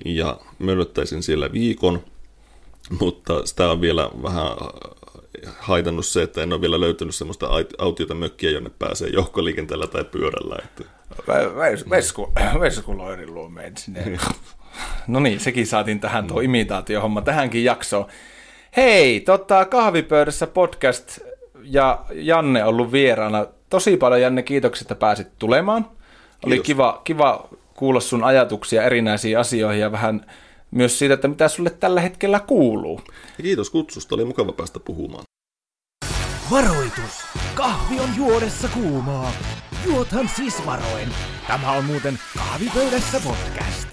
ja 0.04 0.40
möllöttäisin 0.58 1.22
siellä 1.22 1.52
viikon, 1.52 2.04
mutta 3.00 3.46
sitä 3.46 3.70
on 3.70 3.80
vielä 3.80 4.10
vähän 4.22 4.46
haitannut 5.58 6.06
se, 6.06 6.22
että 6.22 6.42
en 6.42 6.52
ole 6.52 6.60
vielä 6.60 6.80
löytänyt 6.80 7.14
semmoista 7.14 7.48
autiota 7.78 8.14
mökkiä, 8.14 8.50
jonne 8.50 8.70
pääsee 8.78 9.08
johkoliikenteellä 9.08 9.86
tai 9.86 10.04
pyörällä. 10.04 10.56
Että... 10.64 10.84
Vesku, 11.90 12.32
Veskuloirin 12.60 13.34
luo 13.34 13.50
sinne. 13.78 14.18
No 15.06 15.20
niin, 15.20 15.40
sekin 15.40 15.66
saatiin 15.66 16.00
tähän 16.00 16.26
tuo 16.26 16.40
imitaatiohomma 16.40 17.22
tähänkin 17.22 17.64
jaksoon. 17.64 18.06
Hei, 18.76 19.20
tota, 19.20 19.64
kahvipöydässä 19.64 20.46
podcast 20.46 21.18
ja 21.62 22.04
Janne 22.12 22.64
ollut 22.64 22.92
vieraana. 22.92 23.46
Tosi 23.70 23.96
paljon 23.96 24.20
Janne, 24.20 24.42
kiitoksia, 24.42 24.84
että 24.84 24.94
pääsit 24.94 25.28
tulemaan. 25.38 25.90
Oli 26.46 26.58
kiva, 26.58 27.00
kiva 27.04 27.48
kuulla 27.74 28.00
sun 28.00 28.24
ajatuksia 28.24 28.82
erinäisiin 28.82 29.38
asioihin 29.38 29.80
ja 29.80 29.92
vähän 29.92 30.26
myös 30.70 30.98
siitä, 30.98 31.14
että 31.14 31.28
mitä 31.28 31.48
sulle 31.48 31.70
tällä 31.70 32.00
hetkellä 32.00 32.40
kuuluu. 32.40 33.00
Ja 33.38 33.42
kiitos 33.42 33.70
kutsusta, 33.70 34.14
oli 34.14 34.24
mukava 34.24 34.52
päästä 34.52 34.80
puhumaan. 34.80 35.24
Varoitus! 36.50 37.24
Kahvi 37.54 38.00
on 38.00 38.08
juodessa 38.16 38.68
kuumaa. 38.68 39.32
Juothan 39.86 40.28
siis 40.28 40.66
varoen. 40.66 41.08
Tämä 41.46 41.72
on 41.72 41.84
muuten 41.84 42.18
kahvipöydässä 42.36 43.20
podcast. 43.24 43.88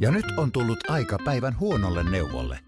Ja 0.00 0.10
nyt 0.10 0.24
on 0.36 0.52
tullut 0.52 0.78
aika 0.90 1.18
päivän 1.24 1.58
huonolle 1.60 2.10
neuvolle. 2.10 2.67